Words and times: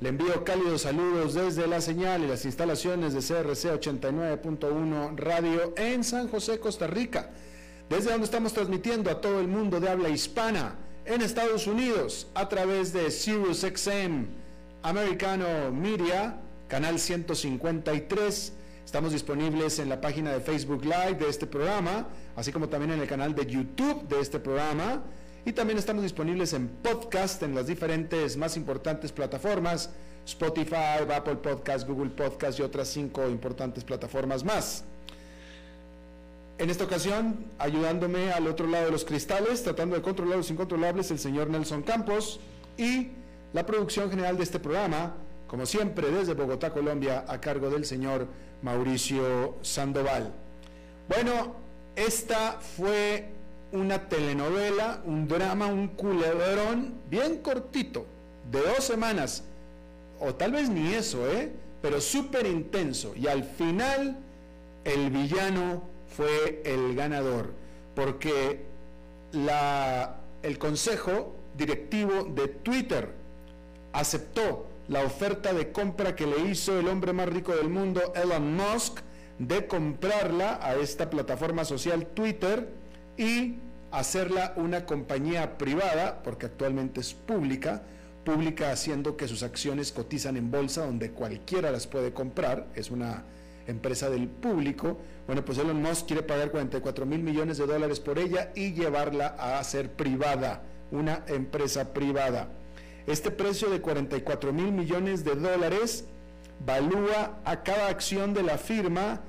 le 0.00 0.08
envío 0.08 0.44
cálidos 0.44 0.82
saludos 0.82 1.34
desde 1.34 1.66
la 1.66 1.82
señal 1.82 2.24
y 2.24 2.26
las 2.26 2.46
instalaciones 2.46 3.12
de 3.12 3.20
CRC 3.20 3.78
89.1 3.78 5.16
Radio 5.16 5.74
en 5.76 6.04
San 6.04 6.26
José, 6.28 6.58
Costa 6.58 6.86
Rica, 6.86 7.28
desde 7.90 8.10
donde 8.10 8.24
estamos 8.24 8.54
transmitiendo 8.54 9.10
a 9.10 9.20
todo 9.20 9.40
el 9.40 9.48
mundo 9.48 9.78
de 9.78 9.90
habla 9.90 10.08
hispana 10.08 10.76
en 11.04 11.20
Estados 11.20 11.66
Unidos 11.66 12.28
a 12.34 12.48
través 12.48 12.94
de 12.94 13.10
SiriusXM 13.10 14.24
Americano 14.82 15.70
Media, 15.70 16.38
canal 16.66 16.98
153. 16.98 18.52
Estamos 18.86 19.12
disponibles 19.12 19.80
en 19.80 19.90
la 19.90 20.00
página 20.00 20.32
de 20.32 20.40
Facebook 20.40 20.82
Live 20.82 21.16
de 21.18 21.28
este 21.28 21.46
programa, 21.46 22.08
así 22.36 22.52
como 22.52 22.70
también 22.70 22.92
en 22.92 23.00
el 23.00 23.06
canal 23.06 23.34
de 23.34 23.44
YouTube 23.44 24.08
de 24.08 24.20
este 24.20 24.40
programa 24.40 25.02
y 25.44 25.52
también 25.52 25.78
estamos 25.78 26.02
disponibles 26.02 26.52
en 26.52 26.68
podcast 26.68 27.42
en 27.42 27.54
las 27.54 27.66
diferentes 27.66 28.36
más 28.36 28.56
importantes 28.56 29.12
plataformas, 29.12 29.90
Spotify, 30.26 31.02
Apple 31.12 31.36
Podcast, 31.36 31.88
Google 31.88 32.10
Podcast 32.10 32.58
y 32.58 32.62
otras 32.62 32.88
cinco 32.88 33.28
importantes 33.28 33.84
plataformas 33.84 34.44
más. 34.44 34.84
En 36.58 36.68
esta 36.68 36.84
ocasión, 36.84 37.46
ayudándome 37.58 38.32
al 38.32 38.46
otro 38.46 38.66
lado 38.66 38.84
de 38.84 38.90
los 38.90 39.06
cristales, 39.06 39.62
tratando 39.62 39.96
de 39.96 40.02
controlar 40.02 40.36
los 40.36 40.50
incontrolables, 40.50 41.10
el 41.10 41.18
señor 41.18 41.48
Nelson 41.48 41.82
Campos 41.82 42.38
y 42.76 43.08
la 43.54 43.64
producción 43.64 44.10
general 44.10 44.36
de 44.36 44.42
este 44.42 44.60
programa, 44.60 45.14
como 45.48 45.64
siempre 45.64 46.10
desde 46.10 46.34
Bogotá, 46.34 46.70
Colombia, 46.70 47.24
a 47.26 47.40
cargo 47.40 47.70
del 47.70 47.86
señor 47.86 48.26
Mauricio 48.60 49.56
Sandoval. 49.62 50.34
Bueno, 51.08 51.54
esta 51.96 52.60
fue 52.60 53.39
una 53.72 54.08
telenovela, 54.08 55.00
un 55.04 55.28
drama, 55.28 55.66
un 55.66 55.88
culebrón 55.88 56.94
bien 57.08 57.38
cortito, 57.38 58.06
de 58.50 58.60
dos 58.60 58.84
semanas, 58.84 59.44
o 60.18 60.34
tal 60.34 60.52
vez 60.52 60.68
ni 60.68 60.92
eso, 60.94 61.30
¿eh? 61.30 61.52
pero 61.80 62.00
súper 62.00 62.46
intenso. 62.46 63.14
Y 63.16 63.26
al 63.26 63.44
final 63.44 64.16
el 64.84 65.10
villano 65.10 65.82
fue 66.16 66.62
el 66.64 66.94
ganador, 66.94 67.52
porque 67.94 68.64
la, 69.32 70.16
el 70.42 70.58
consejo 70.58 71.34
directivo 71.56 72.24
de 72.24 72.48
Twitter 72.48 73.10
aceptó 73.92 74.66
la 74.88 75.04
oferta 75.04 75.52
de 75.52 75.70
compra 75.70 76.16
que 76.16 76.26
le 76.26 76.50
hizo 76.50 76.78
el 76.78 76.88
hombre 76.88 77.12
más 77.12 77.28
rico 77.28 77.54
del 77.54 77.68
mundo, 77.68 78.12
Elon 78.14 78.56
Musk, 78.56 79.00
de 79.38 79.66
comprarla 79.66 80.58
a 80.60 80.74
esta 80.74 81.08
plataforma 81.08 81.64
social 81.64 82.06
Twitter 82.06 82.79
y 83.20 83.58
hacerla 83.90 84.54
una 84.56 84.86
compañía 84.86 85.58
privada, 85.58 86.22
porque 86.22 86.46
actualmente 86.46 87.00
es 87.00 87.12
pública, 87.12 87.82
pública 88.24 88.72
haciendo 88.72 89.18
que 89.18 89.28
sus 89.28 89.42
acciones 89.42 89.92
cotizan 89.92 90.38
en 90.38 90.50
bolsa 90.50 90.86
donde 90.86 91.10
cualquiera 91.10 91.70
las 91.70 91.86
puede 91.86 92.14
comprar, 92.14 92.68
es 92.74 92.90
una 92.90 93.24
empresa 93.66 94.08
del 94.08 94.26
público. 94.26 94.96
Bueno, 95.26 95.44
pues 95.44 95.58
Elon 95.58 95.82
Musk 95.82 96.06
quiere 96.06 96.22
pagar 96.22 96.50
44 96.50 97.04
mil 97.04 97.22
millones 97.22 97.58
de 97.58 97.66
dólares 97.66 98.00
por 98.00 98.18
ella 98.18 98.52
y 98.54 98.72
llevarla 98.72 99.36
a 99.38 99.62
ser 99.64 99.92
privada, 99.92 100.62
una 100.90 101.22
empresa 101.26 101.92
privada. 101.92 102.48
Este 103.06 103.30
precio 103.30 103.68
de 103.68 103.82
44 103.82 104.50
mil 104.54 104.72
millones 104.72 105.24
de 105.24 105.34
dólares 105.34 106.06
valúa 106.64 107.38
a 107.44 107.62
cada 107.64 107.88
acción 107.88 108.32
de 108.32 108.44
la 108.44 108.56
firma 108.56 109.20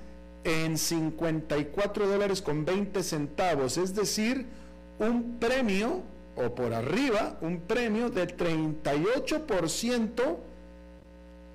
en 0.43 0.77
54 0.77 2.07
dólares 2.07 2.41
con 2.41 2.65
20 2.65 3.03
centavos, 3.03 3.77
es 3.77 3.95
decir, 3.95 4.45
un 4.99 5.37
premio, 5.39 6.01
o 6.35 6.55
por 6.55 6.73
arriba, 6.73 7.37
un 7.41 7.61
premio 7.61 8.09
del 8.09 8.35
38% 8.35 10.37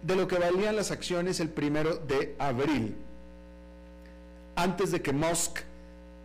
de 0.03 0.17
lo 0.17 0.29
que 0.29 0.39
valían 0.39 0.77
las 0.77 0.91
acciones 0.91 1.41
el 1.41 1.49
primero 1.49 1.97
de 1.97 2.37
abril, 2.39 2.95
antes 4.55 4.93
de 4.93 5.03
que 5.03 5.13
Musk 5.13 5.61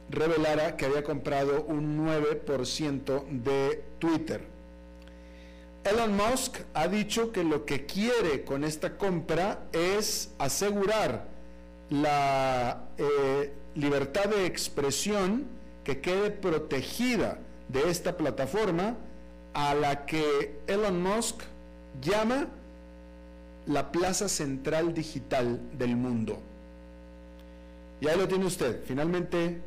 revelara 0.09 0.77
que 0.77 0.85
había 0.85 1.03
comprado 1.03 1.63
un 1.63 2.05
9% 2.05 3.23
de 3.29 3.83
Twitter. 3.97 4.41
Elon 5.83 6.15
Musk 6.15 6.59
ha 6.75 6.87
dicho 6.87 7.31
que 7.31 7.43
lo 7.43 7.65
que 7.65 7.87
quiere 7.87 8.43
con 8.43 8.63
esta 8.63 8.97
compra 8.97 9.63
es 9.71 10.29
asegurar 10.37 11.30
la 11.91 12.85
eh, 12.97 13.53
libertad 13.75 14.25
de 14.25 14.45
expresión 14.45 15.45
que 15.83 15.99
quede 15.99 16.31
protegida 16.31 17.37
de 17.67 17.89
esta 17.89 18.15
plataforma 18.15 18.95
a 19.53 19.75
la 19.75 20.05
que 20.05 20.57
Elon 20.67 21.03
Musk 21.03 21.41
llama 22.01 22.47
la 23.67 23.91
plaza 23.91 24.29
central 24.29 24.93
digital 24.93 25.59
del 25.77 25.97
mundo. 25.97 26.39
Y 27.99 28.07
ahí 28.07 28.17
lo 28.17 28.27
tiene 28.27 28.45
usted. 28.45 28.83
Finalmente, 28.85 29.59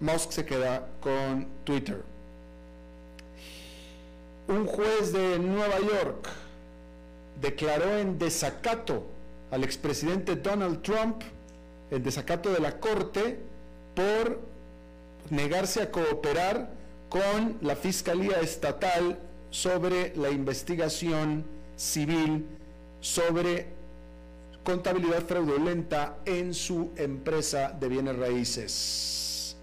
Musk 0.00 0.30
se 0.30 0.46
queda 0.46 0.88
con 1.00 1.48
Twitter. 1.64 2.02
Un 4.46 4.66
juez 4.66 5.12
de 5.12 5.40
Nueva 5.40 5.80
York 5.80 6.28
declaró 7.40 7.98
en 7.98 8.18
desacato 8.18 9.15
al 9.56 9.64
expresidente 9.64 10.36
Donald 10.36 10.82
Trump 10.82 11.22
el 11.90 12.02
desacato 12.02 12.52
de 12.52 12.60
la 12.60 12.78
Corte 12.78 13.38
por 13.94 14.38
negarse 15.30 15.80
a 15.80 15.90
cooperar 15.90 16.68
con 17.08 17.56
la 17.62 17.74
Fiscalía 17.74 18.38
Estatal 18.40 19.18
sobre 19.50 20.14
la 20.14 20.28
investigación 20.28 21.42
civil 21.74 22.44
sobre 23.00 23.68
contabilidad 24.62 25.24
fraudulenta 25.24 26.18
en 26.26 26.52
su 26.52 26.90
empresa 26.96 27.70
de 27.80 27.88
bienes 27.88 28.16
raíces. 28.16 29.56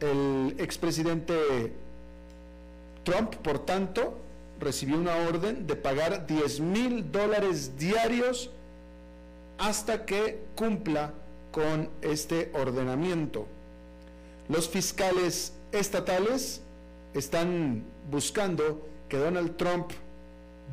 El 0.00 0.54
expresidente 0.58 1.74
Trump, 3.04 3.34
por 3.36 3.58
tanto, 3.66 4.16
recibió 4.60 4.96
una 4.98 5.16
orden 5.16 5.66
de 5.66 5.74
pagar 5.74 6.26
10 6.26 6.60
mil 6.60 7.10
dólares 7.10 7.76
diarios 7.78 8.50
hasta 9.58 10.04
que 10.04 10.40
cumpla 10.54 11.12
con 11.50 11.88
este 12.02 12.50
ordenamiento. 12.54 13.46
Los 14.48 14.68
fiscales 14.68 15.52
estatales 15.72 16.60
están 17.14 17.82
buscando 18.10 18.86
que 19.08 19.16
Donald 19.16 19.56
Trump 19.56 19.90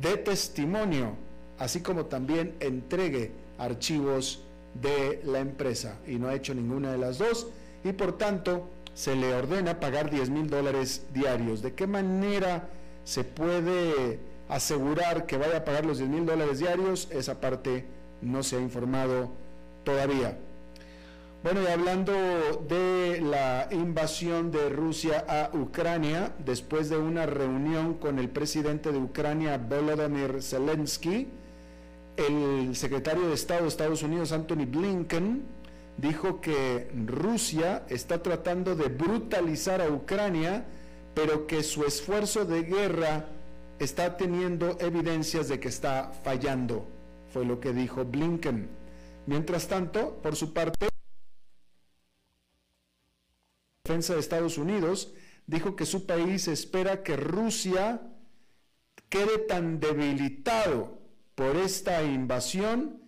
dé 0.00 0.16
testimonio, 0.16 1.14
así 1.58 1.80
como 1.80 2.06
también 2.06 2.54
entregue 2.60 3.32
archivos 3.58 4.42
de 4.80 5.20
la 5.24 5.40
empresa 5.40 5.96
y 6.06 6.16
no 6.16 6.28
ha 6.28 6.34
hecho 6.34 6.54
ninguna 6.54 6.92
de 6.92 6.98
las 6.98 7.18
dos 7.18 7.48
y 7.84 7.92
por 7.92 8.16
tanto 8.16 8.68
se 8.94 9.16
le 9.16 9.34
ordena 9.34 9.80
pagar 9.80 10.10
10 10.10 10.30
mil 10.30 10.50
dólares 10.50 11.04
diarios. 11.12 11.62
¿De 11.62 11.72
qué 11.72 11.86
manera 11.86 12.68
se 13.08 13.24
puede 13.24 14.18
asegurar 14.50 15.24
que 15.24 15.38
vaya 15.38 15.56
a 15.56 15.64
pagar 15.64 15.86
los 15.86 15.96
10 15.96 16.10
mil 16.10 16.26
dólares 16.26 16.58
diarios, 16.58 17.08
esa 17.10 17.40
parte 17.40 17.86
no 18.20 18.42
se 18.42 18.56
ha 18.56 18.60
informado 18.60 19.30
todavía. 19.82 20.36
Bueno, 21.42 21.62
y 21.62 21.68
hablando 21.68 22.12
de 22.68 23.22
la 23.22 23.68
invasión 23.70 24.50
de 24.50 24.68
Rusia 24.68 25.24
a 25.26 25.56
Ucrania, 25.56 26.34
después 26.44 26.90
de 26.90 26.98
una 26.98 27.24
reunión 27.24 27.94
con 27.94 28.18
el 28.18 28.28
presidente 28.28 28.92
de 28.92 28.98
Ucrania, 28.98 29.56
Volodymyr 29.56 30.42
Zelensky, 30.42 31.28
el 32.14 32.76
secretario 32.76 33.26
de 33.26 33.32
Estado 33.32 33.62
de 33.62 33.68
Estados 33.68 34.02
Unidos, 34.02 34.32
Anthony 34.32 34.66
Blinken, 34.66 35.44
dijo 35.96 36.42
que 36.42 36.90
Rusia 37.06 37.84
está 37.88 38.22
tratando 38.22 38.76
de 38.76 38.88
brutalizar 38.88 39.80
a 39.80 39.88
Ucrania, 39.88 40.66
pero 41.18 41.48
que 41.48 41.64
su 41.64 41.84
esfuerzo 41.84 42.44
de 42.44 42.62
guerra 42.62 43.26
está 43.80 44.16
teniendo 44.16 44.78
evidencias 44.78 45.48
de 45.48 45.58
que 45.58 45.66
está 45.66 46.12
fallando, 46.22 46.86
fue 47.32 47.44
lo 47.44 47.58
que 47.58 47.72
dijo 47.72 48.04
Blinken. 48.04 48.68
Mientras 49.26 49.66
tanto, 49.66 50.22
por 50.22 50.36
su 50.36 50.52
parte, 50.52 50.86
la 50.86 50.88
defensa 53.82 54.14
de 54.14 54.20
Estados 54.20 54.58
Unidos 54.58 55.12
dijo 55.48 55.74
que 55.74 55.86
su 55.86 56.06
país 56.06 56.46
espera 56.46 57.02
que 57.02 57.16
Rusia 57.16 58.00
quede 59.08 59.38
tan 59.38 59.80
debilitado 59.80 61.00
por 61.34 61.56
esta 61.56 62.04
invasión 62.04 63.02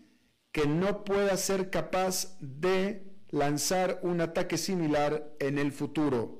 que 0.51 0.67
no 0.67 1.05
pueda 1.05 1.37
ser 1.37 1.71
capaz 1.71 2.37
de 2.41 3.05
lanzar 3.29 4.01
un 4.03 4.21
ataque 4.21 4.59
similar 4.59 5.33
en 5.39 5.59
el 5.61 5.71
futuro. 5.71 6.40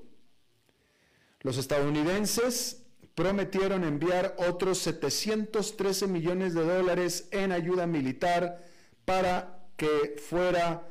Los 1.43 1.57
estadounidenses 1.57 2.83
prometieron 3.15 3.85
enviar 3.85 4.37
otros 4.39 4.79
713 4.79 6.07
millones 6.07 6.55
de 6.55 6.65
dólares 6.65 7.29
en 7.33 7.53
ayuda 7.53 7.87
militar 7.87 8.63
para 9.05 9.69
que 9.77 10.17
fuera 10.19 10.87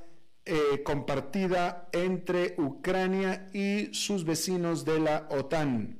eh, 0.45 0.81
compartida 0.83 1.89
entre 1.91 2.55
Ucrania 2.57 3.47
y 3.53 3.93
sus 3.93 4.25
vecinos 4.25 4.85
de 4.85 4.99
la 4.99 5.27
OTAN. 5.29 5.99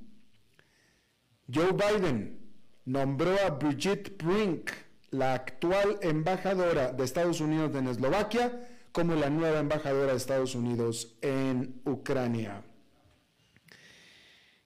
Joe 1.54 1.72
Biden 1.74 2.40
nombró 2.86 3.36
a 3.46 3.52
Brigitte 3.52 4.18
Brink 4.24 4.72
la 5.12 5.34
actual 5.34 6.00
embajadora 6.02 6.92
de 6.92 7.04
Estados 7.04 7.42
Unidos 7.42 7.76
en 7.76 7.88
Eslovaquia 7.88 8.68
como 8.92 9.14
la 9.16 9.30
nueva 9.30 9.60
embajadora 9.60 10.12
de 10.12 10.18
Estados 10.18 10.56
Unidos 10.56 11.16
en 11.22 11.82
Ucrania. 11.86 12.64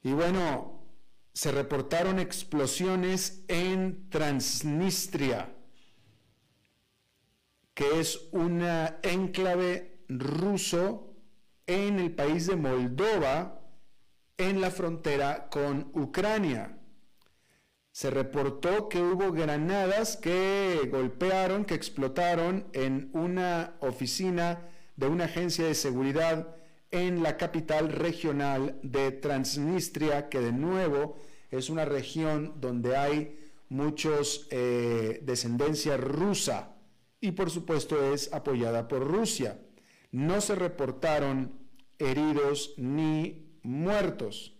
Y 0.04 0.12
bueno, 0.12 0.86
se 1.34 1.52
reportaron 1.52 2.20
explosiones 2.20 3.46
en 3.48 4.10
Transnistria, 4.10 5.56
que 7.74 8.00
es 8.02 8.28
una 8.34 9.00
enclave 9.02 10.04
ruso 10.10 11.16
en 11.66 12.00
el 12.00 12.14
país 12.14 12.48
de 12.48 12.58
Moldova, 12.58 13.62
en 14.38 14.60
la 14.60 14.72
frontera 14.72 15.48
con 15.50 15.90
Ucrania. 15.94 16.78
Se 17.92 18.10
reportó 18.10 18.90
que 18.90 19.02
hubo 19.02 19.32
granadas 19.32 20.18
que 20.18 20.90
golpearon, 20.92 21.64
que 21.64 21.76
explotaron 21.76 22.68
en 22.74 23.10
una 23.14 23.78
oficina 23.80 24.68
de 24.98 25.08
una 25.08 25.26
agencia 25.26 25.66
de 25.66 25.76
seguridad 25.76 26.56
en 26.94 27.24
la 27.24 27.38
capital 27.38 27.92
regional 27.92 28.80
de 28.84 29.12
Transnistria, 29.12 30.30
que 30.30 30.40
de 30.40 30.52
nuevo 30.52 31.18
es 31.50 31.72
una 31.72 31.86
región 31.86 32.54
donde 32.62 32.96
hay 32.96 33.36
muchos 33.68 34.48
eh, 34.52 35.20
descendencia 35.24 35.98
rusa 35.98 36.76
y 37.20 37.32
por 37.32 37.50
supuesto 37.50 38.14
es 38.14 38.32
apoyada 38.32 38.88
por 38.88 39.08
Rusia. 39.08 39.60
No 40.12 40.40
se 40.40 40.54
reportaron 40.54 41.54
heridos 41.98 42.76
ni 42.78 43.58
muertos. 43.64 44.54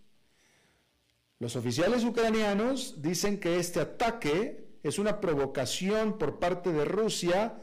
Los 1.38 1.56
oficiales 1.56 2.04
ucranianos 2.04 3.00
dicen 3.04 3.40
que 3.40 3.60
este 3.60 3.80
ataque 3.80 4.80
es 4.82 4.98
una 4.98 5.22
provocación 5.22 6.18
por 6.18 6.40
parte 6.40 6.72
de 6.72 6.86
Rusia 6.86 7.62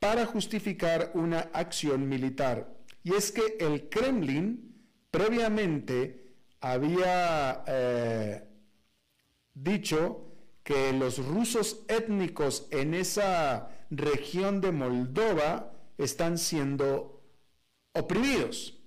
para 0.00 0.26
justificar 0.26 1.12
una 1.14 1.50
acción 1.52 2.08
militar. 2.08 2.77
Y 3.08 3.14
es 3.14 3.32
que 3.32 3.56
el 3.58 3.88
Kremlin 3.88 4.84
previamente 5.10 6.34
había 6.60 7.64
eh, 7.66 8.44
dicho 9.54 10.34
que 10.62 10.92
los 10.92 11.16
rusos 11.24 11.86
étnicos 11.88 12.68
en 12.70 12.92
esa 12.92 13.70
región 13.88 14.60
de 14.60 14.72
Moldova 14.72 15.72
están 15.96 16.36
siendo 16.36 17.24
oprimidos, 17.94 18.78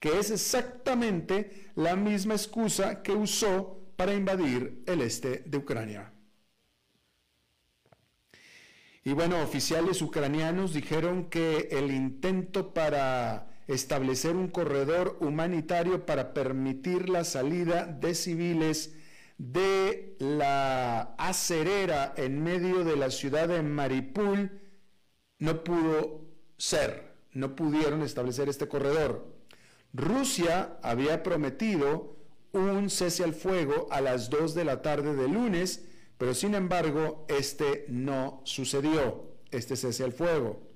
que 0.00 0.18
es 0.18 0.30
exactamente 0.30 1.70
la 1.74 1.94
misma 1.94 2.36
excusa 2.36 3.02
que 3.02 3.12
usó 3.12 3.92
para 3.96 4.14
invadir 4.14 4.82
el 4.86 5.02
este 5.02 5.42
de 5.44 5.58
Ucrania. 5.58 6.10
Y 9.04 9.12
bueno, 9.12 9.42
oficiales 9.42 10.00
ucranianos 10.00 10.72
dijeron 10.72 11.28
que 11.28 11.68
el 11.70 11.90
intento 11.90 12.72
para 12.72 13.57
establecer 13.68 14.34
un 14.34 14.48
corredor 14.48 15.18
humanitario 15.20 16.06
para 16.06 16.32
permitir 16.34 17.08
la 17.08 17.24
salida 17.24 17.84
de 17.84 18.14
civiles 18.14 18.94
de 19.36 20.16
la 20.18 21.14
acerera 21.16 22.12
en 22.16 22.42
medio 22.42 22.82
de 22.82 22.96
la 22.96 23.10
ciudad 23.10 23.48
de 23.48 23.62
Maripul 23.62 24.60
no 25.38 25.62
pudo 25.62 26.24
ser, 26.56 27.14
no 27.32 27.54
pudieron 27.54 28.02
establecer 28.02 28.48
este 28.48 28.66
corredor. 28.66 29.38
Rusia 29.92 30.78
había 30.82 31.22
prometido 31.22 32.16
un 32.52 32.90
cese 32.90 33.22
al 33.22 33.34
fuego 33.34 33.86
a 33.90 34.00
las 34.00 34.30
2 34.30 34.54
de 34.54 34.64
la 34.64 34.82
tarde 34.82 35.14
de 35.14 35.28
lunes, 35.28 35.84
pero 36.16 36.34
sin 36.34 36.54
embargo 36.54 37.26
este 37.28 37.84
no 37.88 38.40
sucedió, 38.44 39.36
este 39.50 39.76
cese 39.76 40.02
al 40.04 40.12
fuego. 40.12 40.67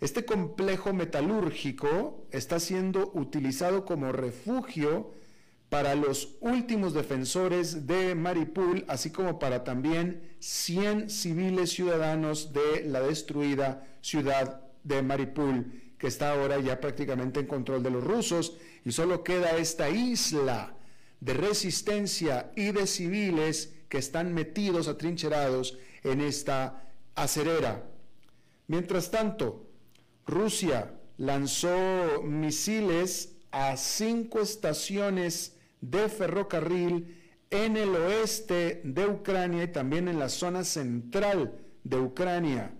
Este 0.00 0.24
complejo 0.24 0.92
metalúrgico 0.92 2.28
está 2.30 2.60
siendo 2.60 3.10
utilizado 3.14 3.84
como 3.84 4.12
refugio 4.12 5.12
para 5.68 5.96
los 5.96 6.36
últimos 6.40 6.94
defensores 6.94 7.86
de 7.88 8.14
Maripul, 8.14 8.84
así 8.86 9.10
como 9.10 9.40
para 9.40 9.64
también 9.64 10.36
100 10.38 11.10
civiles 11.10 11.70
ciudadanos 11.70 12.52
de 12.52 12.84
la 12.84 13.00
destruida 13.00 13.86
ciudad 14.00 14.62
de 14.84 15.02
Maripul, 15.02 15.94
que 15.98 16.06
está 16.06 16.30
ahora 16.30 16.60
ya 16.60 16.80
prácticamente 16.80 17.40
en 17.40 17.46
control 17.46 17.82
de 17.82 17.90
los 17.90 18.04
rusos, 18.04 18.56
y 18.84 18.92
solo 18.92 19.24
queda 19.24 19.56
esta 19.58 19.90
isla 19.90 20.76
de 21.20 21.34
resistencia 21.34 22.52
y 22.54 22.70
de 22.70 22.86
civiles 22.86 23.74
que 23.88 23.98
están 23.98 24.32
metidos, 24.32 24.86
atrincherados 24.86 25.76
en 26.04 26.20
esta 26.20 26.84
acerera. 27.16 27.84
Mientras 28.68 29.10
tanto, 29.10 29.67
Rusia 30.28 30.94
lanzó 31.16 32.22
misiles 32.22 33.34
a 33.50 33.78
cinco 33.78 34.40
estaciones 34.40 35.56
de 35.80 36.10
ferrocarril 36.10 37.16
en 37.50 37.78
el 37.78 37.96
oeste 37.96 38.82
de 38.84 39.06
Ucrania 39.06 39.64
y 39.64 39.68
también 39.68 40.06
en 40.06 40.18
la 40.18 40.28
zona 40.28 40.64
central 40.64 41.58
de 41.82 41.98
Ucrania. 41.98 42.74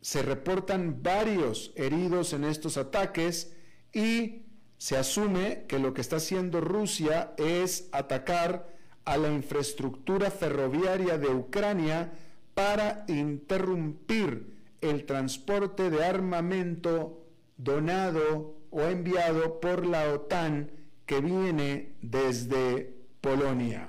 Se 0.00 0.20
reportan 0.22 1.00
varios 1.00 1.72
heridos 1.76 2.32
en 2.32 2.42
estos 2.42 2.76
ataques 2.76 3.54
y 3.92 4.42
se 4.76 4.96
asume 4.96 5.64
que 5.68 5.78
lo 5.78 5.94
que 5.94 6.00
está 6.00 6.16
haciendo 6.16 6.60
Rusia 6.60 7.34
es 7.38 7.88
atacar 7.92 8.68
a 9.04 9.16
la 9.16 9.32
infraestructura 9.32 10.32
ferroviaria 10.32 11.18
de 11.18 11.28
Ucrania 11.28 12.12
para 12.52 13.04
interrumpir 13.06 14.53
el 14.90 15.06
transporte 15.06 15.90
de 15.90 16.04
armamento 16.04 17.24
donado 17.56 18.56
o 18.70 18.82
enviado 18.82 19.60
por 19.60 19.86
la 19.86 20.12
OTAN 20.12 20.70
que 21.06 21.20
viene 21.20 21.96
desde 22.02 22.94
Polonia. 23.20 23.88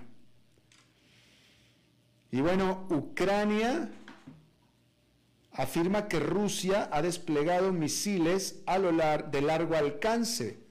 Y 2.31 2.41
bueno, 2.41 2.87
Ucrania 2.89 3.89
afirma 5.53 6.07
que 6.07 6.19
Rusia 6.19 6.89
ha 6.91 7.01
desplegado 7.01 7.71
misiles 7.71 8.61
a 8.65 8.77
lo 8.77 8.91
de 8.91 9.41
largo 9.41 9.75
alcance 9.75 10.65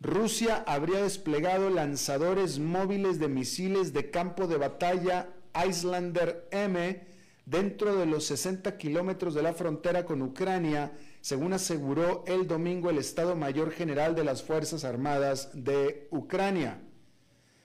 Rusia 0.00 0.64
habría 0.66 1.02
desplegado 1.02 1.68
lanzadores 1.68 2.58
móviles 2.58 3.18
de 3.18 3.28
misiles 3.28 3.92
de 3.92 4.10
campo 4.10 4.46
de 4.46 4.56
batalla 4.56 5.28
Islander 5.68 6.48
M 6.50 7.06
dentro 7.50 7.96
de 7.96 8.06
los 8.06 8.26
60 8.26 8.78
kilómetros 8.78 9.34
de 9.34 9.42
la 9.42 9.52
frontera 9.52 10.04
con 10.04 10.22
Ucrania, 10.22 10.92
según 11.20 11.52
aseguró 11.52 12.22
el 12.28 12.46
domingo 12.46 12.90
el 12.90 12.98
Estado 12.98 13.34
Mayor 13.34 13.72
General 13.72 14.14
de 14.14 14.22
las 14.22 14.44
Fuerzas 14.44 14.84
Armadas 14.84 15.50
de 15.52 16.06
Ucrania. 16.12 16.80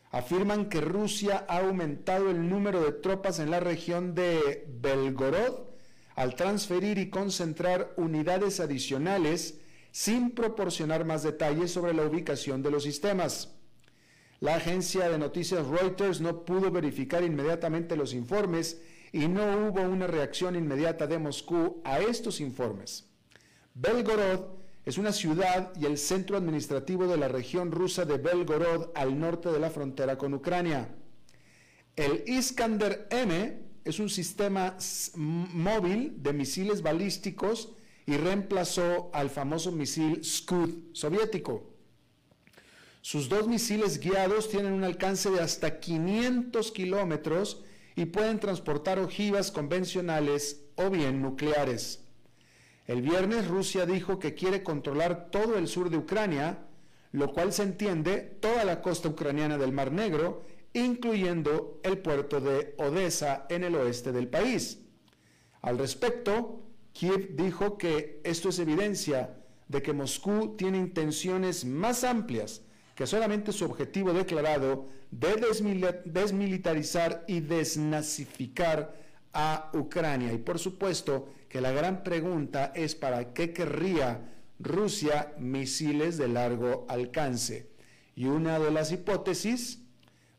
Afirman 0.10 0.70
que 0.70 0.82
Rusia 0.82 1.46
ha 1.48 1.60
aumentado 1.60 2.32
el 2.32 2.50
número 2.50 2.82
de 2.84 2.94
tropas 2.94 3.38
en 3.38 3.52
la 3.52 3.60
región 3.60 4.16
de 4.16 4.66
Belgorod 4.82 5.68
al 6.16 6.34
transferir 6.34 6.98
y 6.98 7.12
concentrar 7.12 7.94
unidades 7.96 8.60
adicionales 8.60 9.60
sin 9.92 10.32
proporcionar 10.32 11.06
más 11.06 11.22
detalles 11.22 11.72
sobre 11.72 11.94
la 11.94 12.04
ubicación 12.04 12.64
de 12.64 12.72
los 12.72 12.84
sistemas. 12.84 13.54
La 14.40 14.56
agencia 14.56 15.10
de 15.10 15.20
noticias 15.20 15.68
Reuters 15.68 16.22
no 16.22 16.44
pudo 16.44 16.72
verificar 16.72 17.24
inmediatamente 17.24 17.96
los 17.96 18.14
informes 18.14 18.82
y 19.12 19.28
no 19.28 19.68
hubo 19.68 19.82
una 19.82 20.08
reacción 20.08 20.56
inmediata 20.56 21.08
de 21.08 21.20
Moscú 21.20 21.82
a 21.84 22.00
estos 22.00 22.42
informes. 22.42 23.06
Belgorod 23.74 24.56
es 24.86 24.98
una 24.98 25.12
ciudad 25.12 25.74
y 25.80 25.86
el 25.86 25.98
centro 25.98 26.38
administrativo 26.38 27.08
de 27.08 27.18
la 27.18 27.28
región 27.28 27.72
rusa 27.72 28.06
de 28.06 28.18
Belgorod 28.18 28.90
al 28.94 29.20
norte 29.20 29.52
de 29.52 29.60
la 29.60 29.70
frontera 29.70 30.18
con 30.18 30.34
Ucrania. 30.34 30.90
El 31.96 32.24
Iskander 32.28 33.08
M 33.10 33.60
es 33.84 34.00
un 34.00 34.10
sistema 34.10 34.78
móvil 35.16 36.22
de 36.22 36.34
misiles 36.34 36.82
balísticos 36.82 37.74
y 38.06 38.18
reemplazó 38.18 39.10
al 39.14 39.30
famoso 39.30 39.72
misil 39.72 40.24
Scud 40.24 40.70
soviético. 40.94 41.72
Sus 43.02 43.30
dos 43.30 43.48
misiles 43.48 44.00
guiados 44.00 44.50
tienen 44.50 44.74
un 44.74 44.84
alcance 44.84 45.30
de 45.30 45.40
hasta 45.40 45.80
500 45.80 46.72
kilómetros 46.72 47.64
y 47.96 48.06
pueden 48.06 48.40
transportar 48.40 49.00
ojivas 49.00 49.52
convencionales 49.52 50.66
o 50.76 50.90
bien 50.90 51.22
nucleares. 51.22 52.04
El 52.88 53.02
viernes 53.02 53.48
Rusia 53.48 53.86
dijo 53.86 54.20
que 54.20 54.36
quiere 54.36 54.62
controlar 54.62 55.32
todo 55.32 55.58
el 55.58 55.68
sur 55.68 55.90
de 55.90 55.98
Ucrania, 55.98 56.68
lo 57.12 57.34
cual 57.34 57.54
se 57.54 57.64
entiende 57.64 58.18
toda 58.18 58.66
la 58.66 58.82
costa 58.82 59.10
ucraniana 59.10 59.58
del 59.58 59.72
Mar 59.72 59.92
Negro, 59.92 60.44
incluyendo 60.74 61.80
el 61.84 62.00
puerto 62.00 62.42
de 62.42 62.76
Odessa 62.78 63.46
en 63.50 63.64
el 63.64 63.76
oeste 63.76 64.12
del 64.12 64.28
país. 64.28 64.82
Al 65.62 65.78
respecto, 65.78 66.62
Kiev 66.92 67.36
dijo 67.36 67.78
que 67.78 68.20
esto 68.24 68.50
es 68.50 68.60
evidencia 68.60 69.38
de 69.68 69.82
que 69.82 69.94
Moscú 69.94 70.56
tiene 70.58 70.78
intenciones 70.78 71.66
más 71.66 72.04
amplias 72.04 72.65
que 72.96 73.06
solamente 73.06 73.52
su 73.52 73.66
objetivo 73.66 74.14
declarado 74.14 74.88
de 75.12 75.36
desmilitarizar 76.06 77.26
y 77.28 77.42
desnazificar 77.42 78.96
a 79.34 79.70
Ucrania. 79.74 80.32
Y 80.32 80.38
por 80.38 80.58
supuesto 80.58 81.30
que 81.50 81.62
la 81.62 81.72
gran 81.72 82.04
pregunta 82.04 82.72
es 82.74 82.96
para 82.96 83.34
qué 83.34 83.54
querría 83.54 84.32
Rusia 84.60 85.34
misiles 85.38 86.18
de 86.18 86.30
largo 86.30 86.86
alcance. 86.88 87.70
Y 88.16 88.26
una 88.26 88.60
de 88.60 88.72
las 88.72 88.94
hipótesis 88.94 89.82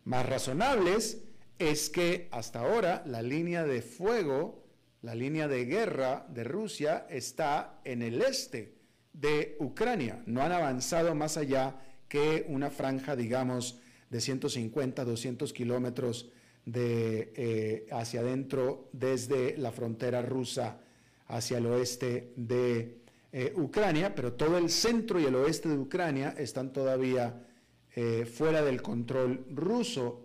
más 0.05 0.25
razonables 0.25 1.23
es 1.59 1.91
que 1.91 2.29
hasta 2.31 2.61
ahora 2.61 3.03
la 3.07 3.21
línea 3.21 3.65
de 3.65 3.83
fuego, 3.83 4.65
la 5.03 5.15
línea 5.15 5.47
de 5.47 5.67
guerra 5.67 6.27
de 6.31 6.45
Rusia 6.45 7.07
está 7.11 7.81
en 7.85 8.01
el 8.01 8.23
este 8.23 8.75
de 9.13 9.57
Ucrania. 9.61 10.23
No 10.27 10.43
han 10.43 10.53
avanzado 10.53 11.15
más 11.15 11.37
allá 11.37 11.77
que 12.09 12.47
una 12.49 12.71
franja, 12.71 13.17
digamos, 13.17 13.81
de 14.11 14.21
150, 14.21 15.05
200 15.05 15.53
kilómetros 15.53 16.31
de, 16.65 17.33
eh, 17.37 17.87
hacia 17.93 18.21
adentro 18.21 18.89
desde 18.93 19.57
la 19.57 19.73
frontera 19.73 20.23
rusa 20.23 20.81
hacia 21.29 21.59
el 21.59 21.67
oeste 21.67 22.33
de 22.37 22.99
eh, 23.33 23.53
Ucrania, 23.57 24.15
pero 24.15 24.33
todo 24.33 24.59
el 24.59 24.71
centro 24.71 25.21
y 25.21 25.25
el 25.25 25.35
oeste 25.35 25.69
de 25.69 25.79
Ucrania 25.79 26.35
están 26.39 26.73
todavía 26.73 27.47
eh, 27.95 28.25
fuera 28.25 28.63
del 28.63 28.83
control 28.83 29.45
ruso. 29.53 30.23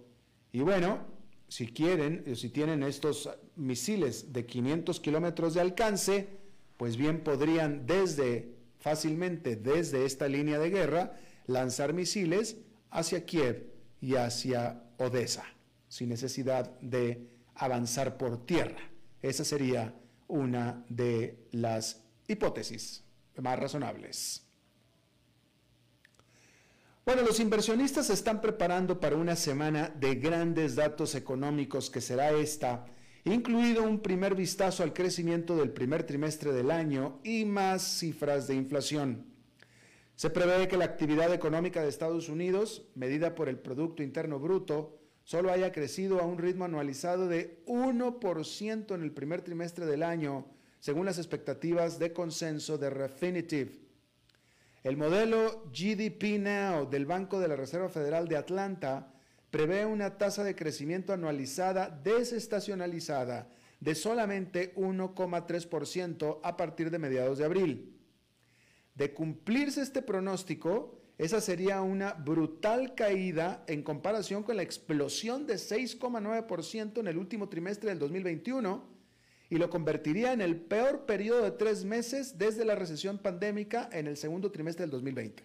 Y 0.52 0.60
bueno, 0.60 1.00
si 1.48 1.68
quieren, 1.68 2.36
si 2.36 2.50
tienen 2.50 2.84
estos 2.84 3.30
misiles 3.56 4.32
de 4.32 4.46
500 4.46 5.00
kilómetros 5.00 5.54
de 5.54 5.62
alcance, 5.62 6.28
pues 6.78 6.98
bien 6.98 7.24
podrían 7.24 7.86
desde, 7.86 8.56
fácilmente 8.80 9.56
desde 9.56 10.06
esta 10.06 10.28
línea 10.28 10.60
de 10.60 10.70
guerra, 10.70 11.18
lanzar 11.48 11.94
misiles 11.94 12.58
hacia 12.90 13.26
Kiev 13.26 13.72
y 14.00 14.16
hacia 14.16 14.84
Odessa 14.98 15.46
sin 15.92 16.08
necesidad 16.08 16.80
de 16.80 17.28
avanzar 17.54 18.18
por 18.18 18.46
tierra. 18.46 18.80
Esa 19.22 19.44
sería 19.44 19.94
una 20.30 20.86
de 20.88 21.50
las 21.52 22.02
hipótesis 22.30 23.04
más 23.36 23.60
razonables. 23.60 24.42
Bueno, 27.06 27.24
los 27.24 27.42
inversionistas 27.42 28.08
se 28.08 28.14
están 28.14 28.40
preparando 28.40 29.02
para 29.02 29.18
una 29.18 29.36
semana 29.36 29.90
de 29.90 30.16
grandes 30.16 30.76
datos 30.78 31.14
económicos 31.14 31.90
que 31.90 32.00
será 32.00 32.32
esta, 32.32 32.86
incluido 33.26 33.84
un 33.84 34.00
primer 34.00 34.34
vistazo 34.34 34.84
al 34.84 34.94
crecimiento 34.94 35.58
del 35.58 35.72
primer 35.72 36.04
trimestre 36.04 36.54
del 36.54 36.72
año 36.72 37.20
y 37.26 37.44
más 37.44 37.82
cifras 37.82 38.48
de 38.48 38.56
inflación. 38.56 39.26
Se 40.22 40.30
prevé 40.30 40.68
que 40.68 40.78
la 40.78 40.86
actividad 40.86 41.34
económica 41.34 41.82
de 41.82 41.90
Estados 41.90 42.30
Unidos, 42.30 42.84
medida 42.94 43.34
por 43.34 43.50
el 43.50 43.58
Producto 43.58 44.04
Interno 44.04 44.38
Bruto, 44.38 45.00
solo 45.24 45.52
haya 45.52 45.72
crecido 45.72 46.20
a 46.20 46.28
un 46.28 46.38
ritmo 46.38 46.66
anualizado 46.66 47.28
de 47.28 47.66
1% 47.66 48.94
en 48.94 49.02
el 49.02 49.12
primer 49.14 49.42
trimestre 49.42 49.88
del 49.88 50.04
año, 50.04 50.46
según 50.80 51.08
las 51.08 51.18
expectativas 51.18 51.98
de 51.98 52.14
consenso 52.14 52.78
de 52.78 52.92
Refinitiv. 52.92 53.82
El 54.84 54.96
modelo 54.96 55.64
GDP 55.72 56.38
Now 56.38 56.88
del 56.88 57.08
Banco 57.08 57.40
de 57.40 57.48
la 57.48 57.56
Reserva 57.56 57.90
Federal 57.90 58.28
de 58.28 58.38
Atlanta 58.38 59.12
prevé 59.50 59.88
una 59.88 60.20
tasa 60.20 60.44
de 60.44 60.56
crecimiento 60.56 61.14
anualizada 61.14 61.90
desestacionalizada 61.90 63.50
de 63.80 63.96
solamente 63.96 64.76
1,3% 64.76 66.42
a 66.44 66.58
partir 66.58 66.92
de 66.92 67.00
mediados 67.00 67.40
de 67.40 67.46
abril. 67.46 67.91
De 68.96 69.14
cumplirse 69.14 69.82
este 69.82 70.02
pronóstico, 70.02 71.02
esa 71.18 71.40
sería 71.40 71.82
una 71.82 72.14
brutal 72.14 72.96
caída 72.96 73.64
en 73.68 73.84
comparación 73.84 74.44
con 74.44 74.58
la 74.58 74.64
explosión 74.64 75.46
de 75.46 75.56
6,9% 75.56 77.00
en 77.00 77.08
el 77.08 77.18
último 77.18 77.48
trimestre 77.48 77.90
del 77.90 78.00
2021 78.00 78.84
y 79.52 79.58
lo 79.58 79.70
convertiría 79.70 80.34
en 80.34 80.42
el 80.42 80.56
peor 80.56 81.06
periodo 81.06 81.44
de 81.44 81.52
tres 81.52 81.84
meses 81.84 82.38
desde 82.38 82.66
la 82.66 82.74
recesión 82.74 83.18
pandémica 83.18 83.90
en 83.92 84.08
el 84.08 84.18
segundo 84.18 84.50
trimestre 84.50 84.84
del 84.84 84.92
2020. 84.92 85.44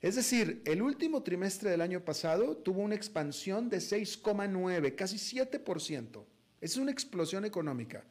Es 0.00 0.16
decir, 0.16 0.62
el 0.64 0.80
último 0.80 1.22
trimestre 1.22 1.70
del 1.70 1.80
año 1.80 2.04
pasado 2.04 2.56
tuvo 2.56 2.82
una 2.82 2.94
expansión 2.94 3.68
de 3.68 3.78
6,9, 3.78 4.94
casi 4.94 5.16
7%. 5.16 6.24
Es 6.60 6.76
una 6.76 6.90
explosión 6.90 7.44
económica. 7.44 8.04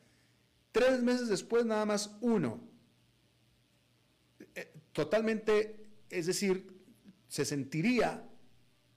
Tres 0.71 1.01
meses 1.01 1.29
después, 1.29 1.65
nada 1.65 1.85
más 1.85 2.17
uno. 2.19 2.59
Totalmente 4.93 5.83
es 6.13 6.27
decir, 6.27 6.71
se 7.27 7.43
sentiría 7.43 8.23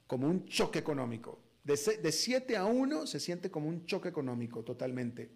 como 0.06 0.28
un 0.28 0.44
choque 0.44 0.78
económico. 0.78 1.40
De 1.64 1.76
7 1.76 2.56
a 2.56 2.66
1 2.66 3.06
se 3.06 3.18
siente 3.18 3.50
como 3.50 3.68
un 3.68 3.86
choque 3.86 4.08
económico 4.08 4.62
totalmente. 4.62 5.30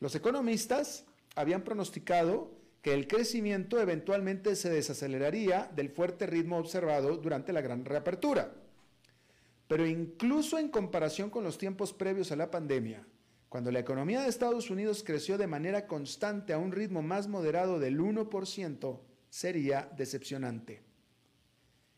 Los 0.00 0.14
economistas 0.14 1.04
habían 1.34 1.62
pronosticado 1.62 2.50
que 2.80 2.94
el 2.94 3.08
crecimiento 3.08 3.80
eventualmente 3.80 4.56
se 4.56 4.70
desaceleraría 4.70 5.70
del 5.74 5.90
fuerte 5.90 6.26
ritmo 6.26 6.58
observado 6.58 7.16
durante 7.16 7.52
la 7.52 7.60
gran 7.60 7.84
reapertura. 7.84 8.54
Pero 9.66 9.86
incluso 9.86 10.58
en 10.58 10.68
comparación 10.68 11.30
con 11.30 11.44
los 11.44 11.58
tiempos 11.58 11.92
previos 11.92 12.30
a 12.30 12.36
la 12.36 12.50
pandemia, 12.50 13.06
cuando 13.48 13.70
la 13.72 13.80
economía 13.80 14.22
de 14.22 14.28
Estados 14.28 14.70
Unidos 14.70 15.02
creció 15.04 15.38
de 15.38 15.46
manera 15.46 15.86
constante 15.86 16.52
a 16.52 16.58
un 16.58 16.72
ritmo 16.72 17.02
más 17.02 17.28
moderado 17.28 17.78
del 17.78 17.98
1%, 17.98 19.00
sería 19.34 19.90
decepcionante. 19.96 20.80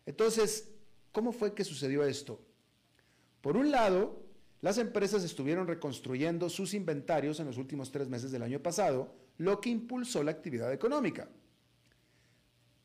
Entonces, 0.06 0.70
¿cómo 1.12 1.32
fue 1.32 1.52
que 1.54 1.64
sucedió 1.64 2.02
esto? 2.02 2.40
Por 3.42 3.58
un 3.58 3.70
lado, 3.70 4.22
las 4.62 4.78
empresas 4.78 5.22
estuvieron 5.22 5.66
reconstruyendo 5.66 6.48
sus 6.48 6.72
inventarios 6.72 7.38
en 7.38 7.44
los 7.44 7.58
últimos 7.58 7.92
tres 7.92 8.08
meses 8.08 8.32
del 8.32 8.42
año 8.42 8.62
pasado, 8.62 9.14
lo 9.36 9.60
que 9.60 9.68
impulsó 9.68 10.22
la 10.22 10.30
actividad 10.30 10.72
económica. 10.72 11.28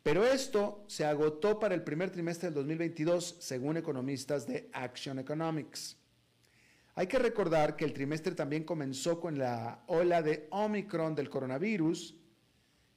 Pero 0.04 0.26
esto 0.26 0.84
se 0.86 1.06
agotó 1.06 1.58
para 1.58 1.74
el 1.74 1.84
primer 1.84 2.10
trimestre 2.10 2.48
del 2.48 2.56
2022, 2.56 3.38
según 3.40 3.78
economistas 3.78 4.46
de 4.48 4.70
Action 4.74 5.18
Economics. 5.18 5.96
Hay 6.96 7.08
que 7.08 7.20
recordar 7.20 7.78
que 7.78 7.86
el 7.86 7.94
trimestre 7.94 8.36
también 8.36 8.66
comenzó 8.66 9.18
con 9.22 9.38
la 9.38 9.86
ola 9.88 10.22
de 10.22 10.50
Omicron 10.52 11.16
del 11.16 11.30
coronavirus, 11.30 12.18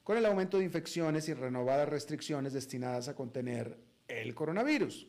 con 0.04 0.18
el 0.18 0.26
aumento 0.26 0.58
de 0.58 0.64
infecciones 0.64 1.28
y 1.28 1.34
renovadas 1.34 1.88
restricciones 1.88 2.52
destinadas 2.52 3.08
a 3.08 3.16
contener 3.16 3.78
el 4.06 4.34
coronavirus. 4.34 5.08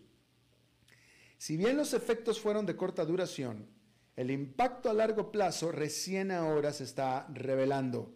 Si 1.38 1.58
bien 1.58 1.76
los 1.76 1.94
efectos 1.94 2.40
fueron 2.40 2.66
de 2.66 2.78
corta 2.78 3.04
duración, 3.04 3.68
el 4.16 4.32
impacto 4.32 4.90
a 4.90 4.94
largo 4.94 5.32
plazo 5.32 5.74
recién 5.74 6.32
ahora 6.32 6.72
se 6.72 6.86
está 6.86 7.28
revelando. 7.34 8.16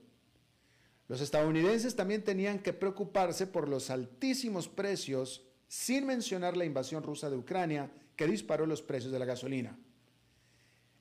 Los 1.10 1.20
estadounidenses 1.20 1.98
también 1.98 2.24
tenían 2.24 2.60
que 2.60 2.72
preocuparse 2.72 3.46
por 3.46 3.68
los 3.68 3.90
altísimos 3.90 4.70
precios, 4.70 5.46
sin 5.68 6.06
mencionar 6.06 6.56
la 6.56 6.66
invasión 6.66 7.04
rusa 7.04 7.30
de 7.30 7.36
Ucrania, 7.36 7.92
que 8.16 8.26
disparó 8.26 8.66
los 8.66 8.82
precios 8.82 9.12
de 9.12 9.20
la 9.20 9.26
gasolina. 9.26 9.78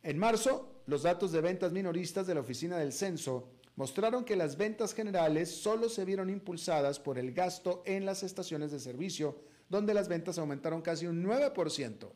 En 0.02 0.18
marzo, 0.18 0.82
los 0.86 1.04
datos 1.04 1.30
de 1.30 1.40
ventas 1.40 1.72
minoristas 1.72 2.26
de 2.26 2.34
la 2.34 2.40
Oficina 2.40 2.78
del 2.78 2.92
Censo 2.92 3.57
mostraron 3.78 4.24
que 4.24 4.34
las 4.34 4.56
ventas 4.56 4.92
generales 4.92 5.54
solo 5.62 5.88
se 5.88 6.04
vieron 6.04 6.30
impulsadas 6.30 6.98
por 6.98 7.16
el 7.16 7.32
gasto 7.32 7.84
en 7.86 8.04
las 8.04 8.24
estaciones 8.24 8.72
de 8.72 8.80
servicio 8.80 9.38
donde 9.68 9.94
las 9.94 10.08
ventas 10.08 10.36
aumentaron 10.36 10.82
casi 10.82 11.06
un 11.06 11.22
9%. 11.22 12.10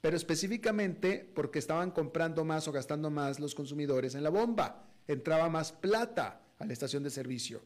Pero 0.00 0.16
específicamente 0.16 1.30
porque 1.34 1.58
estaban 1.58 1.90
comprando 1.90 2.46
más 2.46 2.66
o 2.66 2.72
gastando 2.72 3.10
más 3.10 3.38
los 3.40 3.54
consumidores 3.54 4.14
en 4.14 4.22
la 4.22 4.30
bomba. 4.30 4.88
Entraba 5.06 5.50
más 5.50 5.70
plata 5.70 6.40
a 6.58 6.64
la 6.64 6.72
estación 6.72 7.02
de 7.02 7.10
servicio. 7.10 7.60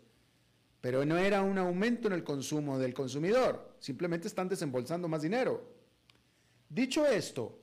Pero 0.81 1.05
no 1.05 1.17
era 1.17 1.41
un 1.41 1.57
aumento 1.59 2.09
en 2.09 2.15
el 2.15 2.25
consumo 2.25 2.81
del 2.81 2.95
consumidor, 2.95 3.77
simplemente 3.79 4.27
están 4.27 4.49
desembolsando 4.49 5.07
más 5.07 5.23
dinero. 5.23 5.73
Dicho 6.69 7.07
esto, 7.07 7.61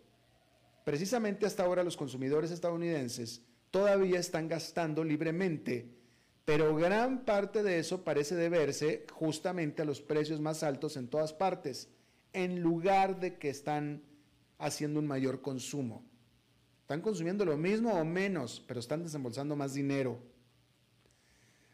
precisamente 0.86 1.46
hasta 1.46 1.64
ahora 1.64 1.84
los 1.84 1.98
consumidores 1.98 2.52
estadounidenses 2.52 3.42
todavía 3.72 4.20
están 4.20 4.48
gastando 4.48 5.04
libremente, 5.04 5.90
pero 6.46 6.76
gran 6.76 7.24
parte 7.24 7.64
de 7.64 7.80
eso 7.80 8.04
parece 8.04 8.36
deberse 8.36 9.06
justamente 9.12 9.82
a 9.82 9.86
los 9.86 10.02
precios 10.02 10.40
más 10.40 10.64
altos 10.64 10.98
en 10.98 11.08
todas 11.08 11.34
partes, 11.34 11.90
en 12.34 12.62
lugar 12.62 13.20
de 13.20 13.38
que 13.38 13.50
están 13.50 14.04
haciendo 14.58 15.00
un 15.00 15.08
mayor 15.08 15.42
consumo. 15.42 16.06
Están 16.82 17.02
consumiendo 17.02 17.46
lo 17.46 17.58
mismo 17.58 17.94
o 17.94 18.04
menos, 18.04 18.64
pero 18.68 18.80
están 18.80 19.04
desembolsando 19.04 19.56
más 19.56 19.74
dinero. 19.74 20.20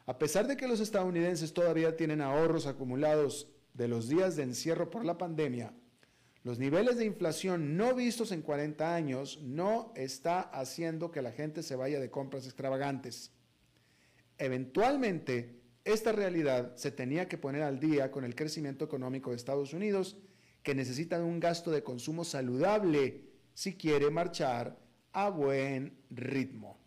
A 0.05 0.17
pesar 0.19 0.47
de 0.47 0.55
que 0.55 0.67
los 0.67 0.79
estadounidenses 0.79 1.53
todavía 1.53 1.97
tienen 1.97 2.21
ahorros 2.21 2.67
acumulados 2.67 3.49
de 3.73 3.87
los 3.87 4.07
días 4.07 4.35
de 4.35 4.43
encierro 4.43 4.89
por 4.89 5.03
la 5.03 5.17
pandemia, 5.17 5.73
los 6.43 6.59
niveles 6.59 6.97
de 6.97 7.05
inflación 7.05 7.77
no 7.77 7.93
vistos 7.93 8.31
en 8.31 8.41
40 8.41 8.95
años 8.95 9.39
no 9.41 9.91
está 9.95 10.41
haciendo 10.41 11.11
que 11.11 11.21
la 11.21 11.31
gente 11.31 11.63
se 11.63 11.75
vaya 11.75 11.99
de 11.99 12.09
compras 12.09 12.45
extravagantes. 12.45 13.31
Eventualmente, 14.37 15.61
esta 15.83 16.11
realidad 16.11 16.75
se 16.75 16.91
tenía 16.91 17.27
que 17.27 17.37
poner 17.37 17.63
al 17.63 17.79
día 17.79 18.11
con 18.11 18.23
el 18.23 18.35
crecimiento 18.35 18.85
económico 18.85 19.31
de 19.31 19.37
Estados 19.37 19.73
Unidos, 19.73 20.17
que 20.63 20.75
necesita 20.75 21.23
un 21.23 21.39
gasto 21.39 21.71
de 21.71 21.83
consumo 21.83 22.23
saludable 22.23 23.23
si 23.53 23.75
quiere 23.75 24.09
marchar 24.09 24.77
a 25.13 25.29
buen 25.29 25.97
ritmo. 26.09 26.86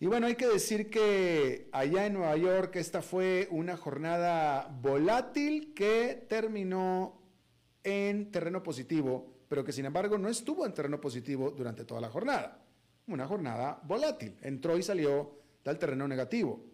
Y 0.00 0.06
bueno, 0.06 0.28
hay 0.28 0.36
que 0.36 0.46
decir 0.46 0.90
que 0.90 1.68
allá 1.72 2.06
en 2.06 2.12
Nueva 2.12 2.36
York 2.36 2.76
esta 2.76 3.02
fue 3.02 3.48
una 3.50 3.76
jornada 3.76 4.68
volátil 4.80 5.74
que 5.74 6.24
terminó 6.28 7.20
en 7.82 8.30
terreno 8.30 8.62
positivo, 8.62 9.26
pero 9.48 9.64
que 9.64 9.72
sin 9.72 9.86
embargo 9.86 10.16
no 10.16 10.28
estuvo 10.28 10.64
en 10.64 10.72
terreno 10.72 11.00
positivo 11.00 11.50
durante 11.50 11.84
toda 11.84 12.00
la 12.00 12.10
jornada. 12.10 12.64
Una 13.08 13.26
jornada 13.26 13.80
volátil, 13.82 14.36
entró 14.42 14.78
y 14.78 14.84
salió 14.84 15.32
del 15.64 15.78
terreno 15.78 16.06
negativo. 16.06 16.64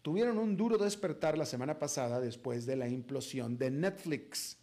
tuvieron 0.00 0.38
un 0.38 0.56
duro 0.56 0.78
despertar 0.78 1.36
la 1.36 1.44
semana 1.44 1.78
pasada 1.78 2.18
después 2.18 2.64
de 2.64 2.76
la 2.76 2.88
implosión 2.88 3.58
de 3.58 3.70
Netflix. 3.70 4.56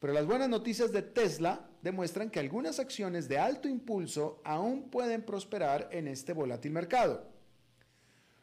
Pero 0.00 0.12
las 0.12 0.26
buenas 0.26 0.48
noticias 0.48 0.90
de 0.90 1.02
Tesla 1.02 1.70
demuestran 1.82 2.30
que 2.30 2.40
algunas 2.40 2.80
acciones 2.80 3.28
de 3.28 3.38
alto 3.38 3.68
impulso 3.68 4.42
aún 4.44 4.90
pueden 4.90 5.22
prosperar 5.22 5.88
en 5.92 6.08
este 6.08 6.32
volátil 6.32 6.72
mercado. 6.72 7.28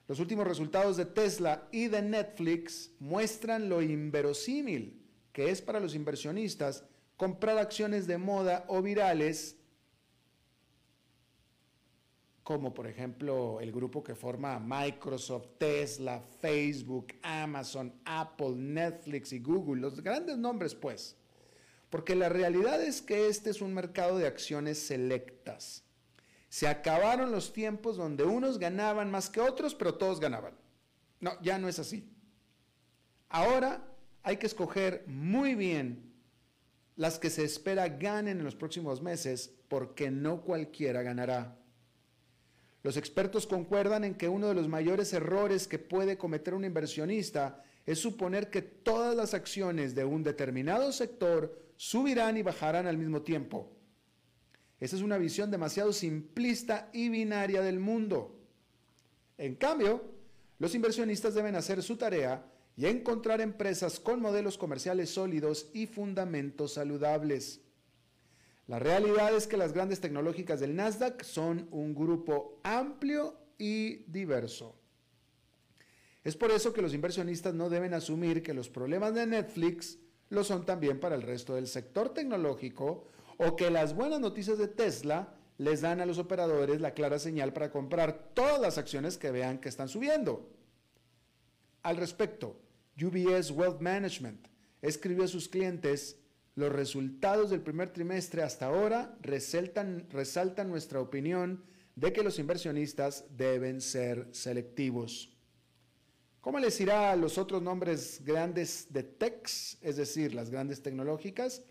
Los 0.08 0.22
últimos 0.22 0.48
resultados 0.48 0.96
de 0.96 1.08
Tesla 1.08 1.68
y 1.74 1.90
de 1.90 2.02
Netflix 2.02 2.92
muestran 3.00 3.68
lo 3.68 3.82
inverosímil 3.82 5.02
que 5.34 5.50
es 5.50 5.62
para 5.62 5.82
los 5.82 5.94
inversionistas 5.94 6.86
comprar 7.18 7.58
acciones 7.58 8.08
de 8.08 8.18
moda 8.18 8.66
o 8.68 8.82
virales, 8.82 9.58
como 12.44 12.74
por 12.74 12.88
ejemplo 12.88 13.60
el 13.60 13.72
grupo 13.72 14.04
que 14.04 14.16
forma 14.16 14.60
Microsoft, 14.60 15.48
Tesla, 15.58 16.22
Facebook, 16.42 17.08
Amazon, 17.24 17.94
Apple, 18.06 18.56
Netflix 18.56 19.34
y 19.34 19.40
Google, 19.40 19.82
los 19.82 20.02
grandes 20.02 20.38
nombres 20.38 20.76
pues. 20.76 21.16
Porque 21.90 22.16
la 22.16 22.30
realidad 22.30 22.82
es 22.82 23.02
que 23.02 23.28
este 23.28 23.50
es 23.50 23.62
un 23.62 23.74
mercado 23.74 24.18
de 24.18 24.28
acciones 24.28 24.80
selectas. 24.80 25.84
Se 26.50 26.68
acabaron 26.68 27.32
los 27.32 27.54
tiempos 27.54 27.98
donde 27.98 28.24
unos 28.24 28.60
ganaban 28.60 29.10
más 29.12 29.30
que 29.30 29.40
otros, 29.40 29.76
pero 29.76 29.96
todos 29.96 30.20
ganaban. 30.20 30.54
No, 31.20 31.42
ya 31.42 31.58
no 31.58 31.68
es 31.68 31.80
así. 31.80 32.10
Ahora 33.30 33.82
hay 34.24 34.38
que 34.38 34.46
escoger 34.46 35.04
muy 35.08 35.56
bien 35.56 36.15
las 36.96 37.20
que 37.20 37.30
se 37.30 37.44
espera 37.44 37.90
ganen 37.90 38.40
en 38.40 38.46
los 38.46 38.56
próximos 38.56 39.02
meses, 39.02 39.54
porque 39.68 40.10
no 40.12 40.42
cualquiera 40.42 41.02
ganará. 41.02 41.58
Los 42.84 42.98
expertos 42.98 43.48
concuerdan 43.48 44.04
en 44.04 44.16
que 44.16 44.30
uno 44.30 44.48
de 44.48 44.54
los 44.54 44.68
mayores 44.68 45.12
errores 45.14 45.68
que 45.68 45.80
puede 45.80 46.18
cometer 46.18 46.54
un 46.54 46.66
inversionista 46.66 47.64
es 47.86 48.00
suponer 48.00 48.50
que 48.50 48.62
todas 48.62 49.16
las 49.16 49.34
acciones 49.34 49.96
de 49.96 50.06
un 50.06 50.24
determinado 50.24 50.92
sector 50.92 51.60
subirán 51.78 52.38
y 52.38 52.44
bajarán 52.44 52.88
al 52.88 52.98
mismo 52.98 53.22
tiempo. 53.22 53.72
Esa 54.80 54.96
es 54.96 55.02
una 55.02 55.18
visión 55.18 55.52
demasiado 55.52 55.94
simplista 55.94 56.90
y 56.94 57.10
binaria 57.10 57.62
del 57.62 57.80
mundo. 57.80 58.40
En 59.38 59.56
cambio, 59.56 60.04
los 60.60 60.76
inversionistas 60.76 61.34
deben 61.34 61.56
hacer 61.56 61.82
su 61.84 61.98
tarea 61.98 62.46
y 62.78 62.88
encontrar 62.88 63.42
empresas 63.42 64.00
con 64.00 64.22
modelos 64.22 64.58
comerciales 64.58 65.10
sólidos 65.10 65.70
y 65.74 65.88
fundamentos 65.88 66.74
saludables. 66.74 67.62
La 68.68 68.80
realidad 68.80 69.36
es 69.36 69.48
que 69.48 69.58
las 69.58 69.74
grandes 69.74 70.02
tecnológicas 70.02 70.60
del 70.60 70.76
Nasdaq 70.76 71.24
son 71.24 71.68
un 71.72 71.94
grupo 71.94 72.60
amplio 72.64 73.38
y 73.58 74.04
diverso. 74.12 74.76
Es 76.24 76.36
por 76.36 76.50
eso 76.52 76.74
que 76.74 76.82
los 76.82 76.94
inversionistas 76.94 77.54
no 77.54 77.70
deben 77.70 77.94
asumir 77.94 78.42
que 78.42 78.56
los 78.56 78.68
problemas 78.68 79.14
de 79.14 79.28
Netflix 79.28 80.00
lo 80.30 80.44
son 80.44 80.66
también 80.66 81.00
para 81.00 81.16
el 81.16 81.22
resto 81.22 81.54
del 81.54 81.68
sector 81.68 82.10
tecnológico 82.10 83.08
o 83.38 83.56
que 83.56 83.70
las 83.70 83.96
buenas 83.96 84.20
noticias 84.20 84.58
de 84.58 84.68
Tesla 84.68 85.36
les 85.60 85.82
dan 85.82 86.02
a 86.02 86.06
los 86.06 86.18
operadores 86.18 86.82
la 86.82 86.96
clara 86.96 87.20
señal 87.20 87.54
para 87.54 87.70
comprar 87.70 88.32
todas 88.34 88.60
las 88.60 88.80
acciones 88.80 89.20
que 89.20 89.32
vean 89.32 89.60
que 89.60 89.70
están 89.70 89.88
subiendo. 89.88 90.50
Al 91.84 91.98
respecto, 91.98 92.60
UBS 93.02 93.52
Wealth 93.52 93.82
Management 93.82 94.48
escribió 94.82 95.26
a 95.26 95.28
sus 95.28 95.50
clientes, 95.50 96.18
los 96.56 96.72
resultados 96.72 97.50
del 97.50 97.62
primer 97.62 97.90
trimestre 97.90 98.42
hasta 98.42 98.68
ahora 98.68 99.18
resaltan, 99.22 100.08
nuestra 100.70 101.02
opinión 101.02 101.64
de 101.96 102.14
que 102.14 102.24
los 102.24 102.40
inversionistas 102.40 103.26
deben 103.36 103.82
ser 103.82 104.30
selectivos. 104.32 105.36
¿Cómo 106.40 106.60
les 106.60 106.80
irá 106.80 107.12
a 107.12 107.16
los 107.16 107.38
otros 107.38 107.62
nombres 107.62 108.22
grandes 108.24 108.88
de 108.94 109.04
techs, 109.04 109.78
es 109.82 109.98
decir, 109.98 110.34
las 110.34 110.50
grandes 110.50 110.82
tecnológicas? 110.82 111.64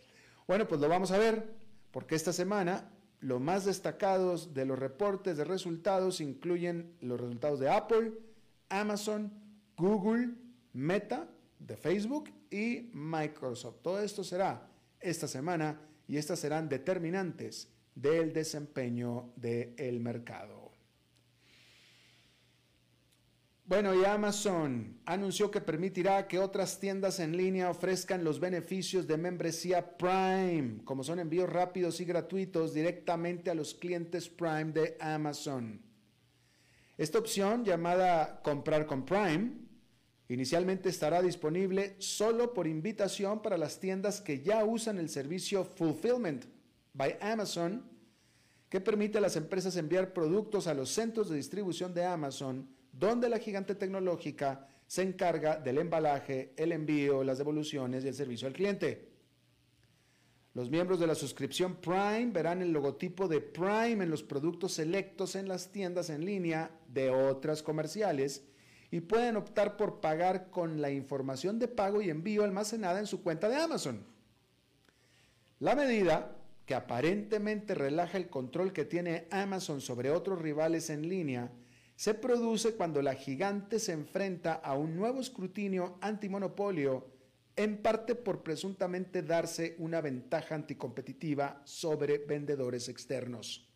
Bueno, 0.47 0.69
pues 0.69 0.81
lo 0.81 0.89
vamos 0.89 1.13
a 1.13 1.19
ver, 1.19 1.55
porque 1.91 2.17
esta 2.17 2.33
semana 2.33 2.91
los 3.21 3.41
más 3.41 3.65
destacados 3.65 4.53
de 4.53 4.67
los 4.67 4.79
reportes 4.79 5.39
de 5.39 5.45
resultados 5.45 6.21
incluyen 6.21 6.95
los 7.01 7.19
resultados 7.19 7.61
de 7.61 7.71
Apple, 7.71 8.13
Amazon, 8.69 9.33
Google, 9.77 10.35
Meta 10.75 11.29
de 11.59 11.77
Facebook 11.77 12.31
y 12.51 12.91
Microsoft. 12.93 13.77
Todo 13.83 14.01
esto 14.01 14.23
será 14.23 14.69
esta 15.01 15.27
semana 15.27 15.81
y 16.07 16.17
estas 16.17 16.41
serán 16.41 16.69
determinantes 16.69 17.69
del 17.95 18.33
desempeño 18.33 19.33
del 19.37 20.01
mercado. 20.01 20.65
Bueno, 23.67 23.95
y 23.95 24.05
Amazon 24.05 24.99
anunció 25.07 25.51
que 25.51 25.63
permitirá 25.63 26.29
que 26.29 26.39
otras 26.39 26.79
tiendas 26.79 27.19
en 27.19 27.35
línea 27.35 27.71
ofrezcan 27.71 28.23
los 28.23 28.39
beneficios 28.39 29.07
de 29.07 29.17
membresía 29.17 29.97
Prime, 29.97 30.83
como 30.85 31.03
son 31.03 31.19
envíos 31.19 31.49
rápidos 31.49 31.99
y 32.01 32.05
gratuitos 32.05 32.75
directamente 32.75 33.51
a 33.51 33.55
los 33.55 33.73
clientes 33.73 34.29
Prime 34.29 34.73
de 34.73 34.99
Amazon. 35.01 35.81
Esta 36.99 37.19
opción, 37.19 37.65
llamada 37.65 38.43
Comprar 38.43 38.85
con 38.85 39.07
Prime, 39.07 39.64
Inicialmente 40.29 40.89
estará 40.89 41.21
disponible 41.21 41.97
solo 41.99 42.55
por 42.55 42.67
invitación 42.67 43.43
para 43.43 43.59
las 43.59 43.79
tiendas 43.79 44.23
que 44.23 44.43
ya 44.43 44.65
usan 44.65 44.99
el 44.99 45.11
servicio 45.11 45.65
Fulfillment 45.65 46.47
by 46.95 47.19
Amazon, 47.21 47.85
que 48.71 48.81
permite 48.81 49.19
a 49.19 49.21
las 49.21 49.37
empresas 49.37 49.77
enviar 49.77 50.15
productos 50.15 50.67
a 50.67 50.75
los 50.75 50.91
centros 50.91 51.29
de 51.29 51.37
distribución 51.37 51.93
de 51.93 52.05
Amazon, 52.05 52.69
donde 52.91 53.29
la 53.29 53.39
gigante 53.39 53.75
tecnológica 53.75 54.67
se 54.87 55.03
encarga 55.03 55.59
del 55.59 55.79
embalaje, 55.79 56.55
el 56.57 56.73
envío, 56.73 57.23
las 57.23 57.39
devoluciones 57.39 58.05
y 58.05 58.09
el 58.09 58.15
servicio 58.15 58.49
al 58.49 58.55
cliente. 58.55 59.11
Los 60.55 60.71
miembros 60.71 61.01
de 61.01 61.07
la 61.07 61.17
suscripción 61.17 61.77
Prime 61.77 62.31
verán 62.33 62.63
el 62.63 62.73
logotipo 62.73 63.29
de 63.29 63.41
Prime 63.41 64.05
en 64.05 64.11
los 64.11 64.23
productos 64.23 64.73
selectos 64.73 65.35
en 65.35 65.49
las 65.49 65.71
tiendas 65.73 66.11
en 66.11 66.25
línea 66.25 66.71
de 66.89 67.11
otras 67.11 67.63
comerciales 67.63 68.45
y 68.95 69.01
pueden 69.01 69.37
optar 69.37 69.77
por 69.77 70.01
pagar 70.01 70.51
con 70.51 70.81
la 70.81 70.89
información 70.89 71.59
de 71.59 71.67
pago 71.67 72.01
y 72.01 72.11
envío 72.11 72.45
almacenada 72.45 73.01
en 73.01 73.09
su 73.09 73.25
cuenta 73.25 73.49
de 73.49 73.57
Amazon. 73.57 74.07
La 75.59 75.75
medida, 75.75 76.37
que 76.65 76.77
aparentemente 76.77 77.75
relaja 77.75 78.19
el 78.19 78.29
control 78.29 78.73
que 78.73 78.85
tiene 78.85 79.27
Amazon 79.33 79.81
sobre 79.81 80.13
otros 80.13 80.41
rivales 80.41 80.91
en 80.91 81.09
línea, 81.09 81.51
se 81.97 82.15
produce 82.15 82.77
cuando 82.77 83.03
la 83.03 83.17
gigante 83.17 83.81
se 83.81 83.91
enfrenta 83.91 84.53
a 84.53 84.77
un 84.77 84.95
nuevo 84.95 85.21
escrutinio 85.21 85.99
antimonopolio, 86.01 87.09
en 87.57 87.83
parte 87.83 88.15
por 88.15 88.45
presuntamente 88.45 89.23
darse 89.23 89.75
una 89.81 90.01
ventaja 90.03 90.55
anticompetitiva 90.55 91.63
sobre 91.65 92.19
vendedores 92.19 92.89
externos. 92.89 93.69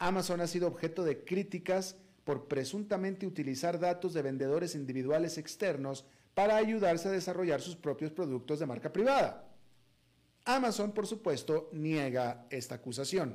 Amazon 0.00 0.40
ha 0.40 0.48
sido 0.48 0.66
objeto 0.66 1.04
de 1.04 1.24
críticas 1.24 1.96
por 2.30 2.46
presuntamente 2.46 3.26
utilizar 3.26 3.80
datos 3.80 4.14
de 4.14 4.22
vendedores 4.22 4.76
individuales 4.76 5.36
externos 5.36 6.04
para 6.32 6.54
ayudarse 6.54 7.08
a 7.08 7.10
desarrollar 7.10 7.60
sus 7.60 7.74
propios 7.74 8.12
productos 8.12 8.60
de 8.60 8.66
marca 8.66 8.92
privada. 8.92 9.52
Amazon, 10.44 10.92
por 10.92 11.08
supuesto, 11.08 11.68
niega 11.72 12.46
esta 12.48 12.76
acusación. 12.76 13.34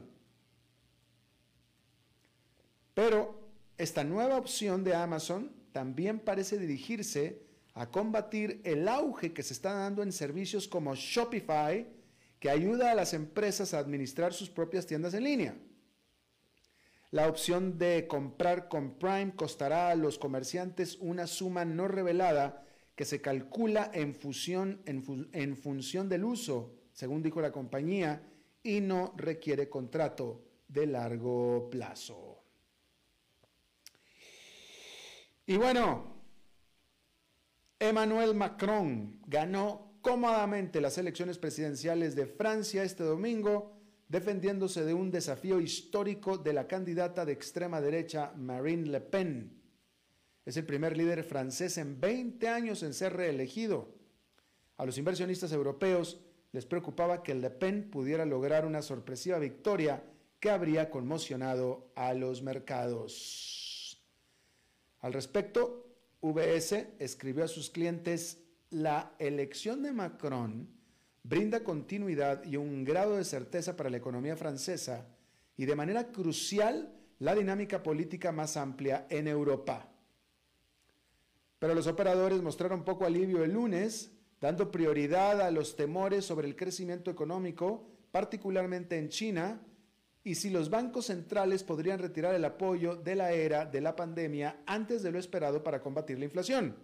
Pero 2.93 3.37
esta 3.77 4.05
nueva 4.05 4.37
opción 4.37 4.85
de 4.85 4.95
Amazon 4.95 5.51
también 5.73 6.21
parece 6.21 6.57
dirigirse 6.57 7.41
a 7.73 7.91
combatir 7.91 8.61
el 8.63 8.87
auge 8.87 9.33
que 9.33 9.43
se 9.43 9.51
está 9.51 9.73
dando 9.73 10.03
en 10.03 10.13
servicios 10.13 10.69
como 10.69 10.95
Shopify, 10.95 11.85
que 12.39 12.49
ayuda 12.49 12.91
a 12.91 12.95
las 12.95 13.13
empresas 13.13 13.73
a 13.73 13.79
administrar 13.79 14.31
sus 14.31 14.49
propias 14.49 14.85
tiendas 14.85 15.13
en 15.15 15.25
línea. 15.25 15.57
La 17.11 17.27
opción 17.29 17.77
de 17.77 18.07
comprar 18.07 18.67
con 18.67 18.97
Prime 18.97 19.33
costará 19.35 19.89
a 19.89 19.95
los 19.95 20.17
comerciantes 20.17 20.97
una 20.99 21.27
suma 21.27 21.63
no 21.65 21.87
revelada 21.87 22.65
que 22.95 23.05
se 23.05 23.21
calcula 23.21 23.91
en, 23.93 24.15
función 24.15 26.09
del 26.09 26.23
uso, 26.23 26.73
según 26.93 27.21
dijo 27.21 27.41
la 27.41 27.51
compañía, 27.51 28.23
y 28.63 28.81
no 28.81 29.13
requiere 29.17 29.69
contrato 29.69 30.43
de 30.67 30.87
largo 30.87 31.69
plazo. 31.69 32.41
Y 35.45 35.57
bueno, 35.57 36.15
Emmanuel 37.77 38.33
Macron 38.33 39.19
ganó 39.27 39.99
cómodamente 40.01 40.81
las 40.81 40.97
elecciones 40.97 41.37
presidenciales 41.37 42.15
de 42.15 42.25
Francia 42.25 42.83
este 42.83 43.03
domingo, 43.03 43.74
defendiéndose 44.07 44.85
de 44.85 44.93
un 44.93 45.11
desafío 45.11 45.59
histórico 45.59 46.37
de 46.37 46.53
la 46.53 46.67
candidata 46.67 47.25
de 47.25 47.33
extrema 47.33 47.81
derecha 47.81 48.33
Marine 48.35 48.87
Le 48.87 49.01
Pen. 49.01 49.61
Es 50.45 50.57
el 50.57 50.65
primer 50.65 50.95
líder 50.95 51.23
francés 51.23 51.77
en 51.77 51.99
20 51.99 52.47
años 52.47 52.83
en 52.83 52.93
ser 52.93 53.13
reelegido. 53.13 53.89
A 54.77 54.85
los 54.85 54.97
inversionistas 54.97 55.51
europeos 55.51 56.19
les 56.51 56.65
preocupaba 56.65 57.23
que 57.23 57.33
Le 57.33 57.49
Pen 57.49 57.89
pudiera 57.89 58.25
lograr 58.25 58.65
una 58.65 58.81
sorpresiva 58.81 59.39
victoria 59.39 60.03
que 60.39 60.49
habría 60.49 60.89
conmocionado 60.89 61.91
a 61.95 62.13
los 62.13 62.43
mercados. 62.43 63.99
Al 64.99 65.13
respecto, 65.13 65.87
VS 66.21 66.87
escribió 66.99 67.43
a 67.43 67.47
sus 67.47 67.69
clientes, 67.69 68.41
la 68.69 69.13
elección 69.19 69.83
de 69.83 69.91
Macron 69.91 70.74
brinda 71.27 71.63
continuidad 71.63 72.43
y 72.43 72.55
un 72.55 72.83
grado 72.83 73.15
de 73.15 73.23
certeza 73.23 73.75
para 73.75 73.89
la 73.89 73.97
economía 73.97 74.37
francesa 74.37 75.07
y 75.57 75.65
de 75.65 75.75
manera 75.75 76.11
crucial 76.11 76.93
la 77.17 77.33
dinámica 77.33 77.81
política 77.81 78.31
más 78.31 78.57
amplia 78.57 79.07
en 79.09 79.27
Europa. 79.27 79.89
Pero 81.57 81.73
los 81.73 81.87
operadores 81.87 82.43
mostraron 82.43 82.83
poco 82.83 83.05
alivio 83.05 83.43
el 83.43 83.53
lunes, 83.53 84.11
dando 84.39 84.69
prioridad 84.69 85.41
a 85.41 85.49
los 85.49 85.75
temores 85.75 86.25
sobre 86.25 86.47
el 86.47 86.55
crecimiento 86.55 87.09
económico, 87.09 87.87
particularmente 88.11 88.97
en 88.99 89.09
China, 89.09 89.61
y 90.23 90.35
si 90.35 90.51
los 90.51 90.69
bancos 90.69 91.07
centrales 91.07 91.63
podrían 91.63 91.99
retirar 91.99 92.35
el 92.35 92.45
apoyo 92.45 92.95
de 92.95 93.15
la 93.15 93.31
era 93.31 93.65
de 93.65 93.81
la 93.81 93.95
pandemia 93.95 94.61
antes 94.67 95.01
de 95.01 95.11
lo 95.11 95.17
esperado 95.17 95.63
para 95.63 95.81
combatir 95.81 96.19
la 96.19 96.25
inflación. 96.25 96.75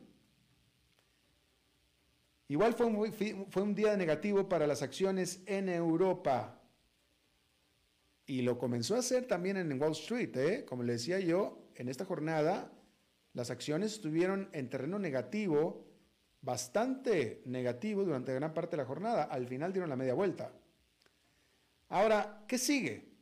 Igual 2.52 2.74
fue 2.74 2.86
un, 2.86 3.14
fue 3.50 3.62
un 3.62 3.74
día 3.74 3.96
negativo 3.96 4.50
para 4.50 4.68
las 4.68 4.82
acciones 4.82 5.42
en 5.46 5.70
Europa. 5.70 6.62
Y 8.26 8.42
lo 8.42 8.58
comenzó 8.58 8.98
a 8.98 9.00
hacer 9.00 9.26
también 9.26 9.56
en 9.56 9.82
Wall 9.82 9.94
Street. 9.94 10.36
¿eh? 10.36 10.66
Como 10.66 10.84
le 10.84 10.92
decía 10.92 11.22
yo, 11.22 11.70
en 11.76 11.88
esta 11.88 12.04
jornada 12.04 12.70
las 13.32 13.52
acciones 13.52 13.94
estuvieron 13.94 14.50
en 14.52 14.70
terreno 14.70 15.00
negativo, 15.00 15.88
bastante 16.42 17.42
negativo 17.46 18.04
durante 18.04 18.34
gran 18.34 18.54
parte 18.54 18.76
de 18.76 18.84
la 18.84 18.88
jornada. 18.88 19.24
Al 19.24 19.48
final 19.48 19.72
dieron 19.72 19.90
la 19.90 19.96
media 19.96 20.14
vuelta. 20.14 20.52
Ahora, 21.88 22.44
¿qué 22.50 22.58
sigue? 22.58 23.14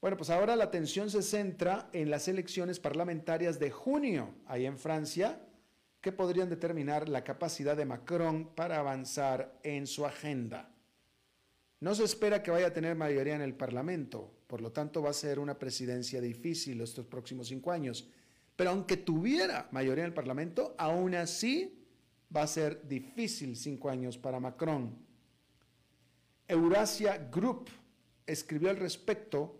Bueno, 0.00 0.16
pues 0.16 0.30
ahora 0.30 0.56
la 0.56 0.64
atención 0.64 1.10
se 1.10 1.20
centra 1.20 1.90
en 1.92 2.08
las 2.08 2.26
elecciones 2.26 2.80
parlamentarias 2.80 3.58
de 3.58 3.70
junio, 3.70 4.34
ahí 4.46 4.64
en 4.64 4.78
Francia, 4.78 5.43
que 6.04 6.12
podrían 6.12 6.50
determinar 6.50 7.08
la 7.08 7.24
capacidad 7.24 7.74
de 7.74 7.86
Macron 7.86 8.50
para 8.54 8.78
avanzar 8.78 9.58
en 9.62 9.86
su 9.86 10.04
agenda. 10.04 10.68
No 11.80 11.94
se 11.94 12.04
espera 12.04 12.42
que 12.42 12.50
vaya 12.50 12.66
a 12.66 12.72
tener 12.74 12.94
mayoría 12.94 13.34
en 13.34 13.40
el 13.40 13.54
Parlamento, 13.54 14.30
por 14.46 14.60
lo 14.60 14.70
tanto 14.70 15.00
va 15.00 15.08
a 15.08 15.14
ser 15.14 15.38
una 15.38 15.58
presidencia 15.58 16.20
difícil 16.20 16.82
estos 16.82 17.06
próximos 17.06 17.48
cinco 17.48 17.72
años. 17.72 18.06
Pero 18.54 18.68
aunque 18.68 18.98
tuviera 18.98 19.66
mayoría 19.72 20.04
en 20.04 20.08
el 20.08 20.14
Parlamento, 20.14 20.74
aún 20.76 21.14
así 21.14 21.82
va 22.36 22.42
a 22.42 22.48
ser 22.48 22.86
difícil 22.86 23.56
cinco 23.56 23.88
años 23.88 24.18
para 24.18 24.38
Macron. 24.38 24.94
Eurasia 26.46 27.16
Group 27.32 27.70
escribió 28.26 28.68
al 28.68 28.76
respecto 28.76 29.58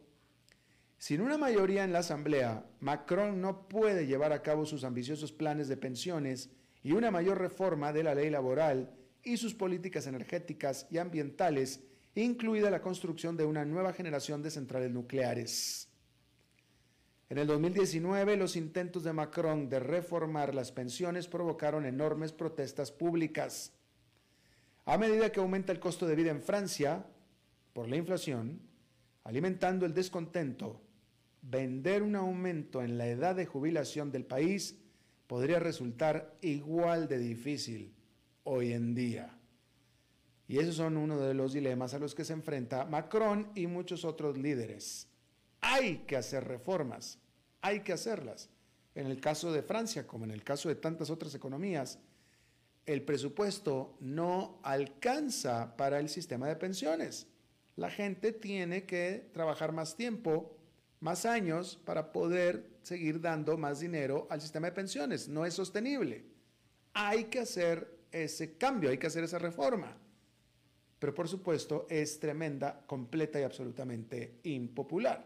sin 0.98 1.20
una 1.20 1.37
mayoría 1.37 1.85
en 1.85 1.92
la 1.92 1.98
Asamblea, 2.00 2.64
Macron 2.80 3.40
no 3.40 3.68
puede 3.68 4.07
llevar 4.07 4.33
a 4.33 4.42
cabo 4.42 4.64
sus 4.64 4.85
ambiciosos 4.85 5.33
planes 5.33 5.68
de 5.68 5.76
pensiones 5.76 6.50
y 6.83 6.92
una 6.92 7.11
mayor 7.11 7.38
reforma 7.38 7.92
de 7.92 8.02
la 8.02 8.14
ley 8.14 8.30
laboral 8.30 8.94
y 9.22 9.37
sus 9.37 9.54
políticas 9.54 10.07
energéticas 10.07 10.87
y 10.90 10.98
ambientales, 10.98 11.80
incluida 12.14 12.70
la 12.70 12.83
construcción 12.83 13.37
de 13.37 13.44
una 13.44 13.64
nueva 13.64 13.92
generación 13.92 14.42
de 14.42 14.50
centrales 14.50 14.90
nucleares. 14.90 15.88
En 17.30 17.38
el 17.38 17.46
2019, 17.46 18.37
los 18.37 18.54
intentos 18.54 19.02
de 19.02 19.12
Macron 19.12 19.68
de 19.68 19.80
reformar 19.80 20.54
las 20.54 20.72
pensiones 20.72 21.26
provocaron 21.26 21.87
enormes 21.87 22.33
protestas 22.33 22.92
públicas. 22.92 23.72
A 24.85 24.98
medida 24.98 25.33
que 25.33 25.40
aumenta 25.40 25.72
el 25.72 25.80
costo 25.80 26.07
de 26.07 26.16
vida 26.16 26.30
en 26.30 26.42
Francia, 26.42 27.07
por 27.72 27.88
la 27.88 27.96
inflación, 27.96 28.61
alimentando 29.24 29.87
el 29.87 29.94
descontento 29.94 30.84
vender 31.50 32.02
un 32.02 32.16
aumento 32.16 32.83
en 32.83 32.96
la 32.96 33.07
edad 33.07 33.35
de 33.35 33.46
jubilación 33.46 34.11
del 34.11 34.24
país 34.24 34.78
podría 35.26 35.59
resultar 35.59 36.37
igual 36.40 37.09
de 37.09 37.18
difícil 37.18 37.94
hoy 38.44 38.72
en 38.72 38.94
día. 38.94 39.38
Y 40.46 40.59
esos 40.59 40.76
son 40.76 40.96
uno 40.96 41.18
de 41.20 41.35
los 41.35 41.52
dilemas 41.52 41.94
a 41.94 41.98
los 41.98 42.14
que 42.14 42.24
se 42.24 42.33
enfrenta 42.33 42.85
Macron 42.85 43.50
y 43.54 43.66
muchos 43.66 44.04
otros 44.04 44.37
líderes. 44.37 45.09
Hay 45.61 45.98
que 46.07 46.16
hacer 46.16 46.44
reformas, 46.44 47.18
hay 47.61 47.80
que 47.80 47.92
hacerlas. 47.92 48.50
En 48.94 49.07
el 49.07 49.20
caso 49.20 49.52
de 49.52 49.62
Francia, 49.62 50.07
como 50.07 50.24
en 50.24 50.30
el 50.30 50.44
caso 50.44 50.68
de 50.68 50.76
tantas 50.76 51.11
otras 51.11 51.35
economías, 51.35 51.98
el 52.87 53.02
presupuesto 53.02 53.96
no 54.00 54.61
alcanza 54.62 55.76
para 55.76 55.98
el 55.98 56.09
sistema 56.09 56.46
de 56.46 56.57
pensiones. 56.57 57.26
La 57.76 57.90
gente 57.90 58.33
tiene 58.33 58.85
que 58.85 59.30
trabajar 59.33 59.72
más 59.72 59.96
tiempo 59.96 60.54
más 61.05 61.27
años 61.27 61.79
para 61.85 62.12
poder 62.12 62.67
seguir 62.83 63.21
dando 63.21 63.59
más 63.59 63.81
dinero 63.81 64.27
al 64.31 64.40
sistema 64.40 64.69
de 64.69 64.73
pensiones. 64.73 65.29
No 65.29 65.45
es 65.45 65.53
sostenible. 65.53 66.25
Hay 66.95 67.25
que 67.25 67.40
hacer 67.40 67.99
ese 68.11 68.57
cambio, 68.57 68.88
hay 68.88 68.97
que 68.97 69.09
hacer 69.09 69.23
esa 69.23 69.38
reforma. 69.38 69.95
Pero 70.99 71.14
por 71.14 71.29
supuesto 71.29 71.87
es 71.90 72.19
tremenda, 72.19 72.85
completa 72.87 73.38
y 73.38 73.43
absolutamente 73.43 74.40
impopular. 74.45 75.23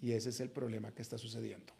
Y 0.00 0.10
ese 0.10 0.30
es 0.30 0.40
el 0.40 0.50
problema 0.50 0.90
que 0.90 1.02
está 1.02 1.18
sucediendo. 1.18 1.72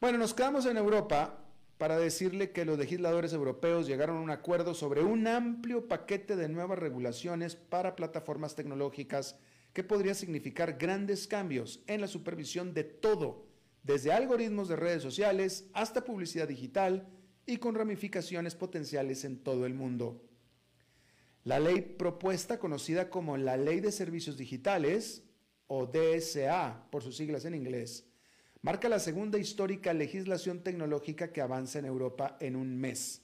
Bueno, 0.00 0.18
nos 0.18 0.34
quedamos 0.34 0.66
en 0.66 0.78
Europa 0.78 1.38
para 1.78 1.98
decirle 1.98 2.50
que 2.50 2.64
los 2.64 2.80
legisladores 2.80 3.32
europeos 3.32 3.86
llegaron 3.86 4.16
a 4.16 4.22
un 4.22 4.30
acuerdo 4.30 4.74
sobre 4.74 5.04
un 5.04 5.28
amplio 5.28 5.86
paquete 5.86 6.34
de 6.34 6.48
nuevas 6.48 6.80
regulaciones 6.80 7.54
para 7.54 7.94
plataformas 7.94 8.56
tecnológicas 8.56 9.38
que 9.72 9.84
podría 9.84 10.14
significar 10.14 10.76
grandes 10.78 11.26
cambios 11.26 11.82
en 11.86 12.00
la 12.00 12.08
supervisión 12.08 12.74
de 12.74 12.84
todo, 12.84 13.46
desde 13.82 14.12
algoritmos 14.12 14.68
de 14.68 14.76
redes 14.76 15.02
sociales 15.02 15.68
hasta 15.72 16.04
publicidad 16.04 16.48
digital 16.48 17.08
y 17.46 17.56
con 17.56 17.74
ramificaciones 17.74 18.54
potenciales 18.54 19.24
en 19.24 19.42
todo 19.42 19.66
el 19.66 19.74
mundo. 19.74 20.22
La 21.44 21.58
ley 21.58 21.80
propuesta, 21.80 22.58
conocida 22.58 23.10
como 23.10 23.36
la 23.36 23.56
Ley 23.56 23.80
de 23.80 23.90
Servicios 23.90 24.36
Digitales, 24.36 25.24
o 25.66 25.86
DSA 25.86 26.88
por 26.90 27.02
sus 27.02 27.16
siglas 27.16 27.46
en 27.46 27.54
inglés, 27.54 28.06
marca 28.60 28.90
la 28.90 28.98
segunda 28.98 29.38
histórica 29.38 29.94
legislación 29.94 30.62
tecnológica 30.62 31.32
que 31.32 31.40
avanza 31.40 31.78
en 31.78 31.86
Europa 31.86 32.36
en 32.40 32.56
un 32.56 32.76
mes. 32.76 33.22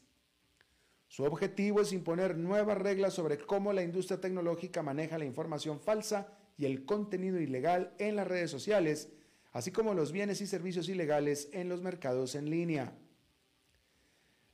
Su 1.09 1.25
objetivo 1.25 1.81
es 1.81 1.93
imponer 1.93 2.37
nuevas 2.37 2.79
reglas 2.79 3.15
sobre 3.15 3.39
cómo 3.39 3.73
la 3.73 3.83
industria 3.83 4.21
tecnológica 4.21 4.83
maneja 4.83 5.19
la 5.19 5.27
información 5.27 5.79
falsa 5.79 6.38
y 6.59 6.67
el 6.67 6.85
contenido 6.85 7.41
ilegal 7.41 7.95
en 7.99 8.17
las 8.17 8.27
redes 8.27 8.51
sociales, 8.51 9.09
así 9.53 9.71
como 9.71 9.95
los 9.95 10.13
bienes 10.13 10.41
y 10.41 10.47
servicios 10.47 10.89
ilegales 10.89 11.49
en 11.53 11.69
los 11.69 11.81
mercados 11.81 12.35
en 12.35 12.51
línea. 12.51 12.93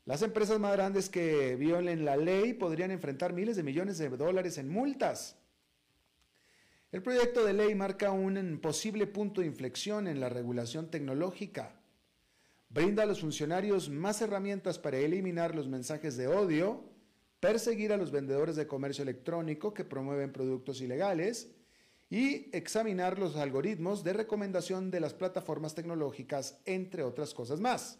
Las 0.04 0.20
empresas 0.20 0.60
más 0.60 0.72
grandes 0.72 1.08
que 1.08 1.56
violen 1.56 2.04
la 2.04 2.18
ley 2.18 2.52
podrían 2.52 2.90
enfrentar 2.90 3.32
miles 3.32 3.56
de 3.56 3.62
millones 3.62 3.96
de 3.96 4.10
dólares 4.10 4.58
en 4.58 4.68
multas. 4.68 5.38
El 6.92 7.02
proyecto 7.02 7.42
de 7.42 7.54
ley 7.54 7.74
marca 7.74 8.12
un 8.12 8.60
posible 8.60 9.06
punto 9.06 9.40
de 9.40 9.46
inflexión 9.46 10.06
en 10.06 10.20
la 10.20 10.28
regulación 10.28 10.90
tecnológica. 10.90 11.80
Brinda 12.68 13.04
a 13.04 13.06
los 13.06 13.20
funcionarios 13.20 13.88
más 13.88 14.20
herramientas 14.20 14.78
para 14.78 14.98
eliminar 14.98 15.54
los 15.54 15.68
mensajes 15.68 16.18
de 16.18 16.28
odio, 16.28 16.84
perseguir 17.40 17.92
a 17.92 17.96
los 17.96 18.10
vendedores 18.10 18.56
de 18.56 18.66
comercio 18.66 19.02
electrónico 19.02 19.72
que 19.72 19.84
promueven 19.84 20.32
productos 20.32 20.82
ilegales 20.82 21.50
y 22.10 22.54
examinar 22.56 23.18
los 23.18 23.36
algoritmos 23.36 24.04
de 24.04 24.12
recomendación 24.12 24.90
de 24.90 25.00
las 25.00 25.14
plataformas 25.14 25.74
tecnológicas, 25.74 26.58
entre 26.64 27.02
otras 27.02 27.34
cosas 27.34 27.60
más. 27.60 27.98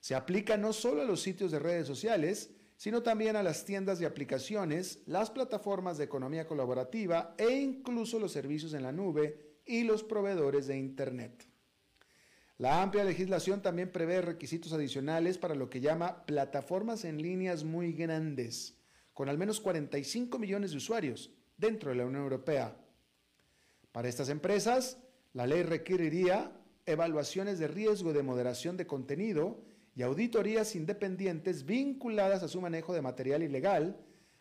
Se 0.00 0.14
aplica 0.14 0.56
no 0.56 0.72
solo 0.72 1.02
a 1.02 1.04
los 1.04 1.20
sitios 1.22 1.50
de 1.50 1.58
redes 1.58 1.86
sociales, 1.86 2.50
sino 2.76 3.02
también 3.02 3.36
a 3.36 3.42
las 3.42 3.64
tiendas 3.64 3.98
de 3.98 4.06
aplicaciones, 4.06 5.02
las 5.06 5.30
plataformas 5.30 5.98
de 5.98 6.04
economía 6.04 6.46
colaborativa 6.46 7.34
e 7.38 7.50
incluso 7.50 8.18
los 8.18 8.32
servicios 8.32 8.74
en 8.74 8.82
la 8.82 8.92
nube 8.92 9.56
y 9.64 9.84
los 9.84 10.04
proveedores 10.04 10.66
de 10.66 10.76
Internet. 10.76 11.48
La 12.58 12.82
amplia 12.82 13.04
legislación 13.04 13.60
también 13.60 13.92
prevé 13.92 14.22
requisitos 14.22 14.72
adicionales 14.72 15.36
para 15.38 15.54
lo 15.54 15.68
que 15.68 15.80
llama 15.80 16.24
plataformas 16.24 17.04
en 17.04 17.20
líneas 17.20 17.64
muy 17.64 17.92
grandes, 17.92 18.78
con 19.12 19.28
al 19.28 19.38
menos 19.38 19.60
45 19.60 20.38
millones 20.38 20.70
de 20.70 20.76
usuarios 20.78 21.30
dentro 21.56 21.90
de 21.90 21.96
la 21.96 22.06
Unión 22.06 22.22
Europea. 22.22 22.76
Para 23.92 24.08
estas 24.08 24.28
empresas, 24.28 24.98
la 25.32 25.46
ley 25.46 25.62
requeriría 25.62 26.52
evaluaciones 26.84 27.58
de 27.58 27.68
riesgo 27.68 28.12
de 28.12 28.22
moderación 28.22 28.76
de 28.76 28.86
contenido 28.86 29.58
y 29.94 30.02
auditorías 30.02 30.76
independientes 30.76 31.64
vinculadas 31.64 32.42
a 32.42 32.48
su 32.48 32.60
manejo 32.60 32.94
de 32.94 33.02
material 33.02 33.42
ilegal, 33.42 33.96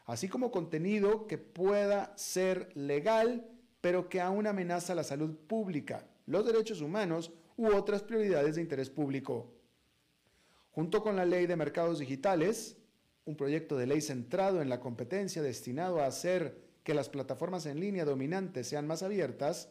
así 0.05 0.27
como 0.27 0.51
contenido 0.51 1.27
que 1.27 1.37
pueda 1.37 2.13
ser 2.17 2.69
legal, 2.75 3.47
pero 3.81 4.09
que 4.09 4.19
aún 4.19 4.47
amenaza 4.47 4.93
la 4.93 5.03
salud 5.03 5.35
pública, 5.47 6.05
los 6.25 6.45
derechos 6.45 6.81
humanos 6.81 7.31
u 7.55 7.67
otras 7.67 8.03
prioridades 8.03 8.55
de 8.55 8.61
interés 8.61 8.89
público. 8.89 9.53
Junto 10.71 11.01
con 11.01 11.15
la 11.15 11.25
ley 11.25 11.45
de 11.47 11.55
mercados 11.55 11.99
digitales, 11.99 12.75
un 13.23 13.37
proyecto 13.37 13.77
de 13.77 13.87
ley 13.87 14.01
centrado 14.01 14.61
en 14.61 14.67
la 14.67 14.81
competencia 14.81 15.41
destinado 15.41 16.01
a 16.01 16.07
hacer 16.07 16.64
que 16.85 16.93
las 16.93 17.09
plataformas 17.09 17.65
en 17.65 17.79
línea 17.79 18.05
dominantes 18.05 18.67
sean 18.67 18.85
más 18.85 19.01
abiertas, 19.01 19.69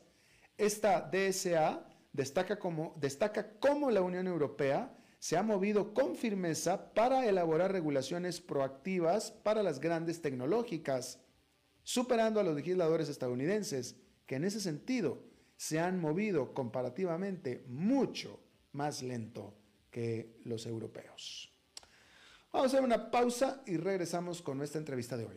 esta 0.59 1.01
DSA 1.01 1.87
destaca 2.13 2.59
como, 2.59 2.95
destaca 3.01 3.59
cómo 3.61 3.93
la 3.93 4.03
Unión 4.03 4.27
Europea 4.27 4.99
se 5.21 5.37
ha 5.37 5.45
movido 5.45 5.95
con 5.95 6.17
firmeza 6.17 6.93
para 6.93 7.27
elaborar 7.27 7.71
regulaciones 7.71 8.41
proactivas 8.41 9.31
para 9.31 9.63
las 9.63 9.79
grandes 9.79 10.21
tecnológicas, 10.21 11.21
superando 11.85 12.41
a 12.41 12.43
los 12.43 12.57
legisladores 12.57 13.09
estadounidenses, 13.09 13.97
que 14.27 14.35
en 14.35 14.45
ese 14.45 14.61
sentido 14.61 15.23
se 15.57 15.79
han 15.79 16.01
movido 16.01 16.53
comparativamente 16.53 17.65
mucho 17.69 18.41
más 18.73 19.05
lento 19.05 19.55
que 19.89 20.41
los 20.45 20.67
europeos. 20.67 21.53
Vamos 22.53 22.67
a 22.67 22.77
hacer 22.77 22.85
una 22.85 23.09
pausa 23.13 23.63
y 23.67 23.77
regresamos 23.77 24.43
con 24.43 24.59
nuestra 24.59 24.81
entrevista 24.81 25.17
de 25.17 25.27
hoy. 25.27 25.37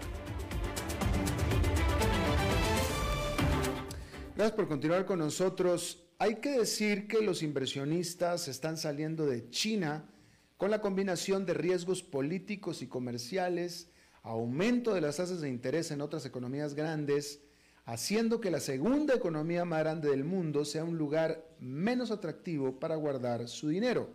Gracias 4.34 4.56
por 4.56 4.66
continuar 4.66 5.06
con 5.06 5.20
nosotros. 5.20 6.02
Hay 6.18 6.40
que 6.40 6.58
decir 6.58 7.06
que 7.06 7.22
los 7.22 7.44
inversionistas 7.44 8.48
están 8.48 8.76
saliendo 8.76 9.26
de 9.26 9.48
China 9.50 10.10
con 10.56 10.70
la 10.70 10.80
combinación 10.80 11.44
de 11.44 11.54
riesgos 11.54 12.02
políticos 12.02 12.82
y 12.82 12.86
comerciales, 12.86 13.90
aumento 14.22 14.94
de 14.94 15.00
las 15.00 15.16
tasas 15.16 15.40
de 15.40 15.48
interés 15.48 15.90
en 15.90 16.00
otras 16.00 16.24
economías 16.24 16.74
grandes, 16.74 17.40
haciendo 17.84 18.40
que 18.40 18.50
la 18.50 18.60
segunda 18.60 19.14
economía 19.14 19.64
más 19.64 19.80
grande 19.80 20.10
del 20.10 20.24
mundo 20.24 20.64
sea 20.64 20.84
un 20.84 20.98
lugar 20.98 21.46
menos 21.60 22.10
atractivo 22.10 22.80
para 22.80 22.96
guardar 22.96 23.48
su 23.48 23.68
dinero. 23.68 24.10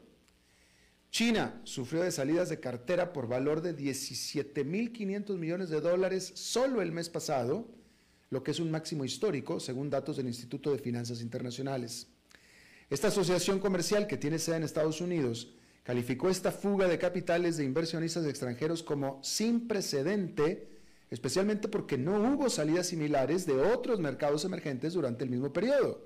China 1.11 1.61
sufrió 1.63 2.01
de 2.03 2.11
salidas 2.11 2.49
de 2.49 2.59
cartera 2.59 3.13
por 3.13 3.27
valor 3.27 3.61
de 3.61 3.75
17.500 3.75 5.37
millones 5.37 5.69
de 5.69 5.81
dólares 5.81 6.31
solo 6.35 6.81
el 6.81 6.91
mes 6.91 7.09
pasado, 7.09 7.67
lo 8.29 8.43
que 8.43 8.51
es 8.51 8.59
un 8.59 8.71
máximo 8.71 9.05
histórico, 9.05 9.59
según 9.59 9.89
datos 9.89 10.17
del 10.17 10.27
Instituto 10.27 10.71
de 10.71 10.79
Finanzas 10.79 11.21
Internacionales. 11.21 12.07
Esta 12.89 13.09
asociación 13.09 13.59
comercial 13.59 14.07
que 14.07 14.17
tiene 14.17 14.39
sede 14.39 14.57
en 14.57 14.63
Estados 14.63 15.01
Unidos 15.01 15.53
calificó 15.83 16.29
esta 16.29 16.51
fuga 16.51 16.87
de 16.87 16.99
capitales 16.99 17.57
de 17.57 17.65
inversionistas 17.65 18.25
extranjeros 18.25 18.83
como 18.83 19.19
sin 19.23 19.67
precedente, 19.67 20.69
especialmente 21.09 21.67
porque 21.67 21.97
no 21.97 22.21
hubo 22.21 22.49
salidas 22.49 22.87
similares 22.87 23.45
de 23.45 23.59
otros 23.59 23.99
mercados 23.99 24.45
emergentes 24.45 24.93
durante 24.93 25.23
el 25.23 25.29
mismo 25.29 25.51
periodo. 25.51 26.05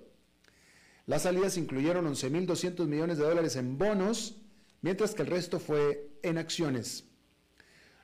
Las 1.05 1.23
salidas 1.23 1.57
incluyeron 1.57 2.05
11.200 2.05 2.87
millones 2.87 3.17
de 3.17 3.25
dólares 3.25 3.55
en 3.57 3.77
bonos, 3.77 4.37
mientras 4.81 5.13
que 5.13 5.21
el 5.21 5.27
resto 5.27 5.59
fue 5.59 6.09
en 6.23 6.37
acciones. 6.37 7.05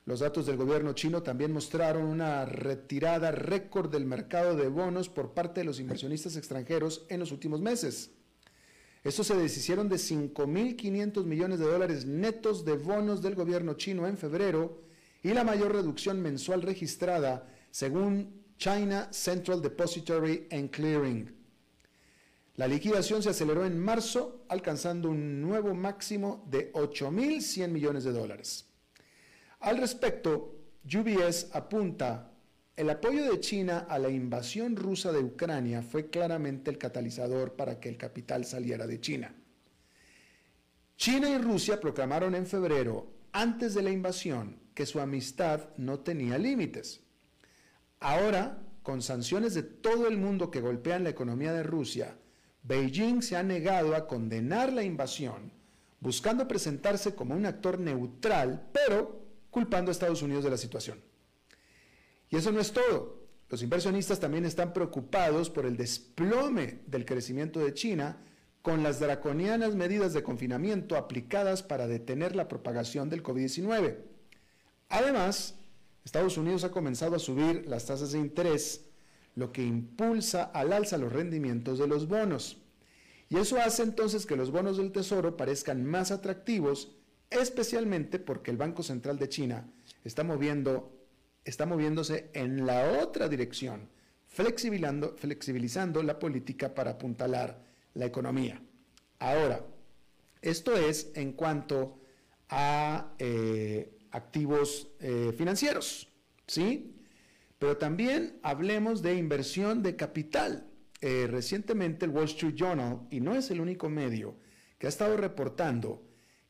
Los 0.04 0.20
datos 0.20 0.46
del 0.46 0.56
gobierno 0.56 0.92
chino 0.94 1.22
también 1.22 1.52
mostraron 1.52 2.04
una 2.04 2.44
retirada 2.44 3.30
récord 3.30 3.90
del 3.90 4.04
mercado 4.04 4.56
de 4.56 4.68
bonos 4.68 5.08
por 5.08 5.32
parte 5.32 5.60
de 5.60 5.64
los 5.64 5.78
inversionistas 5.78 6.36
extranjeros 6.36 7.06
en 7.08 7.20
los 7.20 7.30
últimos 7.30 7.60
meses. 7.60 8.10
Estos 9.04 9.26
se 9.26 9.36
deshicieron 9.36 9.88
de 9.88 9.96
5.500 9.96 11.24
millones 11.24 11.58
de 11.58 11.66
dólares 11.66 12.06
netos 12.06 12.64
de 12.64 12.74
bonos 12.74 13.20
del 13.20 13.34
gobierno 13.34 13.74
chino 13.74 14.06
en 14.06 14.16
febrero 14.16 14.82
y 15.22 15.32
la 15.32 15.42
mayor 15.42 15.72
reducción 15.72 16.20
mensual 16.20 16.62
registrada 16.62 17.48
según 17.70 18.44
China 18.58 19.08
Central 19.12 19.60
Depository 19.60 20.46
and 20.52 20.70
Clearing. 20.70 21.34
La 22.56 22.68
liquidación 22.68 23.22
se 23.22 23.30
aceleró 23.30 23.64
en 23.64 23.78
marzo, 23.78 24.44
alcanzando 24.48 25.08
un 25.08 25.40
nuevo 25.40 25.74
máximo 25.74 26.44
de 26.48 26.72
8.100 26.74 27.68
millones 27.68 28.04
de 28.04 28.12
dólares. 28.12 28.66
Al 29.60 29.78
respecto, 29.78 30.58
UBS 30.84 31.48
apunta, 31.52 32.31
el 32.76 32.88
apoyo 32.88 33.30
de 33.30 33.38
China 33.40 33.86
a 33.88 33.98
la 33.98 34.08
invasión 34.08 34.76
rusa 34.76 35.12
de 35.12 35.18
Ucrania 35.18 35.82
fue 35.82 36.08
claramente 36.08 36.70
el 36.70 36.78
catalizador 36.78 37.54
para 37.54 37.78
que 37.78 37.90
el 37.90 37.98
capital 37.98 38.44
saliera 38.46 38.86
de 38.86 39.00
China. 39.00 39.34
China 40.96 41.28
y 41.28 41.38
Rusia 41.38 41.80
proclamaron 41.80 42.34
en 42.34 42.46
febrero, 42.46 43.12
antes 43.32 43.74
de 43.74 43.82
la 43.82 43.90
invasión, 43.90 44.58
que 44.74 44.86
su 44.86 45.00
amistad 45.00 45.68
no 45.76 46.00
tenía 46.00 46.38
límites. 46.38 47.02
Ahora, 48.00 48.62
con 48.82 49.02
sanciones 49.02 49.54
de 49.54 49.62
todo 49.62 50.08
el 50.08 50.16
mundo 50.16 50.50
que 50.50 50.60
golpean 50.60 51.04
la 51.04 51.10
economía 51.10 51.52
de 51.52 51.62
Rusia, 51.62 52.16
Beijing 52.62 53.20
se 53.22 53.36
ha 53.36 53.42
negado 53.42 53.94
a 53.94 54.06
condenar 54.06 54.72
la 54.72 54.82
invasión, 54.82 55.52
buscando 56.00 56.48
presentarse 56.48 57.14
como 57.14 57.34
un 57.34 57.46
actor 57.46 57.78
neutral, 57.78 58.70
pero 58.72 59.20
culpando 59.50 59.90
a 59.90 59.92
Estados 59.92 60.22
Unidos 60.22 60.44
de 60.44 60.50
la 60.50 60.56
situación. 60.56 61.11
Y 62.32 62.36
eso 62.36 62.50
no 62.50 62.60
es 62.60 62.72
todo. 62.72 63.20
Los 63.48 63.62
inversionistas 63.62 64.18
también 64.18 64.46
están 64.46 64.72
preocupados 64.72 65.50
por 65.50 65.66
el 65.66 65.76
desplome 65.76 66.80
del 66.86 67.04
crecimiento 67.04 67.60
de 67.60 67.74
China 67.74 68.16
con 68.62 68.82
las 68.82 68.98
draconianas 68.98 69.74
medidas 69.74 70.14
de 70.14 70.22
confinamiento 70.22 70.96
aplicadas 70.96 71.62
para 71.62 71.86
detener 71.86 72.34
la 72.34 72.48
propagación 72.48 73.10
del 73.10 73.22
COVID-19. 73.22 73.98
Además, 74.88 75.56
Estados 76.04 76.38
Unidos 76.38 76.64
ha 76.64 76.70
comenzado 76.70 77.14
a 77.16 77.20
subir 77.20 77.66
las 77.68 77.84
tasas 77.84 78.12
de 78.12 78.18
interés, 78.18 78.86
lo 79.34 79.52
que 79.52 79.62
impulsa 79.62 80.44
al 80.44 80.72
alza 80.72 80.96
los 80.96 81.12
rendimientos 81.12 81.78
de 81.78 81.86
los 81.86 82.08
bonos. 82.08 82.56
Y 83.28 83.36
eso 83.36 83.58
hace 83.60 83.82
entonces 83.82 84.24
que 84.24 84.36
los 84.36 84.50
bonos 84.50 84.78
del 84.78 84.90
Tesoro 84.92 85.36
parezcan 85.36 85.84
más 85.84 86.10
atractivos 86.10 86.96
especialmente 87.28 88.18
porque 88.18 88.50
el 88.50 88.56
Banco 88.56 88.82
Central 88.82 89.18
de 89.18 89.28
China 89.28 89.66
está, 90.04 90.24
moviendo, 90.24 91.01
está 91.44 91.66
moviéndose 91.66 92.30
en 92.34 92.66
la 92.66 93.02
otra 93.02 93.28
dirección, 93.28 93.88
flexibilizando, 94.28 96.02
la 96.02 96.18
política 96.18 96.74
para 96.74 96.92
apuntalar 96.92 97.62
la 97.94 98.06
economía. 98.06 98.62
Ahora, 99.18 99.66
esto 100.40 100.76
es 100.76 101.10
en 101.14 101.32
cuanto 101.32 102.00
a 102.48 103.12
eh, 103.18 103.98
activos 104.10 104.88
eh, 105.00 105.34
financieros, 105.36 106.08
¿sí? 106.46 106.96
Pero 107.58 107.76
también 107.76 108.38
hablemos 108.42 109.02
de 109.02 109.14
inversión 109.14 109.82
de 109.82 109.96
capital. 109.96 110.66
Eh, 111.00 111.26
recientemente 111.28 112.06
el 112.06 112.12
Wall 112.12 112.26
Street 112.26 112.54
Journal, 112.54 113.00
y 113.10 113.20
no 113.20 113.34
es 113.34 113.50
el 113.50 113.60
único 113.60 113.88
medio, 113.88 114.36
que 114.78 114.86
ha 114.86 114.88
estado 114.88 115.16
reportando 115.16 116.04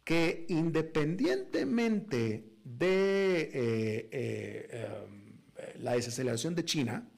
que 0.04 0.44
independientemente 0.48 2.51
de 2.64 3.40
eh, 3.40 4.08
eh, 4.12 4.86
em, 5.06 5.82
la 5.82 5.94
desaceleración 5.94 6.54
de 6.54 6.64
China 6.64 7.08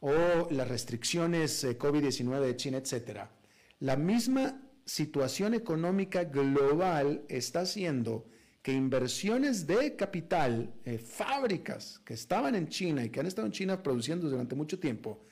o 0.00 0.48
las 0.50 0.68
restricciones 0.68 1.64
eh, 1.64 1.78
COVID-19 1.78 2.40
de 2.40 2.56
China, 2.56 2.78
etcétera, 2.78 3.30
la 3.80 3.96
misma 3.96 4.62
situación 4.84 5.54
económica 5.54 6.24
global 6.24 7.24
está 7.28 7.60
haciendo 7.60 8.26
que 8.62 8.72
inversiones 8.72 9.66
de 9.66 9.96
capital, 9.96 10.74
fábricas 11.02 11.98
que 12.04 12.12
estaban 12.12 12.54
en 12.54 12.68
China 12.68 13.02
y 13.04 13.08
que 13.08 13.20
han 13.20 13.26
estado 13.26 13.46
en 13.46 13.52
China 13.52 13.82
produciendo 13.82 14.28
durante 14.28 14.54
mucho 14.54 14.78
tiempo, 14.78 15.24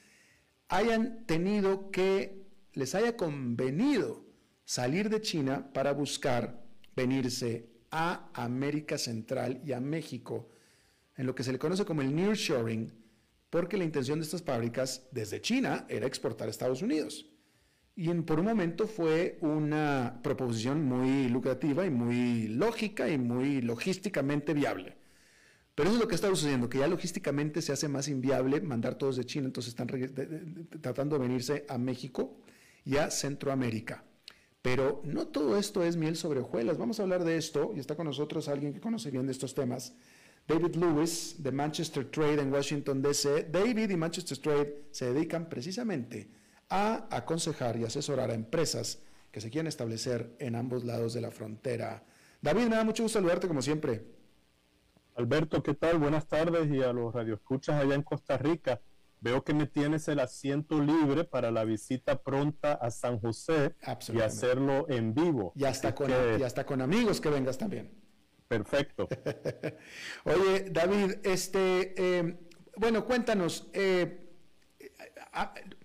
hayan 0.68 1.26
tenido 1.26 1.90
que, 1.90 2.46
les 2.72 2.94
haya 2.94 3.16
convenido 3.16 4.24
salir 4.64 5.10
de 5.10 5.20
China 5.20 5.70
para 5.72 5.92
buscar 5.92 6.62
venirse 6.94 7.68
a 7.90 8.30
América 8.34 8.98
Central 8.98 9.60
y 9.64 9.72
a 9.72 9.80
México, 9.80 10.48
en 11.16 11.26
lo 11.26 11.34
que 11.34 11.42
se 11.42 11.52
le 11.52 11.58
conoce 11.58 11.84
como 11.84 12.02
el 12.02 12.14
nearshoring, 12.14 12.92
porque 13.50 13.76
la 13.76 13.84
intención 13.84 14.18
de 14.18 14.24
estas 14.24 14.42
fábricas 14.42 15.08
desde 15.10 15.40
China 15.40 15.86
era 15.88 16.06
exportar 16.06 16.48
a 16.48 16.50
Estados 16.50 16.82
Unidos. 16.82 17.26
Y 17.96 18.08
por 18.14 18.38
un 18.38 18.46
momento 18.46 18.86
fue 18.86 19.38
una 19.40 20.20
proposición 20.22 20.84
muy 20.84 21.28
lucrativa 21.28 21.84
y 21.84 21.90
muy 21.90 22.46
lógica 22.46 23.08
y 23.08 23.18
muy 23.18 23.60
logísticamente 23.60 24.54
viable. 24.54 24.96
Pero 25.74 25.88
eso 25.88 25.96
es 25.96 26.02
lo 26.02 26.08
que 26.08 26.14
está 26.14 26.28
sucediendo, 26.28 26.68
que 26.68 26.78
ya 26.78 26.88
logísticamente 26.88 27.62
se 27.62 27.72
hace 27.72 27.88
más 27.88 28.08
inviable 28.08 28.60
mandar 28.60 28.96
todos 28.96 29.16
de 29.16 29.24
China, 29.24 29.46
entonces 29.46 29.70
están 29.70 29.88
tratando 30.80 31.16
de 31.18 31.22
venirse 31.26 31.64
a 31.68 31.78
México 31.78 32.36
y 32.84 32.96
a 32.96 33.10
Centroamérica. 33.10 34.04
Pero 34.62 35.00
no 35.04 35.28
todo 35.28 35.56
esto 35.56 35.84
es 35.84 35.96
miel 35.96 36.16
sobre 36.16 36.40
hojuelas. 36.40 36.78
Vamos 36.78 36.98
a 36.98 37.04
hablar 37.04 37.24
de 37.24 37.36
esto 37.36 37.72
y 37.74 37.80
está 37.80 37.96
con 37.96 38.06
nosotros 38.06 38.48
alguien 38.48 38.72
que 38.72 38.80
conoce 38.80 39.10
bien 39.10 39.26
de 39.26 39.32
estos 39.32 39.54
temas. 39.54 39.94
David 40.46 40.76
Lewis 40.76 41.36
de 41.38 41.52
Manchester 41.52 42.10
Trade 42.10 42.40
en 42.40 42.52
Washington, 42.52 43.02
D.C. 43.02 43.48
David 43.50 43.90
y 43.90 43.96
Manchester 43.96 44.38
Trade 44.38 44.88
se 44.90 45.12
dedican 45.12 45.48
precisamente 45.48 46.30
a 46.70 47.06
aconsejar 47.10 47.76
y 47.76 47.84
asesorar 47.84 48.30
a 48.30 48.34
empresas 48.34 49.00
que 49.30 49.40
se 49.40 49.50
quieren 49.50 49.66
establecer 49.66 50.34
en 50.38 50.54
ambos 50.54 50.84
lados 50.84 51.12
de 51.12 51.20
la 51.20 51.30
frontera. 51.30 52.04
David, 52.40 52.68
me 52.68 52.76
da 52.76 52.84
mucho 52.84 53.02
gusto 53.02 53.18
saludarte 53.18 53.46
como 53.46 53.62
siempre. 53.62 54.04
Alberto, 55.16 55.62
¿qué 55.62 55.74
tal? 55.74 55.98
Buenas 55.98 56.26
tardes 56.26 56.70
y 56.70 56.82
a 56.82 56.92
los 56.92 57.12
radioescuchas 57.12 57.82
allá 57.82 57.94
en 57.94 58.02
Costa 58.02 58.38
Rica. 58.38 58.80
Veo 59.20 59.42
que 59.42 59.52
me 59.52 59.66
tienes 59.66 60.06
el 60.08 60.20
asiento 60.20 60.80
libre 60.80 61.24
para 61.24 61.50
la 61.50 61.64
visita 61.64 62.22
pronta 62.22 62.74
a 62.74 62.90
San 62.90 63.18
José 63.18 63.74
y 64.12 64.20
hacerlo 64.20 64.86
en 64.88 65.12
vivo. 65.14 65.52
Y 65.56 65.64
hasta, 65.64 65.94
con, 65.94 66.10
con 66.66 66.80
amigos 66.80 67.20
que 67.20 67.28
vengas 67.28 67.58
también. 67.58 67.90
Perfecto. 68.46 69.08
Oye, 70.24 70.70
David, 70.70 71.16
este, 71.24 72.18
em, 72.18 72.38
bueno, 72.76 73.04
cuéntanos, 73.04 73.68
eh, 73.72 74.30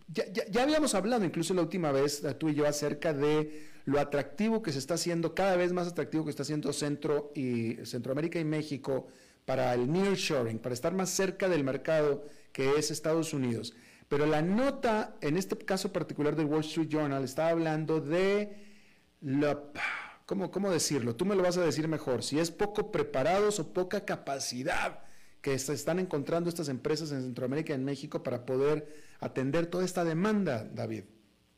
ya, 0.08 0.64
habíamos 0.64 0.94
hablado 0.96 1.26
incluso 1.26 1.54
la 1.54 1.62
última 1.62 1.92
vez, 1.92 2.24
tú 2.40 2.50
y 2.50 2.56
yo, 2.56 2.68
acerca 2.68 3.14
de 3.14 3.74
lo 3.86 4.00
atractivo 4.00 4.62
que 4.62 4.72
se 4.72 4.80
está 4.80 4.94
haciendo, 4.94 5.36
cada 5.36 5.58
vez 5.58 5.74
más 5.74 5.88
atractivo 5.88 6.24
que 6.24 6.30
está 6.30 6.44
haciendo 6.44 6.72
Centro 6.72 7.32
y 7.36 7.78
Centroamérica 7.86 8.40
y 8.40 8.46
México 8.46 9.08
para 9.46 9.74
el 9.74 9.92
nearshoring, 9.92 10.60
para 10.60 10.74
estar 10.74 10.94
más 10.94 11.10
cerca 11.10 11.50
del 11.50 11.64
mercado 11.64 12.24
que 12.54 12.78
es 12.78 12.92
Estados 12.92 13.34
Unidos. 13.34 13.74
Pero 14.08 14.26
la 14.26 14.42
nota, 14.42 15.18
en 15.22 15.36
este 15.36 15.58
caso 15.58 15.92
particular 15.92 16.36
del 16.36 16.46
Wall 16.46 16.62
Street 16.62 16.88
Journal, 16.88 17.24
está 17.24 17.50
hablando 17.50 18.00
de 18.00 18.56
la... 19.20 19.60
¿Cómo, 20.26 20.52
¿Cómo 20.52 20.72
decirlo? 20.72 21.18
Tú 21.18 21.26
me 21.26 21.36
lo 21.36 21.44
vas 21.44 21.58
a 21.58 21.66
decir 21.66 21.90
mejor. 21.90 22.24
Si 22.24 22.40
es 22.40 22.52
poco 22.52 22.92
preparados 22.92 23.60
o 23.60 23.74
poca 23.74 24.06
capacidad 24.06 25.04
que 25.42 25.60
se 25.60 25.74
están 25.74 26.00
encontrando 26.00 26.48
estas 26.48 26.70
empresas 26.70 27.12
en 27.12 27.22
Centroamérica 27.22 27.74
y 27.74 27.76
en 27.76 27.84
México 27.84 28.24
para 28.24 28.46
poder 28.46 28.88
atender 29.20 29.66
toda 29.66 29.84
esta 29.84 30.06
demanda, 30.06 30.64
David. 30.64 31.04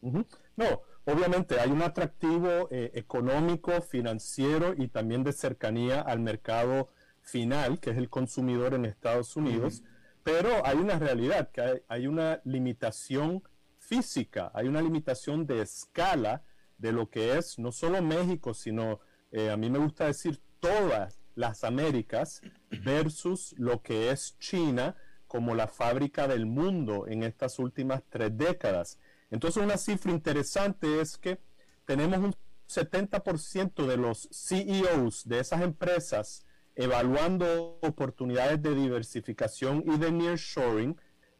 No, 0.01 0.81
obviamente 1.05 1.59
hay 1.59 1.69
un 1.69 1.83
atractivo 1.83 2.67
eh, 2.71 2.91
económico, 2.95 3.81
financiero 3.81 4.73
y 4.75 4.87
también 4.87 5.23
de 5.23 5.33
cercanía 5.33 6.01
al 6.01 6.19
mercado 6.19 6.89
final, 7.21 7.79
que 7.79 7.91
es 7.91 7.97
el 7.97 8.09
consumidor 8.09 8.73
en 8.73 8.85
Estados 8.85 9.35
Unidos. 9.35 9.83
Pero 10.25 10.65
hay 10.65 10.77
una 10.77 10.97
realidad, 10.97 11.51
que 11.51 11.83
hay, 11.87 12.07
una 12.07 12.41
limitación 12.45 13.43
física, 13.77 14.51
hay 14.55 14.67
una 14.67 14.81
limitación 14.81 15.45
de 15.45 15.61
escala 15.61 16.43
de 16.79 16.91
lo 16.91 17.11
que 17.11 17.37
es 17.37 17.59
no 17.59 17.71
solo 17.71 18.01
México, 18.01 18.55
sino 18.55 19.01
eh, 19.31 19.51
a 19.51 19.55
mí 19.55 19.69
me 19.69 19.77
gusta 19.77 20.07
decir 20.07 20.41
todas 20.59 21.21
las 21.35 21.63
Américas 21.63 22.41
versus 22.83 23.53
lo 23.59 23.83
que 23.83 24.09
es 24.09 24.35
China 24.39 24.95
como 25.27 25.53
la 25.53 25.67
fábrica 25.67 26.27
del 26.27 26.47
mundo 26.47 27.05
en 27.07 27.21
estas 27.21 27.59
últimas 27.59 28.01
tres 28.09 28.35
décadas. 28.35 28.97
Entonces 29.29 29.61
una 29.61 29.77
cifra 29.77 30.11
interesante 30.11 31.01
es 31.01 31.19
que 31.19 31.39
tenemos 31.85 32.17
un 32.17 32.35
70% 32.67 33.85
de 33.85 33.97
los 33.97 34.27
CEOs 34.31 35.27
de 35.27 35.39
esas 35.39 35.61
empresas 35.61 36.44
evaluando 36.75 37.79
oportunidades 37.81 38.61
de 38.61 38.75
diversificación 38.75 39.83
y 39.87 39.97
de 39.97 40.11
nearshoring, 40.11 40.99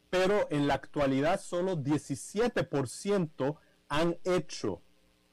pero 0.10 0.48
en 0.50 0.68
la 0.68 0.76
actualidad 0.76 1.40
solo 1.40 1.78
17% 1.78 3.58
han 3.90 4.18
hecho 4.24 4.82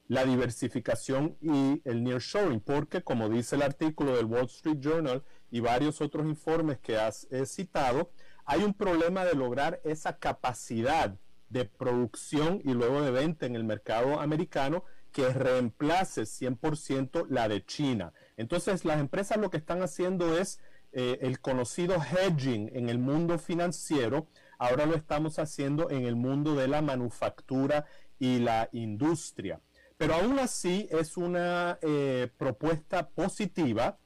la 0.09 0.25
diversificación 0.25 1.37
y 1.41 1.81
el 1.89 2.03
nearshoring, 2.03 2.61
porque 2.61 3.03
como 3.03 3.29
dice 3.29 3.57
el 3.57 3.63
artículo 3.63 4.17
del 4.17 4.27
Wall 4.27 4.47
Street 4.47 4.79
Journal 4.81 5.23
y 5.51 5.61
varios 5.61 6.01
otros 6.01 6.27
informes 6.27 6.79
que 6.81 6.99
has 6.99 7.27
citado, 7.47 8.11
hay 8.45 8.63
un 8.65 8.75
problema 8.75 9.25
de 9.25 9.35
lograr 9.35 9.81
esa 9.85 10.19
capacidad 10.19 11.17
de 11.49 11.65
producción 11.65 12.61
y 12.65 12.73
luego 12.73 13.03
de 13.03 13.11
venta 13.11 13.47
en 13.47 13.57
el 13.57 13.65
mercado 13.65 14.21
americano 14.21 14.85
que 15.13 15.29
reemplace 15.29 16.23
100% 16.23 17.27
la 17.29 17.49
de 17.49 17.65
China. 17.65 18.13
Entonces 18.43 18.85
las 18.85 18.99
empresas 18.99 19.39
lo 19.39 19.51
que 19.51 19.57
están 19.57 19.83
haciendo 19.83 20.37
es 20.37 20.61
eh, 20.93 21.19
el 21.23 21.41
conocido 21.41 21.95
hedging 21.95 22.71
en 22.75 22.89
el 22.89 22.99
mundo 22.99 23.39
financiero, 23.39 24.27
ahora 24.59 24.85
lo 24.85 24.97
estamos 24.97 25.39
haciendo 25.39 25.91
en 25.91 26.05
el 26.05 26.17
mundo 26.17 26.55
de 26.57 26.67
la 26.67 26.83
manufactura 26.83 27.87
y 28.19 28.41
la 28.41 28.69
industria. 28.73 29.61
Pero 29.97 30.15
aún 30.15 30.41
así 30.41 30.89
es 30.91 31.17
una 31.17 31.79
eh, 31.83 32.29
propuesta 32.37 33.09
positiva. 33.09 33.99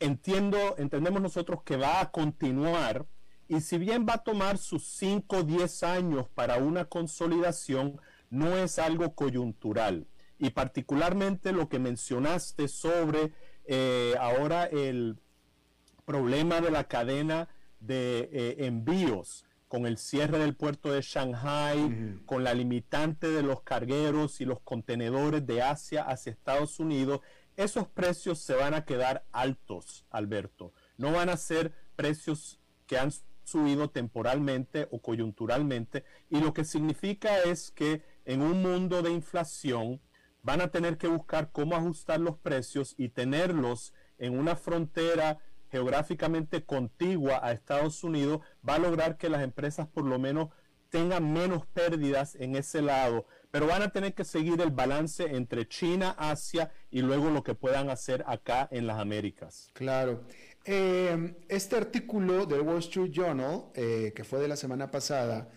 Entiendo, 0.00 0.58
entendemos 0.76 1.22
nosotros 1.22 1.62
que 1.62 1.76
va 1.76 2.00
a 2.00 2.10
continuar 2.10 3.06
y 3.46 3.60
si 3.60 3.78
bien 3.78 4.04
va 4.08 4.14
a 4.14 4.24
tomar 4.24 4.58
sus 4.58 4.84
5 4.96 5.36
o 5.36 5.42
10 5.44 5.82
años 5.84 6.28
para 6.34 6.56
una 6.56 6.86
consolidación, 6.86 8.00
no 8.28 8.56
es 8.56 8.80
algo 8.80 9.14
coyuntural. 9.14 10.08
Y 10.38 10.50
particularmente 10.50 11.52
lo 11.52 11.68
que 11.68 11.78
mencionaste 11.78 12.66
sobre 12.66 13.32
eh, 13.64 14.14
ahora 14.18 14.64
el 14.66 15.18
problema 16.04 16.60
de 16.60 16.70
la 16.70 16.84
cadena 16.84 17.48
de 17.80 18.28
eh, 18.32 18.66
envíos 18.66 19.44
con 19.68 19.86
el 19.86 19.96
cierre 19.96 20.38
del 20.38 20.54
puerto 20.54 20.92
de 20.92 21.00
Shanghai, 21.00 22.20
con 22.26 22.44
la 22.44 22.52
limitante 22.52 23.28
de 23.28 23.42
los 23.42 23.62
cargueros 23.62 24.42
y 24.42 24.44
los 24.44 24.60
contenedores 24.60 25.46
de 25.46 25.62
Asia 25.62 26.02
hacia 26.02 26.32
Estados 26.32 26.78
Unidos, 26.78 27.20
esos 27.56 27.88
precios 27.88 28.38
se 28.38 28.54
van 28.54 28.74
a 28.74 28.84
quedar 28.84 29.24
altos, 29.32 30.04
Alberto. 30.10 30.74
No 30.98 31.12
van 31.12 31.30
a 31.30 31.38
ser 31.38 31.72
precios 31.96 32.60
que 32.86 32.98
han 32.98 33.10
subido 33.44 33.88
temporalmente 33.88 34.88
o 34.90 35.00
coyunturalmente 35.00 36.04
y 36.28 36.40
lo 36.40 36.52
que 36.52 36.64
significa 36.64 37.40
es 37.42 37.70
que 37.70 38.02
en 38.24 38.42
un 38.42 38.62
mundo 38.62 39.02
de 39.02 39.10
inflación 39.10 40.00
van 40.42 40.60
a 40.60 40.68
tener 40.68 40.98
que 40.98 41.06
buscar 41.06 41.50
cómo 41.52 41.76
ajustar 41.76 42.20
los 42.20 42.36
precios 42.38 42.94
y 42.98 43.08
tenerlos 43.08 43.94
en 44.18 44.38
una 44.38 44.56
frontera 44.56 45.38
geográficamente 45.70 46.64
contigua 46.64 47.40
a 47.42 47.52
Estados 47.52 48.04
Unidos, 48.04 48.40
va 48.68 48.74
a 48.74 48.78
lograr 48.78 49.16
que 49.16 49.30
las 49.30 49.42
empresas 49.42 49.88
por 49.88 50.04
lo 50.04 50.18
menos 50.18 50.50
tengan 50.90 51.32
menos 51.32 51.66
pérdidas 51.66 52.34
en 52.34 52.54
ese 52.54 52.82
lado, 52.82 53.26
pero 53.50 53.66
van 53.66 53.80
a 53.80 53.88
tener 53.88 54.12
que 54.12 54.24
seguir 54.24 54.60
el 54.60 54.70
balance 54.70 55.24
entre 55.24 55.66
China, 55.66 56.14
Asia 56.18 56.70
y 56.90 57.00
luego 57.00 57.30
lo 57.30 57.42
que 57.42 57.54
puedan 57.54 57.88
hacer 57.88 58.22
acá 58.26 58.68
en 58.70 58.86
las 58.86 58.98
Américas. 58.98 59.70
Claro. 59.72 60.24
Eh, 60.66 61.34
este 61.48 61.76
artículo 61.76 62.44
del 62.44 62.60
Wall 62.60 62.78
Street 62.80 63.10
Journal, 63.10 63.70
eh, 63.74 64.12
que 64.14 64.24
fue 64.24 64.38
de 64.40 64.48
la 64.48 64.56
semana 64.56 64.90
pasada, 64.90 65.48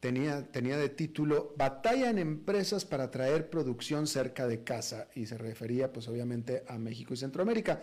tenía, 0.00 0.50
tenía 0.50 0.78
de 0.78 0.88
título 0.88 1.54
Batalla 1.56 2.10
en 2.10 2.18
empresas 2.18 2.84
para 2.84 3.10
traer 3.10 3.50
producción 3.50 4.06
cerca 4.06 4.48
de 4.48 4.64
casa 4.64 5.08
y 5.14 5.26
se 5.26 5.38
refería 5.38 5.92
pues 5.92 6.08
obviamente 6.08 6.64
a 6.66 6.78
México 6.78 7.14
y 7.14 7.18
Centroamérica. 7.18 7.82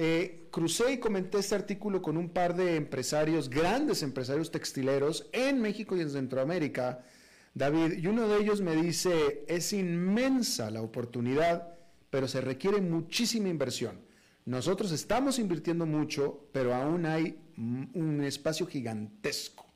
Eh, 0.00 0.48
crucé 0.50 0.92
y 0.92 0.98
comenté 0.98 1.38
este 1.38 1.56
artículo 1.56 2.00
con 2.00 2.16
un 2.16 2.30
par 2.30 2.54
de 2.56 2.76
empresarios, 2.76 3.50
grandes 3.50 4.02
empresarios 4.02 4.50
textileros 4.50 5.28
en 5.32 5.60
México 5.60 5.96
y 5.96 6.00
en 6.00 6.10
Centroamérica, 6.10 7.04
David, 7.52 7.98
y 7.98 8.06
uno 8.06 8.28
de 8.28 8.40
ellos 8.40 8.60
me 8.60 8.76
dice, 8.76 9.44
es 9.48 9.72
inmensa 9.72 10.70
la 10.70 10.82
oportunidad, 10.82 11.74
pero 12.10 12.28
se 12.28 12.40
requiere 12.40 12.80
muchísima 12.80 13.48
inversión. 13.48 14.00
Nosotros 14.44 14.92
estamos 14.92 15.40
invirtiendo 15.40 15.84
mucho, 15.84 16.48
pero 16.52 16.74
aún 16.74 17.04
hay 17.04 17.36
un 17.56 18.22
espacio 18.22 18.66
gigantesco. 18.66 19.67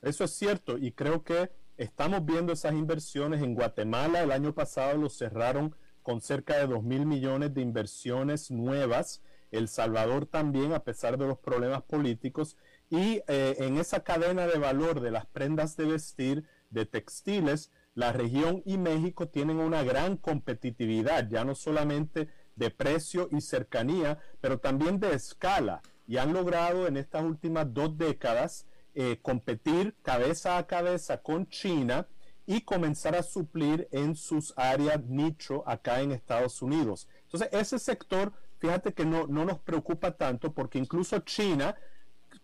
Eso 0.00 0.24
es 0.24 0.30
cierto 0.30 0.78
y 0.78 0.92
creo 0.92 1.24
que 1.24 1.50
estamos 1.76 2.24
viendo 2.24 2.52
esas 2.52 2.72
inversiones 2.74 3.42
en 3.42 3.54
Guatemala. 3.54 4.22
El 4.22 4.32
año 4.32 4.54
pasado 4.54 4.96
lo 4.96 5.10
cerraron 5.10 5.74
con 6.02 6.20
cerca 6.20 6.56
de 6.56 6.66
2 6.66 6.82
mil 6.84 7.04
millones 7.04 7.52
de 7.52 7.62
inversiones 7.62 8.50
nuevas. 8.50 9.22
El 9.50 9.68
Salvador 9.68 10.26
también, 10.26 10.72
a 10.72 10.84
pesar 10.84 11.18
de 11.18 11.26
los 11.26 11.38
problemas 11.38 11.82
políticos. 11.82 12.56
Y 12.90 13.22
eh, 13.26 13.56
en 13.58 13.76
esa 13.76 14.04
cadena 14.04 14.46
de 14.46 14.58
valor 14.58 15.00
de 15.00 15.10
las 15.10 15.26
prendas 15.26 15.76
de 15.76 15.86
vestir, 15.86 16.44
de 16.70 16.86
textiles, 16.86 17.72
la 17.94 18.12
región 18.12 18.62
y 18.64 18.78
México 18.78 19.28
tienen 19.28 19.58
una 19.58 19.82
gran 19.82 20.16
competitividad, 20.16 21.28
ya 21.28 21.44
no 21.44 21.56
solamente 21.56 22.28
de 22.54 22.70
precio 22.70 23.28
y 23.32 23.40
cercanía, 23.40 24.18
pero 24.40 24.58
también 24.58 25.00
de 25.00 25.14
escala. 25.14 25.82
Y 26.06 26.18
han 26.18 26.32
logrado 26.32 26.86
en 26.86 26.96
estas 26.96 27.24
últimas 27.24 27.72
dos 27.74 27.98
décadas 27.98 28.66
eh, 29.00 29.20
competir 29.22 29.94
cabeza 30.02 30.58
a 30.58 30.66
cabeza 30.66 31.22
con 31.22 31.48
China 31.48 32.08
y 32.46 32.62
comenzar 32.62 33.14
a 33.14 33.22
suplir 33.22 33.86
en 33.92 34.16
sus 34.16 34.52
áreas 34.56 35.04
nicho 35.04 35.62
acá 35.68 36.00
en 36.00 36.10
Estados 36.10 36.60
Unidos. 36.62 37.06
Entonces, 37.22 37.48
ese 37.52 37.78
sector, 37.78 38.32
fíjate 38.58 38.94
que 38.94 39.04
no, 39.04 39.28
no 39.28 39.44
nos 39.44 39.60
preocupa 39.60 40.16
tanto 40.16 40.52
porque 40.52 40.80
incluso 40.80 41.20
China, 41.20 41.76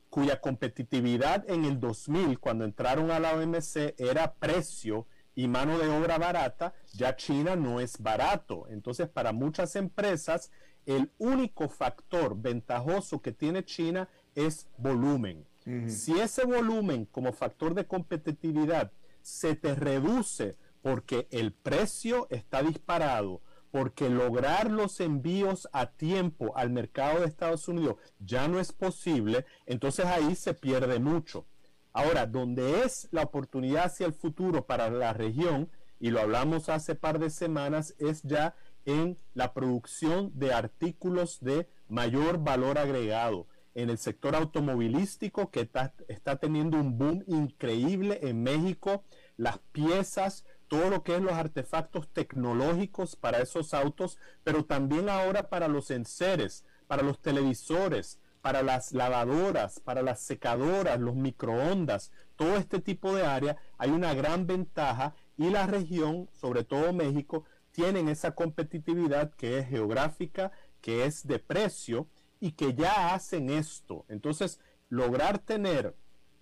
cuya 0.08 0.40
competitividad 0.40 1.44
en 1.50 1.64
el 1.64 1.80
2000, 1.80 2.38
cuando 2.38 2.64
entraron 2.64 3.10
a 3.10 3.18
la 3.18 3.34
OMC, 3.34 3.96
era 3.98 4.34
precio 4.34 5.08
y 5.34 5.48
mano 5.48 5.76
de 5.76 5.88
obra 5.88 6.18
barata, 6.18 6.72
ya 6.92 7.16
China 7.16 7.56
no 7.56 7.80
es 7.80 7.98
barato. 7.98 8.68
Entonces, 8.70 9.08
para 9.08 9.32
muchas 9.32 9.74
empresas, 9.74 10.52
el 10.86 11.10
único 11.18 11.68
factor 11.68 12.40
ventajoso 12.40 13.20
que 13.20 13.32
tiene 13.32 13.64
China 13.64 14.08
es 14.36 14.68
volumen. 14.76 15.44
Si 15.86 16.18
ese 16.20 16.44
volumen 16.44 17.06
como 17.06 17.32
factor 17.32 17.74
de 17.74 17.86
competitividad 17.86 18.92
se 19.22 19.54
te 19.54 19.74
reduce 19.74 20.56
porque 20.82 21.26
el 21.30 21.52
precio 21.52 22.26
está 22.28 22.62
disparado, 22.62 23.40
porque 23.70 24.10
lograr 24.10 24.70
los 24.70 25.00
envíos 25.00 25.66
a 25.72 25.86
tiempo 25.86 26.54
al 26.56 26.70
mercado 26.70 27.20
de 27.20 27.26
Estados 27.26 27.66
Unidos 27.66 27.96
ya 28.18 28.46
no 28.46 28.60
es 28.60 28.72
posible, 28.72 29.46
entonces 29.64 30.04
ahí 30.04 30.36
se 30.36 30.52
pierde 30.52 30.98
mucho. 30.98 31.46
Ahora, 31.94 32.26
donde 32.26 32.82
es 32.82 33.08
la 33.10 33.22
oportunidad 33.22 33.86
hacia 33.86 34.06
el 34.06 34.12
futuro 34.12 34.66
para 34.66 34.90
la 34.90 35.12
región, 35.14 35.70
y 35.98 36.10
lo 36.10 36.20
hablamos 36.20 36.68
hace 36.68 36.94
par 36.94 37.18
de 37.18 37.30
semanas, 37.30 37.94
es 37.98 38.22
ya 38.22 38.54
en 38.84 39.16
la 39.32 39.54
producción 39.54 40.30
de 40.34 40.52
artículos 40.52 41.40
de 41.40 41.66
mayor 41.88 42.38
valor 42.38 42.78
agregado 42.78 43.46
en 43.74 43.90
el 43.90 43.98
sector 43.98 44.34
automovilístico 44.34 45.50
que 45.50 45.60
está, 45.60 46.36
teniendo 46.36 46.78
un 46.78 46.96
boom 46.96 47.24
increíble 47.26 48.20
en 48.22 48.42
México, 48.42 49.04
las 49.36 49.58
piezas, 49.72 50.44
todo 50.68 50.90
lo 50.90 51.02
que 51.02 51.16
es 51.16 51.22
los 51.22 51.32
artefactos 51.32 52.08
tecnológicos 52.08 53.16
para 53.16 53.38
esos 53.38 53.74
autos, 53.74 54.18
pero 54.44 54.64
también 54.64 55.08
ahora 55.08 55.48
para 55.48 55.68
los 55.68 55.90
enseres, 55.90 56.64
para 56.86 57.02
los 57.02 57.20
televisores, 57.20 58.20
para 58.40 58.62
las 58.62 58.92
lavadoras, 58.92 59.80
para 59.80 60.02
las 60.02 60.20
secadoras, 60.20 61.00
los 61.00 61.16
microondas, 61.16 62.12
todo 62.36 62.56
este 62.56 62.80
tipo 62.80 63.14
de 63.14 63.24
área, 63.24 63.56
hay 63.78 63.90
una 63.90 64.14
gran 64.14 64.46
ventaja 64.46 65.14
y 65.36 65.50
la 65.50 65.66
región, 65.66 66.28
sobre 66.32 66.62
todo 66.62 66.92
México, 66.92 67.44
tienen 67.72 68.08
esa 68.08 68.36
competitividad 68.36 69.32
que 69.34 69.58
es 69.58 69.68
geográfica, 69.68 70.52
que 70.80 71.06
es 71.06 71.26
de 71.26 71.38
precio 71.40 72.06
y 72.44 72.52
que 72.52 72.74
ya 72.74 73.14
hacen 73.14 73.48
esto. 73.48 74.04
Entonces, 74.06 74.60
lograr 74.90 75.38
tener 75.38 75.96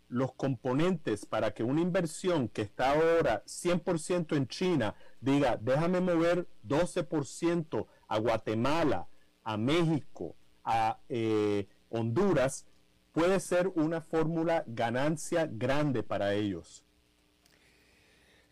los 0.08 0.32
componentes 0.32 1.24
para 1.24 1.54
que 1.54 1.62
una 1.62 1.80
inversión 1.80 2.48
que 2.48 2.62
está 2.62 2.90
ahora 2.90 3.44
100% 3.46 4.36
en 4.36 4.48
China 4.48 4.96
diga, 5.20 5.56
déjame 5.62 6.00
mover 6.00 6.48
12% 6.66 7.86
a 8.08 8.18
Guatemala, 8.18 9.06
a 9.44 9.56
México, 9.56 10.34
a 10.64 10.98
eh, 11.08 11.68
Honduras, 11.88 12.66
puede 13.12 13.38
ser 13.38 13.68
una 13.68 14.00
fórmula 14.00 14.64
ganancia 14.66 15.48
grande 15.48 16.02
para 16.02 16.34
ellos. 16.34 16.84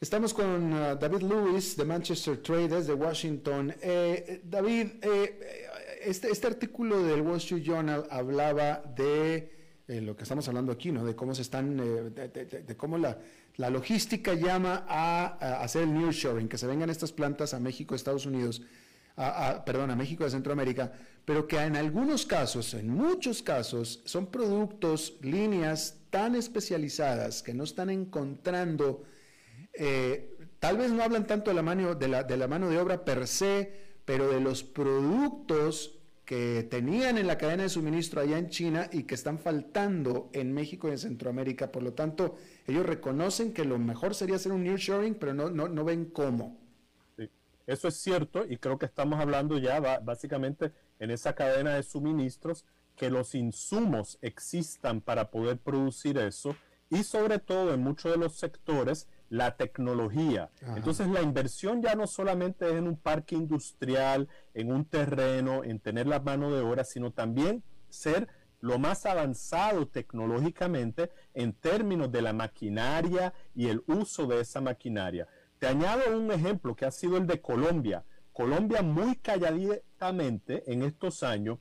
Estamos 0.00 0.32
con 0.32 0.72
uh, 0.72 0.96
David 0.96 1.20
Lewis 1.20 1.76
de 1.76 1.84
Manchester 1.84 2.38
Traders 2.38 2.86
de 2.86 2.94
Washington. 2.94 3.74
Eh, 3.82 4.40
David, 4.44 4.92
eh, 5.02 5.68
este, 6.00 6.30
este, 6.30 6.46
artículo 6.46 7.02
del 7.02 7.22
Wall 7.22 7.36
Street 7.36 7.62
Journal 7.62 8.06
hablaba 8.10 8.82
de 8.96 9.82
eh, 9.86 10.00
lo 10.00 10.16
que 10.16 10.22
estamos 10.22 10.46
hablando 10.48 10.72
aquí, 10.72 10.92
¿no? 10.92 11.04
De 11.04 11.14
cómo 11.14 11.34
se 11.34 11.42
están, 11.42 11.78
eh, 11.80 12.64
de, 12.66 12.76
cómo 12.76 12.98
la, 12.98 13.18
la, 13.56 13.70
logística 13.70 14.34
llama 14.34 14.84
a, 14.88 15.62
hacer 15.62 15.82
el 15.82 15.94
nearshoring, 15.94 16.48
que 16.48 16.58
se 16.58 16.66
vengan 16.66 16.90
estas 16.90 17.12
plantas 17.12 17.54
a 17.54 17.60
México, 17.60 17.94
Estados 17.94 18.26
Unidos, 18.26 18.62
perdón, 19.66 19.90
a 19.90 19.96
México 19.96 20.24
de 20.24 20.30
Centroamérica, 20.30 20.92
pero 21.24 21.46
que 21.46 21.58
en 21.58 21.76
algunos 21.76 22.24
casos, 22.24 22.72
en 22.74 22.88
muchos 22.88 23.42
casos, 23.42 24.00
son 24.04 24.26
productos, 24.26 25.14
líneas 25.20 25.98
tan 26.10 26.34
especializadas 26.34 27.42
que 27.42 27.52
no 27.52 27.64
están 27.64 27.90
encontrando, 27.90 29.02
eh, 29.74 30.36
tal 30.58 30.76
vez 30.78 30.90
no 30.90 31.02
hablan 31.02 31.26
tanto 31.26 31.50
de 31.50 31.54
la, 31.54 31.62
mano, 31.62 31.94
de 31.94 32.08
la 32.08 32.48
mano 32.48 32.68
de 32.68 32.78
obra 32.78 33.04
per 33.04 33.26
se, 33.26 33.89
pero 34.10 34.28
de 34.28 34.40
los 34.40 34.64
productos 34.64 35.96
que 36.24 36.66
tenían 36.68 37.16
en 37.16 37.28
la 37.28 37.38
cadena 37.38 37.62
de 37.62 37.68
suministro 37.68 38.20
allá 38.20 38.38
en 38.38 38.48
China 38.48 38.90
y 38.92 39.04
que 39.04 39.14
están 39.14 39.38
faltando 39.38 40.30
en 40.32 40.52
México 40.52 40.88
y 40.88 40.90
en 40.90 40.98
Centroamérica. 40.98 41.70
Por 41.70 41.84
lo 41.84 41.92
tanto, 41.92 42.34
ellos 42.66 42.84
reconocen 42.84 43.52
que 43.52 43.64
lo 43.64 43.78
mejor 43.78 44.16
sería 44.16 44.34
hacer 44.34 44.50
un 44.50 44.64
nearshoring, 44.64 45.14
pero 45.14 45.32
no, 45.32 45.48
no, 45.48 45.68
no 45.68 45.84
ven 45.84 46.06
cómo. 46.06 46.58
Sí, 47.16 47.30
eso 47.68 47.86
es 47.86 47.98
cierto 47.98 48.44
y 48.48 48.56
creo 48.56 48.80
que 48.80 48.86
estamos 48.86 49.20
hablando 49.20 49.58
ya 49.58 49.78
básicamente 50.00 50.72
en 50.98 51.12
esa 51.12 51.36
cadena 51.36 51.76
de 51.76 51.84
suministros 51.84 52.64
que 52.96 53.10
los 53.10 53.36
insumos 53.36 54.18
existan 54.22 55.02
para 55.02 55.30
poder 55.30 55.58
producir 55.58 56.18
eso 56.18 56.56
y 56.90 57.04
sobre 57.04 57.38
todo 57.38 57.72
en 57.74 57.80
muchos 57.80 58.10
de 58.10 58.18
los 58.18 58.34
sectores 58.34 59.06
la 59.30 59.56
tecnología. 59.56 60.50
Entonces 60.76 61.06
la 61.06 61.22
inversión 61.22 61.80
ya 61.80 61.94
no 61.94 62.06
solamente 62.06 62.66
es 62.66 62.74
en 62.74 62.86
un 62.86 62.96
parque 62.96 63.36
industrial, 63.36 64.28
en 64.52 64.72
un 64.72 64.84
terreno, 64.84 65.64
en 65.64 65.78
tener 65.78 66.06
la 66.06 66.20
mano 66.20 66.50
de 66.50 66.60
obra, 66.60 66.84
sino 66.84 67.12
también 67.12 67.62
ser 67.88 68.28
lo 68.60 68.78
más 68.78 69.06
avanzado 69.06 69.88
tecnológicamente 69.88 71.10
en 71.32 71.54
términos 71.54 72.12
de 72.12 72.22
la 72.22 72.32
maquinaria 72.32 73.32
y 73.54 73.68
el 73.68 73.82
uso 73.86 74.26
de 74.26 74.40
esa 74.40 74.60
maquinaria. 74.60 75.26
Te 75.58 75.68
añado 75.68 76.16
un 76.16 76.30
ejemplo 76.32 76.74
que 76.74 76.84
ha 76.84 76.90
sido 76.90 77.16
el 77.16 77.26
de 77.26 77.40
Colombia. 77.40 78.04
Colombia 78.32 78.82
muy 78.82 79.16
calladitamente 79.16 80.70
en 80.70 80.82
estos 80.82 81.22
años 81.22 81.58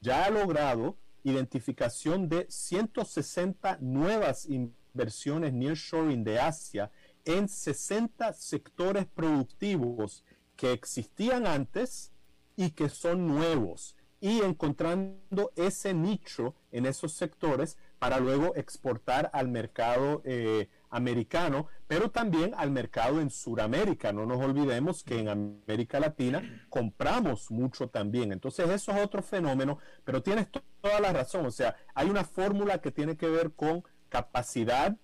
ya 0.00 0.24
ha 0.24 0.30
logrado 0.30 0.96
identificación 1.24 2.28
de 2.28 2.46
160 2.48 3.78
nuevas 3.80 4.46
inversiones 4.46 5.52
nearshoring 5.52 6.24
de 6.24 6.40
Asia 6.40 6.90
en 7.36 7.48
60 7.48 8.32
sectores 8.34 9.06
productivos 9.06 10.24
que 10.56 10.72
existían 10.72 11.46
antes 11.46 12.12
y 12.56 12.70
que 12.70 12.88
son 12.88 13.26
nuevos 13.26 13.96
y 14.20 14.42
encontrando 14.42 15.50
ese 15.56 15.94
nicho 15.94 16.54
en 16.70 16.84
esos 16.84 17.14
sectores 17.14 17.78
para 17.98 18.20
luego 18.20 18.54
exportar 18.54 19.30
al 19.32 19.48
mercado 19.48 20.22
eh, 20.24 20.68
americano, 20.90 21.66
pero 21.86 22.10
también 22.10 22.52
al 22.56 22.70
mercado 22.70 23.20
en 23.20 23.30
Sudamérica. 23.30 24.12
No 24.12 24.26
nos 24.26 24.38
olvidemos 24.38 25.02
que 25.02 25.18
en 25.18 25.28
América 25.28 26.00
Latina 26.00 26.66
compramos 26.68 27.50
mucho 27.50 27.88
también. 27.88 28.32
Entonces 28.32 28.68
eso 28.68 28.92
es 28.92 29.02
otro 29.02 29.22
fenómeno, 29.22 29.78
pero 30.04 30.22
tienes 30.22 30.48
toda 30.80 31.00
la 31.00 31.12
razón. 31.12 31.46
O 31.46 31.50
sea, 31.50 31.76
hay 31.94 32.10
una 32.10 32.24
fórmula 32.24 32.80
que 32.80 32.90
tiene 32.90 33.16
que 33.16 33.28
ver 33.28 33.52
con 33.52 33.84
capacidad, 34.08 34.96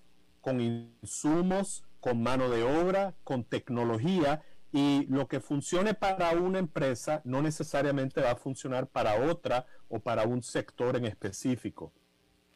con 0.42 0.60
insumos, 0.60 1.85
con 2.00 2.22
mano 2.22 2.50
de 2.50 2.62
obra, 2.62 3.14
con 3.24 3.44
tecnología 3.44 4.42
y 4.72 5.06
lo 5.08 5.26
que 5.26 5.40
funcione 5.40 5.94
para 5.94 6.32
una 6.32 6.58
empresa 6.58 7.22
no 7.24 7.40
necesariamente 7.40 8.20
va 8.20 8.32
a 8.32 8.36
funcionar 8.36 8.88
para 8.88 9.30
otra 9.30 9.66
o 9.88 10.00
para 10.00 10.24
un 10.24 10.42
sector 10.42 10.96
en 10.96 11.06
específico. 11.06 11.92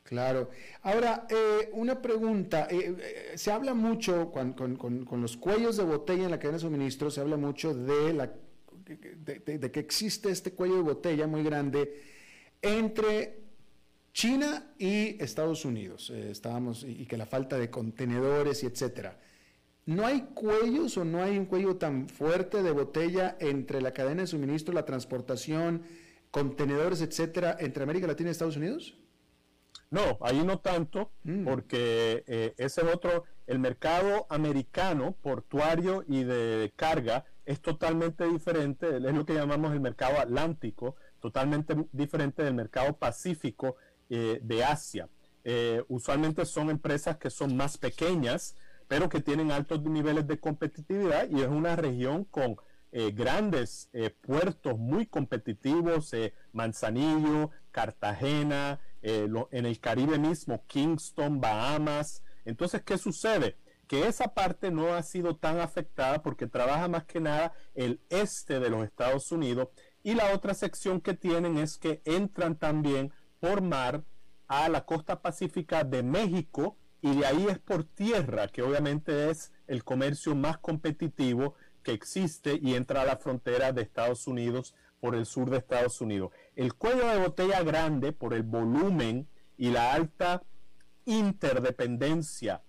Claro. 0.02 0.50
Ahora, 0.82 1.26
eh, 1.30 1.70
una 1.72 2.02
pregunta. 2.02 2.66
Eh, 2.70 2.96
eh, 2.98 3.38
se 3.38 3.52
habla 3.52 3.74
mucho 3.74 4.32
con, 4.32 4.56
los 5.22 5.36
cuellos 5.36 5.76
de 5.76 5.84
botella 5.84 6.24
en 6.24 6.30
la 6.30 6.38
cadena 6.38 6.56
de 6.56 6.62
suministro, 6.62 7.10
se 7.10 7.20
habla 7.20 7.36
mucho 7.36 7.74
de, 7.74 8.12
la, 8.12 8.32
de 8.84 9.70
que 9.70 9.80
existe 9.80 10.30
este 10.30 10.52
cuello 10.52 10.76
de 10.76 10.82
botella 10.82 11.26
muy 11.26 11.44
grande 11.44 12.02
entre 12.60 13.38
China 14.12 14.72
y 14.78 15.22
Estados 15.22 15.64
Unidos. 15.64 16.10
estábamos, 16.10 16.82
y 16.82 17.06
que 17.06 17.16
la 17.16 17.26
falta 17.26 17.56
de 17.56 17.70
contenedores 17.70 18.64
y 18.64 18.66
etcétera. 18.66 19.16
¿No 19.86 20.06
hay 20.06 20.22
cuellos 20.34 20.96
o 20.98 21.04
no 21.04 21.22
hay 21.22 21.38
un 21.38 21.46
cuello 21.46 21.76
tan 21.76 22.08
fuerte 22.08 22.62
de 22.62 22.70
botella 22.70 23.36
entre 23.40 23.80
la 23.80 23.92
cadena 23.92 24.22
de 24.22 24.26
suministro, 24.26 24.74
la 24.74 24.84
transportación, 24.84 25.82
contenedores, 26.30 27.00
etcétera, 27.00 27.56
entre 27.58 27.82
América 27.82 28.06
Latina 28.06 28.30
y 28.30 28.32
Estados 28.32 28.56
Unidos? 28.56 28.98
No, 29.90 30.18
ahí 30.20 30.44
no 30.44 30.60
tanto, 30.60 31.10
mm. 31.24 31.44
porque 31.44 32.22
eh, 32.26 32.54
ese 32.58 32.82
otro, 32.82 33.24
el 33.46 33.58
mercado 33.58 34.26
americano, 34.30 35.16
portuario 35.20 36.04
y 36.06 36.22
de 36.22 36.72
carga, 36.76 37.24
es 37.44 37.60
totalmente 37.60 38.24
diferente, 38.28 38.96
es 38.96 39.14
lo 39.14 39.26
que 39.26 39.34
llamamos 39.34 39.72
el 39.72 39.80
mercado 39.80 40.20
atlántico, 40.20 40.94
totalmente 41.18 41.74
diferente 41.90 42.44
del 42.44 42.54
mercado 42.54 42.96
pacífico 42.96 43.74
eh, 44.08 44.38
de 44.40 44.62
Asia. 44.64 45.08
Eh, 45.42 45.82
usualmente 45.88 46.44
son 46.44 46.70
empresas 46.70 47.16
que 47.16 47.28
son 47.28 47.56
más 47.56 47.76
pequeñas, 47.76 48.54
pero 48.90 49.08
que 49.08 49.20
tienen 49.20 49.52
altos 49.52 49.84
niveles 49.84 50.26
de 50.26 50.40
competitividad 50.40 51.30
y 51.30 51.42
es 51.42 51.46
una 51.46 51.76
región 51.76 52.24
con 52.24 52.56
eh, 52.90 53.12
grandes 53.12 53.88
eh, 53.92 54.10
puertos 54.10 54.76
muy 54.80 55.06
competitivos, 55.06 56.12
eh, 56.12 56.34
Manzanillo, 56.52 57.52
Cartagena, 57.70 58.80
en 59.00 59.64
el 59.64 59.78
Caribe 59.78 60.18
mismo, 60.18 60.64
Kingston, 60.66 61.40
Bahamas. 61.40 62.24
Entonces, 62.44 62.82
¿qué 62.82 62.98
sucede? 62.98 63.56
Que 63.86 64.08
esa 64.08 64.34
parte 64.34 64.72
no 64.72 64.92
ha 64.92 65.04
sido 65.04 65.36
tan 65.36 65.60
afectada 65.60 66.20
porque 66.20 66.48
trabaja 66.48 66.88
más 66.88 67.04
que 67.04 67.20
nada 67.20 67.52
el 67.76 68.00
este 68.08 68.58
de 68.58 68.70
los 68.70 68.82
Estados 68.84 69.30
Unidos 69.30 69.68
y 70.02 70.14
la 70.14 70.34
otra 70.34 70.52
sección 70.52 71.00
que 71.00 71.14
tienen 71.14 71.58
es 71.58 71.78
que 71.78 72.02
entran 72.04 72.56
también 72.56 73.12
por 73.38 73.62
mar 73.62 74.02
a 74.48 74.68
la 74.68 74.84
costa 74.84 75.22
pacífica 75.22 75.84
de 75.84 76.02
México 76.02 76.76
y 77.02 77.16
de 77.16 77.26
ahí 77.26 77.46
es 77.48 77.58
por 77.58 77.84
tierra, 77.84 78.48
que 78.48 78.62
obviamente 78.62 79.30
es 79.30 79.52
el 79.66 79.84
comercio 79.84 80.34
más 80.34 80.58
competitivo 80.58 81.54
que 81.82 81.92
existe 81.92 82.58
y 82.60 82.74
entra 82.74 83.02
a 83.02 83.06
la 83.06 83.16
frontera 83.16 83.72
de 83.72 83.82
Estados 83.82 84.26
Unidos 84.26 84.74
por 85.00 85.14
el 85.14 85.24
sur 85.26 85.48
de 85.50 85.58
Estados 85.58 86.00
Unidos. 86.00 86.30
El 86.56 86.74
cuello 86.74 87.06
de 87.06 87.18
botella 87.18 87.62
grande 87.62 88.12
por 88.12 88.34
el 88.34 88.42
volumen 88.42 89.28
y 89.56 89.70
la 89.70 89.94
alta 89.94 90.42
interdependencia 91.06 92.62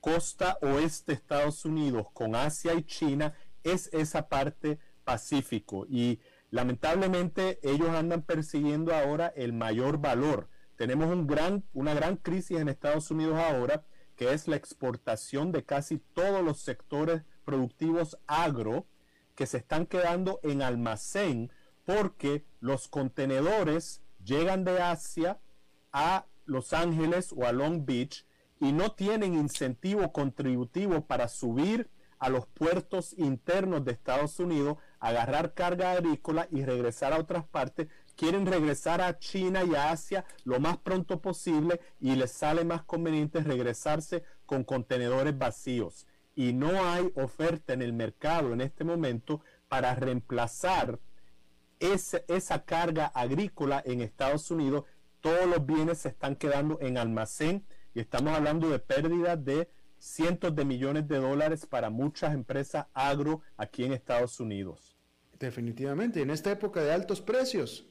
costa 0.00 0.58
oeste 0.62 1.12
Estados 1.12 1.64
Unidos 1.64 2.06
con 2.12 2.34
Asia 2.34 2.74
y 2.74 2.84
China 2.84 3.34
es 3.62 3.88
esa 3.92 4.28
parte 4.28 4.78
Pacífico 5.04 5.86
y 5.88 6.20
lamentablemente 6.50 7.58
ellos 7.62 7.88
andan 7.88 8.22
persiguiendo 8.22 8.94
ahora 8.94 9.32
el 9.34 9.52
mayor 9.52 9.98
valor 9.98 10.48
tenemos 10.80 11.14
una 11.74 11.92
gran 11.92 12.16
crisis 12.16 12.58
en 12.58 12.70
Estados 12.70 13.10
Unidos 13.10 13.38
ahora, 13.38 13.84
que 14.16 14.32
es 14.32 14.48
la 14.48 14.56
exportación 14.56 15.52
de 15.52 15.62
casi 15.62 15.98
todos 15.98 16.42
los 16.42 16.62
sectores 16.62 17.20
productivos 17.44 18.16
agro 18.26 18.86
que 19.34 19.44
se 19.44 19.58
están 19.58 19.84
quedando 19.84 20.40
en 20.42 20.62
almacén 20.62 21.52
porque 21.84 22.46
los 22.60 22.88
contenedores 22.88 24.00
llegan 24.24 24.64
de 24.64 24.80
Asia 24.80 25.38
a 25.92 26.24
Los 26.46 26.72
Ángeles 26.72 27.34
o 27.36 27.44
a 27.44 27.52
Long 27.52 27.84
Beach 27.84 28.24
y 28.58 28.72
no 28.72 28.92
tienen 28.92 29.34
incentivo 29.34 30.10
contributivo 30.14 31.04
para 31.04 31.28
subir 31.28 31.90
a 32.20 32.30
los 32.30 32.46
puertos 32.46 33.14
internos 33.18 33.84
de 33.84 33.92
Estados 33.92 34.38
Unidos, 34.38 34.78
agarrar 34.98 35.52
carga 35.52 35.92
agrícola 35.92 36.48
y 36.50 36.64
regresar 36.64 37.12
a 37.12 37.18
otras 37.18 37.44
partes, 37.46 37.88
quieren 38.20 38.44
regresar 38.44 39.00
a 39.00 39.18
China 39.18 39.64
y 39.64 39.74
a 39.74 39.92
Asia 39.92 40.26
lo 40.44 40.60
más 40.60 40.76
pronto 40.76 41.22
posible 41.22 41.80
y 42.00 42.14
les 42.16 42.30
sale 42.30 42.66
más 42.66 42.82
conveniente 42.82 43.40
regresarse 43.40 44.24
con 44.44 44.62
contenedores 44.62 45.38
vacíos. 45.38 46.06
Y 46.34 46.52
no 46.52 46.84
hay 46.84 47.10
oferta 47.14 47.72
en 47.72 47.80
el 47.80 47.94
mercado 47.94 48.52
en 48.52 48.60
este 48.60 48.84
momento 48.84 49.40
para 49.68 49.94
reemplazar 49.94 50.98
esa 51.78 52.64
carga 52.66 53.06
agrícola 53.06 53.82
en 53.86 54.02
Estados 54.02 54.50
Unidos. 54.50 54.84
Todos 55.22 55.46
los 55.46 55.64
bienes 55.64 56.00
se 56.00 56.10
están 56.10 56.36
quedando 56.36 56.76
en 56.82 56.98
almacén 56.98 57.64
y 57.94 58.00
estamos 58.00 58.34
hablando 58.34 58.68
de 58.68 58.80
pérdidas 58.80 59.42
de 59.42 59.70
cientos 59.98 60.54
de 60.54 60.66
millones 60.66 61.08
de 61.08 61.16
dólares 61.16 61.64
para 61.64 61.88
muchas 61.88 62.34
empresas 62.34 62.84
agro 62.92 63.40
aquí 63.56 63.82
en 63.82 63.94
Estados 63.94 64.40
Unidos. 64.40 64.98
Definitivamente, 65.38 66.20
en 66.20 66.28
esta 66.28 66.50
época 66.50 66.82
de 66.82 66.92
altos 66.92 67.22
precios. 67.22 67.86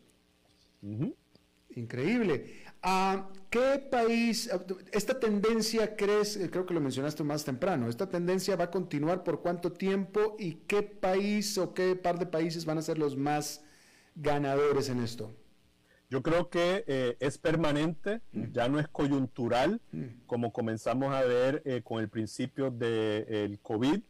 Increíble. 1.76 2.64
¿A 2.82 3.30
qué 3.50 3.80
país, 3.92 4.50
esta 4.92 5.20
tendencia 5.20 5.96
crees, 5.96 6.38
eh, 6.38 6.50
creo 6.50 6.66
que 6.66 6.74
lo 6.74 6.82
mencionaste 6.82 7.24
más 7.24 7.44
temprano, 7.44 7.90
esta 7.90 8.08
tendencia 8.08 8.56
va 8.56 8.66
a 8.66 8.72
continuar 8.72 9.24
por 9.24 9.42
cuánto 9.42 9.72
tiempo 9.72 10.36
y 10.40 10.56
qué 10.68 10.82
país 10.84 11.58
o 11.58 11.74
qué 11.74 11.96
par 11.96 12.20
de 12.20 12.26
países 12.26 12.66
van 12.66 12.78
a 12.78 12.82
ser 12.82 12.98
los 12.98 13.18
más 13.18 13.64
ganadores 14.16 14.90
en 14.90 15.04
esto? 15.04 15.36
Yo 16.10 16.24
creo 16.24 16.50
que 16.50 16.84
eh, 16.88 17.18
es 17.20 17.38
permanente, 17.38 18.22
mm. 18.32 18.52
ya 18.52 18.68
no 18.68 18.80
es 18.80 18.88
coyuntural, 18.88 19.80
mm. 19.92 20.26
como 20.26 20.52
comenzamos 20.52 21.14
a 21.14 21.22
ver 21.22 21.62
eh, 21.66 21.82
con 21.84 22.00
el 22.02 22.10
principio 22.10 22.72
del 22.72 23.60
COVID. 23.62 24.02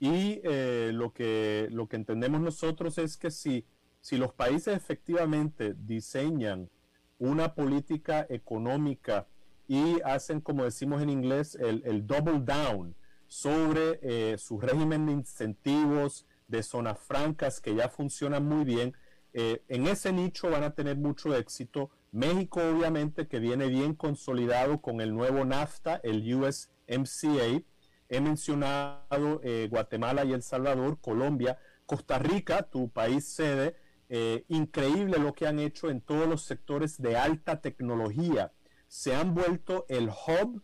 Y 0.00 0.40
eh, 0.42 0.90
lo, 0.92 1.12
que, 1.12 1.68
lo 1.70 1.86
que 1.86 1.96
entendemos 1.96 2.40
nosotros 2.40 2.98
es 2.98 3.16
que 3.16 3.30
si, 3.30 3.64
si 4.04 4.18
los 4.18 4.34
países 4.34 4.76
efectivamente 4.76 5.74
diseñan 5.74 6.68
una 7.18 7.54
política 7.54 8.26
económica 8.28 9.26
y 9.66 10.02
hacen, 10.02 10.42
como 10.42 10.64
decimos 10.64 11.00
en 11.00 11.08
inglés, 11.08 11.54
el, 11.54 11.82
el 11.86 12.06
double 12.06 12.40
down 12.40 12.94
sobre 13.28 14.36
su 14.36 14.60
régimen 14.60 15.06
de 15.06 15.12
incentivos 15.12 16.26
de 16.48 16.62
zonas 16.62 16.98
francas 16.98 17.62
que 17.62 17.74
ya 17.74 17.88
funcionan 17.88 18.44
muy 18.44 18.64
bien, 18.64 18.94
eh, 19.32 19.64
en 19.68 19.88
ese 19.88 20.12
nicho 20.12 20.50
van 20.50 20.62
a 20.62 20.74
tener 20.74 20.96
mucho 20.96 21.34
éxito. 21.34 21.90
México, 22.12 22.60
obviamente, 22.60 23.26
que 23.26 23.40
viene 23.40 23.68
bien 23.68 23.94
consolidado 23.94 24.80
con 24.80 25.00
el 25.00 25.14
nuevo 25.14 25.44
NAFTA, 25.44 26.00
el 26.04 26.22
USMCA. 26.34 27.62
He 28.08 28.20
mencionado 28.20 29.40
eh, 29.42 29.66
Guatemala 29.70 30.24
y 30.24 30.32
El 30.32 30.42
Salvador, 30.42 31.00
Colombia, 31.00 31.58
Costa 31.86 32.18
Rica, 32.18 32.62
tu 32.62 32.90
país 32.90 33.26
sede. 33.26 33.76
Eh, 34.08 34.44
increíble 34.48 35.18
lo 35.18 35.32
que 35.32 35.46
han 35.46 35.58
hecho 35.58 35.90
en 35.90 36.00
todos 36.00 36.28
los 36.28 36.42
sectores 36.42 37.00
de 37.00 37.16
alta 37.16 37.60
tecnología. 37.60 38.52
Se 38.86 39.14
han 39.14 39.34
vuelto 39.34 39.86
el 39.88 40.08
hub 40.08 40.62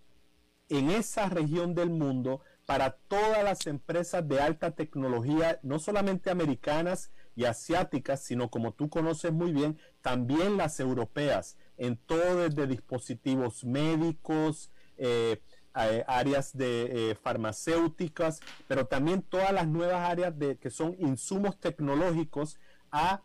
en 0.69 0.91
esa 0.91 1.29
región 1.29 1.75
del 1.75 1.91
mundo 1.91 2.43
para 2.67 2.93
todas 3.09 3.43
las 3.43 3.67
empresas 3.67 4.27
de 4.29 4.41
alta 4.41 4.73
tecnología, 4.73 5.59
no 5.63 5.79
solamente 5.79 6.31
americanas, 6.31 7.11
y 7.35 7.45
asiáticas, 7.45 8.23
sino 8.23 8.51
como 8.51 8.75
tú 8.75 8.89
conoces 8.89 9.33
muy 9.33 9.53
bien, 9.53 9.79
también 10.03 10.57
las 10.57 10.79
europeas, 10.79 11.57
en 11.77 11.97
todo 11.97 12.49
desde 12.49 12.67
dispositivos 12.67 13.65
médicos, 13.65 14.71
eh, 14.99 15.41
áreas 15.73 16.57
de 16.57 17.11
eh, 17.11 17.15
farmacéuticas, 17.15 18.41
pero 18.69 18.87
también 18.87 19.23
todas 19.23 19.53
las 19.53 19.67
nuevas 19.69 20.09
áreas 20.11 20.39
de, 20.39 20.59
que 20.59 20.69
son 20.71 20.97
insumos 20.99 21.59
tecnológicos 21.59 22.59
a 22.91 23.23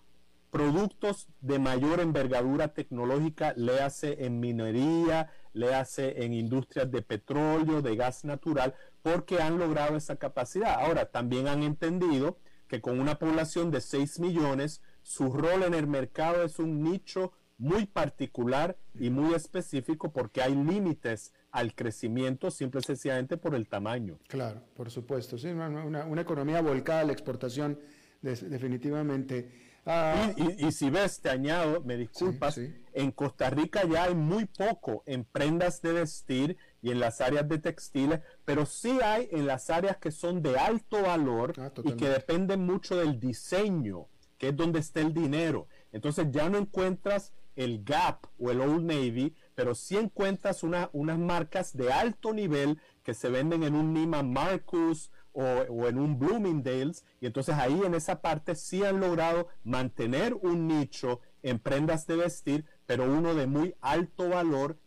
productos 0.55 1.27
de 1.41 1.59
mayor 1.59 1.99
envergadura 1.99 2.69
tecnológica, 2.69 3.53
le 3.57 3.81
hace 3.81 4.23
en 4.23 4.39
minería, 4.39 5.29
le 5.51 5.75
hace 5.75 6.23
en 6.23 6.31
industrias 6.31 6.89
de 6.89 7.01
petróleo, 7.01 7.81
de 7.81 7.97
gas 7.97 8.23
natural, 8.23 8.73
porque 9.01 9.41
han 9.41 9.59
logrado 9.59 9.97
esa 9.97 10.15
capacidad. 10.15 10.79
Ahora, 10.79 11.11
también 11.11 11.49
han 11.49 11.61
entendido 11.61 12.37
que 12.69 12.79
con 12.79 13.01
una 13.01 13.19
población 13.19 13.69
de 13.69 13.81
6 13.81 14.21
millones, 14.21 14.81
su 15.01 15.33
rol 15.33 15.63
en 15.63 15.73
el 15.73 15.87
mercado 15.87 16.41
es 16.45 16.57
un 16.57 16.81
nicho 16.81 17.33
muy 17.57 17.85
particular 17.85 18.77
y 18.97 19.09
muy 19.09 19.33
específico 19.33 20.13
porque 20.13 20.41
hay 20.41 20.55
límites 20.55 21.33
al 21.51 21.75
crecimiento 21.75 22.49
simple 22.49 22.79
y 22.79 22.83
sencillamente 22.83 23.35
por 23.35 23.55
el 23.55 23.67
tamaño. 23.67 24.19
Claro, 24.29 24.61
por 24.73 24.89
supuesto. 24.89 25.37
Sí, 25.37 25.49
una, 25.49 26.21
economía 26.21 26.61
volcada 26.61 27.01
a 27.01 27.03
la 27.03 27.11
exportación, 27.11 27.77
definitivamente. 28.21 29.64
Ah, 29.85 30.33
y, 30.35 30.71
si 30.71 30.89
ves, 30.89 31.21
te 31.21 31.29
añado, 31.29 31.81
me 31.81 31.95
disculpas, 31.95 32.59
en 32.93 33.11
Costa 33.11 33.51
Rica 33.51 33.83
ya 33.85 34.05
hay 34.05 34.15
muy 34.15 34.45
poco 34.45 35.03
en 35.05 35.25
prendas 35.25 35.81
de 35.83 35.93
vestir 35.93 36.57
y 36.81 36.89
en 36.89 36.99
las 36.99 37.21
áreas 37.21 37.47
de 37.47 37.59
textiles, 37.59 38.21
pero 38.45 38.65
sí 38.65 38.99
hay 39.03 39.27
en 39.31 39.45
las 39.45 39.69
áreas 39.69 39.97
que 39.97 40.11
son 40.11 40.41
de 40.41 40.57
alto 40.57 41.03
valor 41.03 41.53
ah, 41.59 41.71
y 41.83 41.93
que 41.93 42.09
dependen 42.09 42.65
mucho 42.65 42.97
del 42.97 43.19
diseño, 43.19 44.07
que 44.39 44.49
es 44.49 44.55
donde 44.55 44.79
está 44.79 45.01
el 45.01 45.13
dinero. 45.13 45.67
Entonces 45.91 46.27
ya 46.31 46.49
no 46.49 46.57
encuentras 46.57 47.31
el 47.55 47.83
Gap 47.83 48.25
o 48.39 48.49
el 48.49 48.61
Old 48.61 48.85
Navy, 48.85 49.35
pero 49.53 49.75
sí 49.75 49.97
encuentras 49.97 50.63
una, 50.63 50.89
unas 50.93 51.19
marcas 51.19 51.77
de 51.77 51.93
alto 51.93 52.33
nivel 52.33 52.79
que 53.03 53.13
se 53.13 53.29
venden 53.29 53.63
en 53.63 53.75
un 53.75 53.93
Neiman 53.93 54.31
Marcus 54.33 55.11
o, 55.35 55.43
o, 55.43 55.87
en 55.87 55.99
un 55.99 56.17
Bloomingdale's, 56.17 57.03
y 57.21 57.27
entonces 57.27 57.55
ahí 57.55 57.79
en 57.85 57.93
esa 57.93 58.21
parte 58.21 58.55
sí 58.55 58.83
han 58.83 58.99
logrado 58.99 59.47
mantener 59.63 60.33
un 60.33 60.67
nicho 60.67 61.19
en 61.43 61.59
prendas 61.59 62.07
de 62.07 62.15
vestir, 62.15 62.65
pero 62.87 63.03
uno 63.03 63.35
de 63.35 63.45
muy 63.45 63.75
alto 63.81 64.29
valor 64.29 64.77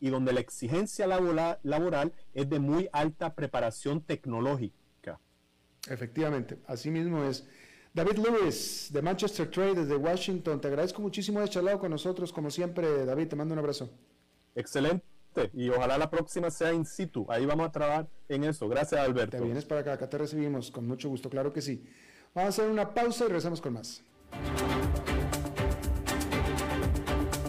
y 0.00 0.10
donde 0.10 0.32
la 0.32 0.40
exigencia 0.40 1.06
laboral, 1.06 2.12
es 2.34 2.48
de 2.48 2.58
muy 2.58 2.88
alta 2.92 3.34
preparación 3.34 4.02
tecnológica. 4.02 5.20
Efectivamente, 5.88 6.58
así 6.66 6.90
mismo 6.90 7.24
es. 7.24 7.46
David 7.94 8.18
Lewis, 8.18 8.90
de 8.92 9.00
Manchester 9.00 9.50
Trade, 9.50 9.74
desde 9.74 9.96
Washington, 9.96 10.60
te 10.60 10.68
agradezco 10.68 11.00
muchísimo 11.00 11.40
de 11.40 11.48
charlado 11.48 11.78
con 11.78 11.90
nosotros, 11.90 12.32
como 12.32 12.50
siempre, 12.50 13.06
David, 13.06 13.28
te 13.28 13.36
mando 13.36 13.54
un 13.54 13.58
abrazo. 13.60 13.88
Excelente, 14.54 15.04
y 15.52 15.68
ojalá 15.68 15.98
la 15.98 16.10
próxima 16.10 16.50
sea 16.50 16.72
in 16.72 16.84
situ, 16.84 17.26
ahí 17.28 17.46
vamos 17.46 17.68
a 17.68 17.72
trabajar 17.72 18.08
en 18.28 18.44
eso. 18.44 18.68
Gracias, 18.68 19.00
Alberto. 19.00 19.36
Te 19.36 19.44
vienes 19.44 19.64
para 19.64 19.80
acá, 19.80 19.92
acá 19.94 20.08
te 20.08 20.18
recibimos, 20.18 20.70
con 20.70 20.86
mucho 20.86 21.08
gusto, 21.08 21.30
claro 21.30 21.52
que 21.52 21.62
sí. 21.62 21.84
Vamos 22.34 22.58
a 22.58 22.62
hacer 22.62 22.70
una 22.70 22.92
pausa 22.92 23.24
y 23.24 23.28
regresamos 23.28 23.60
con 23.60 23.74
más. 23.74 24.02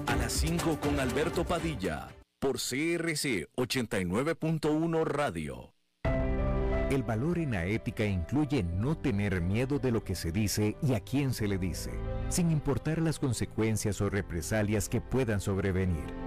A 0.06 0.16
las 0.16 0.32
5 0.34 0.80
con 0.80 1.00
Alberto 1.00 1.44
Padilla 1.44 2.10
por 2.40 2.58
CRC 2.58 3.48
89.1 3.56 5.04
Radio. 5.06 5.74
El 6.90 7.04
valor 7.04 7.38
en 7.38 7.52
la 7.52 7.66
ética 7.66 8.06
incluye 8.06 8.64
no 8.64 8.98
tener 8.98 9.42
miedo 9.42 9.78
de 9.78 9.92
lo 9.92 10.06
que 10.06 10.16
se 10.16 10.32
dice 10.32 10.78
y 10.82 10.94
a 10.94 11.02
quién 11.02 11.34
se 11.34 11.48
le 11.48 11.58
dice, 11.58 11.92
sin 12.30 12.50
importar 12.50 13.02
las 13.02 13.20
consecuencias 13.20 14.00
o 14.00 14.10
represalias 14.10 14.88
que 14.88 15.02
puedan 15.02 15.42
sobrevenir. 15.42 16.27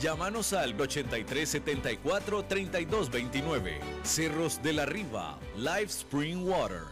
Llámanos 0.00 0.52
al 0.52 0.78
8374 0.78 2.44
3229. 2.44 3.80
Cerros 4.02 4.62
de 4.62 4.74
la 4.74 4.84
Riva, 4.84 5.38
Live 5.56 5.84
Spring 5.84 6.46
Water. 6.46 6.82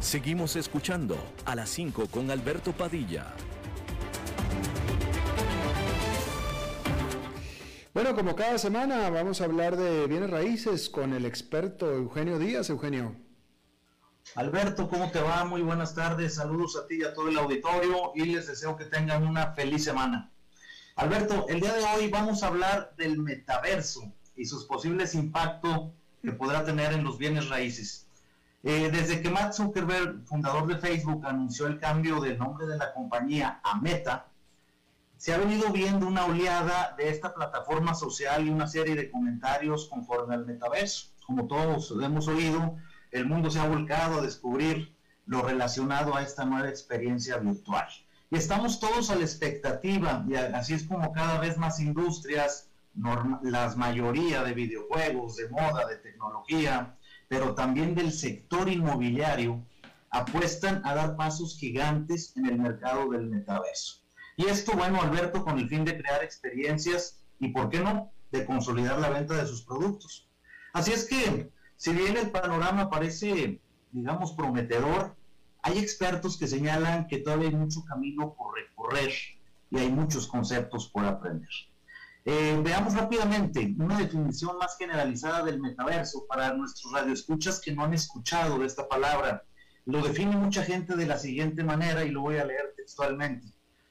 Seguimos 0.00 0.56
escuchando 0.56 1.16
a 1.44 1.54
las 1.54 1.68
5 1.68 2.06
con 2.06 2.30
Alberto 2.30 2.72
Padilla. 2.72 3.34
Bueno, 7.92 8.14
como 8.14 8.34
cada 8.34 8.56
semana 8.56 9.10
vamos 9.10 9.42
a 9.42 9.44
hablar 9.44 9.76
de 9.76 10.06
bienes 10.06 10.30
raíces 10.30 10.88
con 10.88 11.12
el 11.12 11.26
experto 11.26 11.92
Eugenio 11.92 12.38
Díaz. 12.38 12.70
Eugenio. 12.70 13.29
Alberto, 14.36 14.88
¿cómo 14.88 15.10
te 15.10 15.20
va? 15.20 15.44
Muy 15.44 15.60
buenas 15.60 15.94
tardes. 15.94 16.36
Saludos 16.36 16.76
a 16.76 16.86
ti 16.86 16.98
y 17.00 17.02
a 17.02 17.12
todo 17.12 17.28
el 17.28 17.38
auditorio 17.38 18.12
y 18.14 18.26
les 18.26 18.46
deseo 18.46 18.76
que 18.76 18.84
tengan 18.84 19.26
una 19.26 19.54
feliz 19.54 19.82
semana. 19.84 20.30
Alberto, 20.94 21.46
el 21.48 21.60
día 21.60 21.72
de 21.72 21.84
hoy 21.84 22.08
vamos 22.08 22.42
a 22.42 22.46
hablar 22.46 22.94
del 22.96 23.18
metaverso 23.18 24.12
y 24.36 24.44
sus 24.44 24.66
posibles 24.66 25.16
impactos 25.16 25.90
que 26.22 26.30
podrá 26.30 26.64
tener 26.64 26.92
en 26.92 27.02
los 27.02 27.18
bienes 27.18 27.48
raíces. 27.48 28.06
Eh, 28.62 28.90
desde 28.92 29.20
que 29.20 29.30
Mark 29.30 29.52
Zuckerberg, 29.52 30.24
fundador 30.26 30.68
de 30.68 30.76
Facebook, 30.76 31.26
anunció 31.26 31.66
el 31.66 31.80
cambio 31.80 32.20
del 32.20 32.38
nombre 32.38 32.66
de 32.66 32.76
la 32.76 32.92
compañía 32.92 33.60
a 33.64 33.80
Meta, 33.80 34.28
se 35.16 35.34
ha 35.34 35.38
venido 35.38 35.72
viendo 35.72 36.06
una 36.06 36.26
oleada 36.26 36.94
de 36.96 37.08
esta 37.08 37.34
plataforma 37.34 37.94
social 37.94 38.46
y 38.46 38.50
una 38.50 38.68
serie 38.68 38.94
de 38.94 39.10
comentarios 39.10 39.88
conforme 39.88 40.34
al 40.34 40.46
metaverso. 40.46 41.08
Como 41.26 41.46
todos 41.46 41.90
hemos 42.00 42.28
oído, 42.28 42.76
el 43.12 43.26
mundo 43.26 43.50
se 43.50 43.58
ha 43.58 43.68
volcado 43.68 44.18
a 44.18 44.22
descubrir 44.22 44.94
lo 45.26 45.42
relacionado 45.42 46.16
a 46.16 46.22
esta 46.22 46.44
nueva 46.44 46.68
experiencia 46.68 47.38
virtual. 47.38 47.86
Y 48.30 48.36
estamos 48.36 48.80
todos 48.80 49.10
a 49.10 49.16
la 49.16 49.22
expectativa, 49.22 50.24
y 50.28 50.34
así 50.34 50.74
es 50.74 50.84
como 50.84 51.12
cada 51.12 51.38
vez 51.40 51.58
más 51.58 51.80
industrias, 51.80 52.70
las 53.42 53.76
mayoría 53.76 54.42
de 54.42 54.54
videojuegos, 54.54 55.36
de 55.36 55.48
moda, 55.48 55.86
de 55.86 55.96
tecnología, 55.96 56.96
pero 57.28 57.54
también 57.54 57.94
del 57.94 58.12
sector 58.12 58.68
inmobiliario, 58.68 59.64
apuestan 60.10 60.82
a 60.84 60.94
dar 60.94 61.16
pasos 61.16 61.56
gigantes 61.56 62.36
en 62.36 62.46
el 62.46 62.58
mercado 62.58 63.10
del 63.10 63.28
metaverso. 63.28 64.02
Y 64.36 64.46
esto, 64.46 64.72
bueno, 64.72 65.00
Alberto, 65.00 65.44
con 65.44 65.58
el 65.58 65.68
fin 65.68 65.84
de 65.84 65.96
crear 65.96 66.24
experiencias 66.24 67.22
y, 67.38 67.48
¿por 67.48 67.68
qué 67.70 67.80
no?, 67.80 68.12
de 68.32 68.44
consolidar 68.44 68.98
la 68.98 69.10
venta 69.10 69.34
de 69.34 69.46
sus 69.46 69.62
productos. 69.62 70.28
Así 70.72 70.92
es 70.92 71.06
que, 71.06 71.50
si 71.80 71.94
bien 71.94 72.14
el 72.18 72.30
panorama 72.30 72.90
parece, 72.90 73.58
digamos, 73.90 74.34
prometedor, 74.34 75.16
hay 75.62 75.78
expertos 75.78 76.36
que 76.36 76.46
señalan 76.46 77.06
que 77.06 77.20
todavía 77.20 77.48
hay 77.48 77.54
mucho 77.54 77.82
camino 77.86 78.34
por 78.34 78.54
recorrer 78.54 79.10
y 79.70 79.78
hay 79.78 79.88
muchos 79.88 80.26
conceptos 80.26 80.90
por 80.90 81.06
aprender. 81.06 81.48
Eh, 82.26 82.60
veamos 82.62 82.92
rápidamente 82.92 83.74
una 83.78 83.98
definición 83.98 84.58
más 84.58 84.76
generalizada 84.76 85.42
del 85.42 85.58
metaverso 85.58 86.26
para 86.28 86.52
nuestros 86.52 86.92
radioescuchas 86.92 87.58
que 87.58 87.72
no 87.74 87.84
han 87.84 87.94
escuchado 87.94 88.62
esta 88.62 88.86
palabra. 88.86 89.44
Lo 89.86 90.02
define 90.02 90.36
mucha 90.36 90.62
gente 90.62 90.96
de 90.96 91.06
la 91.06 91.16
siguiente 91.16 91.64
manera 91.64 92.04
y 92.04 92.10
lo 92.10 92.20
voy 92.20 92.36
a 92.36 92.44
leer 92.44 92.74
textualmente. 92.76 93.46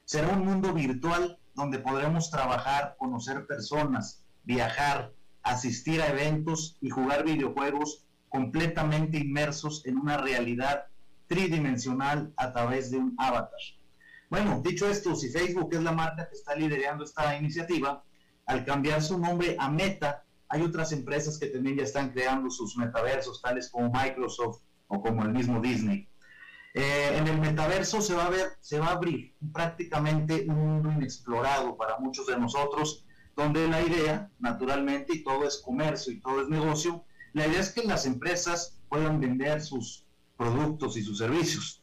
Será 0.06 0.28
un 0.28 0.46
mundo 0.46 0.74
virtual 0.74 1.40
donde 1.56 1.80
podremos 1.80 2.30
trabajar, 2.30 2.98
conocer 3.00 3.48
personas, 3.48 4.24
viajar, 4.44 5.12
asistir 5.44 6.02
a 6.02 6.08
eventos 6.08 6.78
y 6.82 6.90
jugar 6.90 7.24
videojuegos 7.24 8.06
completamente 8.30 9.18
inmersos 9.18 9.86
en 9.86 9.98
una 9.98 10.18
realidad 10.18 10.86
tridimensional 11.28 12.34
a 12.38 12.52
través 12.52 12.92
de 12.92 12.98
un 12.98 13.16
avatar. 13.18 13.60
Bueno, 14.30 14.62
dicho 14.64 14.88
esto, 14.88 15.16
si 15.16 15.30
Facebook 15.30 15.70
es 15.74 15.82
la 15.82 15.92
marca 15.92 16.28
que 16.30 16.36
está 16.36 16.56
liderando 16.56 17.04
esta 17.04 17.36
iniciativa, 17.36 18.04
al 18.46 18.66
cambiar 18.66 19.02
su 19.02 19.18
nombre 19.18 19.56
a 19.60 19.70
Meta, 19.70 20.24
hay 20.50 20.64
otras 20.64 20.92
empresas 20.92 21.38
que 21.38 21.48
también 21.48 21.78
ya 21.78 21.84
están 21.84 22.12
creando 22.12 22.50
sus 22.50 22.76
metaversos, 22.78 23.42
tales 23.42 23.70
como 23.70 23.92
Microsoft 23.92 24.62
o 24.88 25.02
como 25.02 25.24
el 25.24 25.30
mismo 25.30 25.60
Disney. 25.62 26.08
Eh, 26.74 27.18
en 27.18 27.28
el 27.28 27.40
metaverso 27.40 28.02
se 28.02 28.14
va 28.14 28.26
a 28.26 28.30
ver, 28.30 28.48
se 28.60 28.80
va 28.80 28.88
a 28.88 28.92
abrir 28.92 29.36
prácticamente 29.54 30.46
un 30.48 30.56
mundo 30.56 30.92
inexplorado 30.92 31.76
para 31.78 31.98
muchos 32.00 32.28
de 32.28 32.38
nosotros, 32.38 33.06
donde 33.40 33.70
la 33.70 33.82
idea, 33.82 34.30
naturalmente, 34.40 35.16
y 35.16 35.24
todo 35.24 35.48
es 35.48 35.58
comercio 35.60 36.12
y 36.12 36.20
todo 36.20 36.42
es 36.42 36.50
negocio, 36.50 37.06
la 37.32 37.48
idea 37.48 37.62
es 37.62 37.72
que 37.72 37.84
las 37.84 38.06
empresas 38.06 38.78
puedan 38.90 39.22
vender 39.22 39.62
sus 39.62 40.06
productos 40.36 40.98
y 40.98 41.04
sus 41.04 41.20
servicios. 41.20 41.82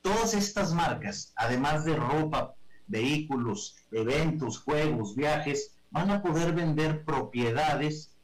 Todas 0.00 0.34
estas 0.34 0.72
marcas, 0.74 1.32
además 1.34 1.84
de 1.84 1.96
ropa, 1.96 2.54
vehículos, 2.86 3.76
eventos, 3.90 4.60
juegos, 4.60 5.16
viajes, 5.16 5.74
van 5.90 6.10
a 6.10 6.22
poder 6.22 6.52
vender 6.52 7.04
propiedades 7.04 8.14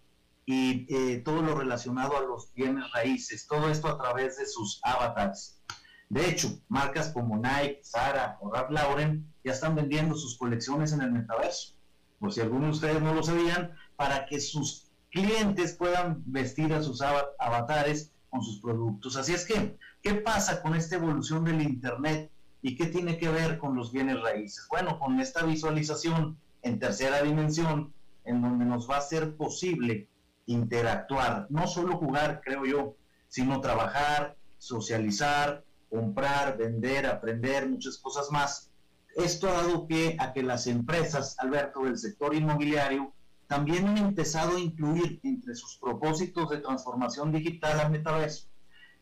y 0.47 0.87
eh, 0.89 1.19
todo 1.25 1.43
lo 1.43 1.57
relacionado 1.57 2.17
a 2.17 2.23
los 2.23 2.55
bienes 2.55 2.85
raíces, 2.93 3.49
todo 3.49 3.69
esto 3.69 3.89
a 3.89 3.99
través 3.99 4.39
de 4.39 4.47
sus 4.47 4.81
avatars. 4.85 5.61
De 6.09 6.31
hecho, 6.31 6.61
marcas 6.69 7.09
como 7.09 7.37
Nike, 7.37 7.81
Zara 7.83 8.39
o 8.41 8.53
Ralph 8.53 8.71
Lauren 8.71 9.35
ya 9.43 9.53
están 9.53 9.75
vendiendo 9.75 10.15
sus 10.15 10.39
colecciones 10.39 10.93
en 10.93 11.03
el 11.03 11.11
metaverso. 11.11 11.78
Por 12.19 12.33
si 12.33 12.41
algunos 12.41 12.81
de 12.81 12.87
ustedes 12.87 13.03
no 13.03 13.15
lo 13.15 13.23
sabían, 13.23 13.73
para 13.97 14.27
que 14.27 14.41
sus 14.41 14.91
clientes 15.11 15.75
puedan 15.75 16.23
vestir 16.27 16.73
a 16.75 16.83
sus 16.83 17.01
avatares 17.03 18.13
con 18.31 18.43
sus 18.43 18.61
productos. 18.61 19.17
Así 19.17 19.33
es 19.33 19.47
que, 19.47 19.79
¿qué 20.03 20.15
pasa 20.15 20.61
con 20.63 20.75
esta 20.75 20.97
evolución 20.97 21.45
del 21.45 21.63
Internet 21.63 22.31
¿Y 22.61 22.77
qué 22.77 22.87
tiene 22.87 23.19
que 23.19 23.29
ver 23.29 23.59
con 23.59 23.77
los 23.77 23.93
bienes 23.93 24.21
raíces? 24.21 24.67
Bueno, 24.69 24.99
con 24.99 25.21
esta 25.21 25.45
visualización 25.45 26.39
en 26.63 26.79
tercera 26.79 27.23
dimensión, 27.23 27.93
en 28.25 28.43
donde 28.43 28.65
nos 28.65 28.91
va 28.91 28.97
a 28.97 29.03
ser 29.03 29.37
posible 29.37 30.09
interactuar, 30.47 31.47
no 31.51 31.67
solo 31.67 31.97
jugar, 31.99 32.41
creo 32.45 32.65
yo, 32.65 32.97
sino 33.29 33.61
trabajar, 33.61 34.37
socializar, 34.59 35.65
comprar, 35.89 36.57
vender, 36.57 37.07
aprender, 37.07 37.69
muchas 37.69 37.97
cosas 37.99 38.31
más. 38.31 38.71
Esto 39.19 39.49
ha 39.49 39.53
dado 39.53 39.87
pie 39.87 40.17
a 40.19 40.33
que 40.33 40.43
las 40.43 40.67
empresas, 40.67 41.37
Alberto, 41.39 41.85
del 41.85 41.99
sector 41.99 42.35
inmobiliario, 42.35 43.13
también 43.47 43.87
han 43.87 43.99
empezado 43.99 44.57
a 44.57 44.61
incluir 44.61 45.21
entre 45.23 45.55
sus 45.55 45.77
propósitos 45.79 46.49
de 46.51 46.59
transformación 46.59 47.33
digital 47.33 47.81
al 47.81 47.91
metaverso 47.91 48.49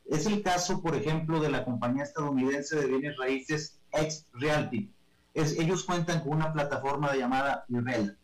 es 0.08 0.26
el 0.26 0.42
caso, 0.42 0.80
por 0.82 0.94
ejemplo, 0.94 1.40
de 1.40 1.50
la 1.50 1.64
compañía 1.64 2.04
estadounidense 2.04 2.76
de 2.76 2.86
bienes 2.86 3.16
raíces 3.16 3.80
X 3.92 4.26
Realty. 4.32 4.92
ellos 5.34 5.84
cuentan 5.84 6.20
con 6.20 6.34
una 6.34 6.52
plataforma 6.52 7.14
llamada 7.14 7.64
Nivel. 7.68 8.16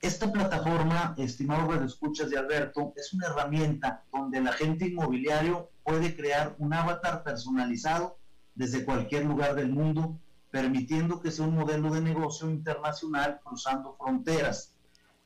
Esta 0.00 0.32
plataforma, 0.32 1.14
estimado 1.18 1.72
escuchas 1.84 2.30
de 2.30 2.38
Alberto, 2.38 2.92
es 2.96 3.12
una 3.12 3.28
herramienta 3.28 4.02
donde 4.12 4.38
el 4.38 4.48
agente 4.48 4.88
inmobiliario 4.88 5.70
puede 5.84 6.16
crear 6.16 6.56
un 6.58 6.72
avatar 6.74 7.22
personalizado 7.22 8.18
desde 8.54 8.84
cualquier 8.84 9.26
lugar 9.26 9.54
del 9.54 9.70
mundo, 9.70 10.18
permitiendo 10.52 11.20
que 11.20 11.30
sea 11.30 11.46
un 11.46 11.56
modelo 11.56 11.90
de 11.92 12.02
negocio 12.02 12.48
internacional 12.48 13.40
cruzando 13.42 13.96
fronteras. 13.98 14.74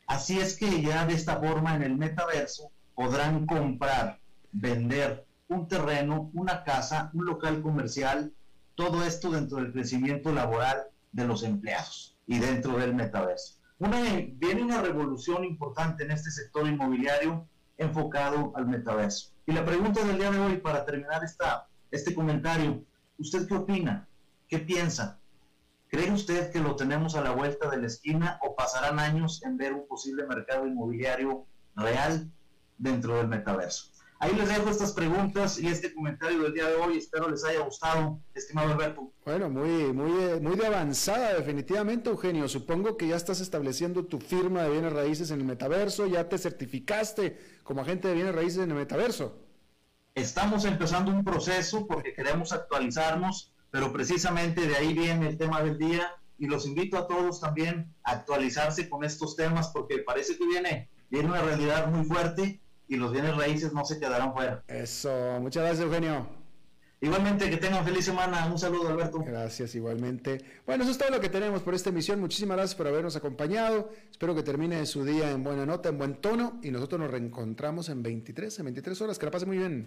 Así 0.07 0.39
es 0.39 0.57
que 0.57 0.81
ya 0.81 1.05
de 1.05 1.15
esta 1.15 1.37
forma 1.37 1.75
en 1.75 1.83
el 1.83 1.97
metaverso 1.97 2.71
podrán 2.95 3.45
comprar, 3.45 4.21
vender, 4.53 5.27
un 5.49 5.69
terreno, 5.69 6.31
una 6.33 6.63
casa, 6.63 7.11
un 7.13 7.27
local 7.27 7.61
comercial, 7.61 8.33
todo 8.77 9.05
esto 9.05 9.31
dentro 9.31 9.59
del 9.59 9.73
crecimiento 9.73 10.33
laboral 10.33 10.85
de 11.11 11.27
los 11.27 11.43
empleados 11.43 12.17
y 12.27 12.39
dentro 12.39 12.79
del 12.79 12.95
metaverso. 12.95 13.57
Viene 13.79 14.63
una 14.63 14.81
revolución 14.81 15.45
importante 15.45 16.05
en 16.05 16.13
este 16.13 16.31
sector 16.31 16.69
inmobiliario 16.69 17.47
enfocado 17.79 18.53
al 18.55 18.67
metaverso. 18.67 19.33
Y 19.45 19.53
la 19.53 19.65
pregunta 19.65 20.05
del 20.05 20.19
día 20.19 20.31
de 20.31 20.39
hoy, 20.39 20.57
para 20.59 20.85
terminar 20.85 21.25
esta, 21.25 21.67
este 21.91 22.15
comentario, 22.15 22.85
¿usted 23.19 23.47
qué 23.47 23.55
opina? 23.55 24.09
¿Qué 24.49 24.59
piensa? 24.59 25.21
¿Cree 25.89 26.11
usted 26.11 26.51
que 26.53 26.61
lo 26.61 26.77
tenemos 26.77 27.15
a 27.15 27.21
la 27.21 27.31
vuelta 27.31 27.71
de 27.71 27.79
la 27.79 27.87
esquina 27.87 28.39
o 28.43 28.55
pasarán 28.55 28.99
años 28.99 29.43
en 29.45 29.57
ver 29.57 29.73
un 29.73 29.87
posible 29.87 30.27
mercado 30.27 30.67
inmobiliario 30.67 31.47
real 31.75 32.31
dentro 32.79 33.17
del 33.17 33.29
metaverso? 33.29 33.93
Ahí 34.19 34.35
les 34.35 34.49
dejo 34.49 34.71
estas 34.71 34.93
preguntas 34.93 35.59
y 35.59 35.67
este 35.67 35.93
comentario 35.93 36.43
del 36.43 36.55
día 36.55 36.69
de 36.69 36.77
hoy. 36.77 36.97
Espero 36.97 37.29
les 37.29 37.45
haya 37.45 37.61
gustado, 37.61 38.19
estimado 38.35 38.73
Alberto. 38.73 39.13
Bueno, 39.25 39.51
muy, 39.51 39.93
muy, 39.93 40.41
muy 40.41 40.57
de 40.57 40.67
avanzada, 40.67 41.35
definitivamente, 41.35 42.09
Eugenio. 42.09 42.49
Supongo 42.49 42.97
que 42.97 43.09
ya 43.09 43.17
estás 43.17 43.41
estableciendo 43.41 44.07
tu 44.07 44.19
firma 44.19 44.63
de 44.63 44.71
bienes 44.71 44.93
raíces 44.93 45.31
en 45.33 45.41
el 45.41 45.47
metaverso, 45.47 46.07
ya 46.07 46.29
te 46.29 46.39
certificaste 46.39 47.39
como 47.63 47.83
agente 47.83 48.09
de 48.09 48.15
bienes 48.15 48.35
raíces 48.35 48.63
en 48.63 48.71
el 48.71 48.77
metaverso. 48.77 49.39
Estamos 50.15 50.65
empezando 50.65 51.11
un 51.11 51.23
proceso 51.23 51.87
porque 51.87 52.15
queremos 52.15 52.53
actualizarnos, 52.53 53.53
pero 53.77 53.93
precisamente 53.93 54.67
de 54.67 54.75
ahí 54.75 54.95
viene 54.95 55.29
el 55.29 55.37
tema 55.37 55.63
del 55.63 55.77
día 55.77 56.11
y 56.39 56.47
los 56.47 56.67
invito 56.67 56.97
a 56.97 57.07
todos 57.07 57.43
también 57.43 57.93
a 58.05 58.13
actualizarse 58.13 58.89
con 58.89 59.05
estos 59.05 59.37
temas 59.37 59.69
porque 59.69 59.99
parece 59.99 60.39
que 60.39 60.47
viene, 60.47 60.89
viene 61.11 61.29
una 61.29 61.43
realidad 61.43 61.87
muy 61.89 62.07
fuerte 62.07 62.63
y 62.89 62.97
los 62.97 63.13
bienes 63.13 63.37
raíces 63.37 63.75
no 63.75 63.85
se 63.85 64.01
quedarán 64.01 64.33
fuera. 64.33 64.65
Eso, 64.67 65.11
muchas 65.43 65.63
gracias 65.63 65.85
Eugenio. 65.85 66.27
Igualmente, 67.03 67.51
que 67.51 67.59
tengan 67.59 67.85
feliz 67.85 68.07
semana. 68.07 68.47
Un 68.47 68.59
saludo, 68.59 68.89
Alberto. 68.89 69.19
Gracias, 69.19 69.75
igualmente. 69.75 70.43
Bueno, 70.65 70.83
eso 70.83 70.93
es 70.93 70.97
todo 70.97 71.11
lo 71.11 71.21
que 71.21 71.29
tenemos 71.29 71.61
por 71.61 71.75
esta 71.75 71.91
emisión. 71.91 72.19
Muchísimas 72.19 72.57
gracias 72.57 72.75
por 72.75 72.87
habernos 72.87 73.15
acompañado. 73.15 73.91
Espero 74.11 74.35
que 74.35 74.43
termine 74.43 74.87
su 74.87 75.05
día 75.05 75.31
en 75.31 75.45
buena 75.45 75.67
nota, 75.67 75.91
en 75.91 75.99
buen 75.99 76.15
tono. 76.15 76.59
Y 76.63 76.71
nosotros 76.71 76.99
nos 76.99 77.11
reencontramos 77.11 77.91
en 77.91 78.03
23, 78.03 78.61
en 78.61 78.65
23 78.65 79.03
horas. 79.03 79.19
Que 79.19 79.27
la 79.27 79.31
pase 79.31 79.45
muy 79.45 79.59
bien. 79.59 79.87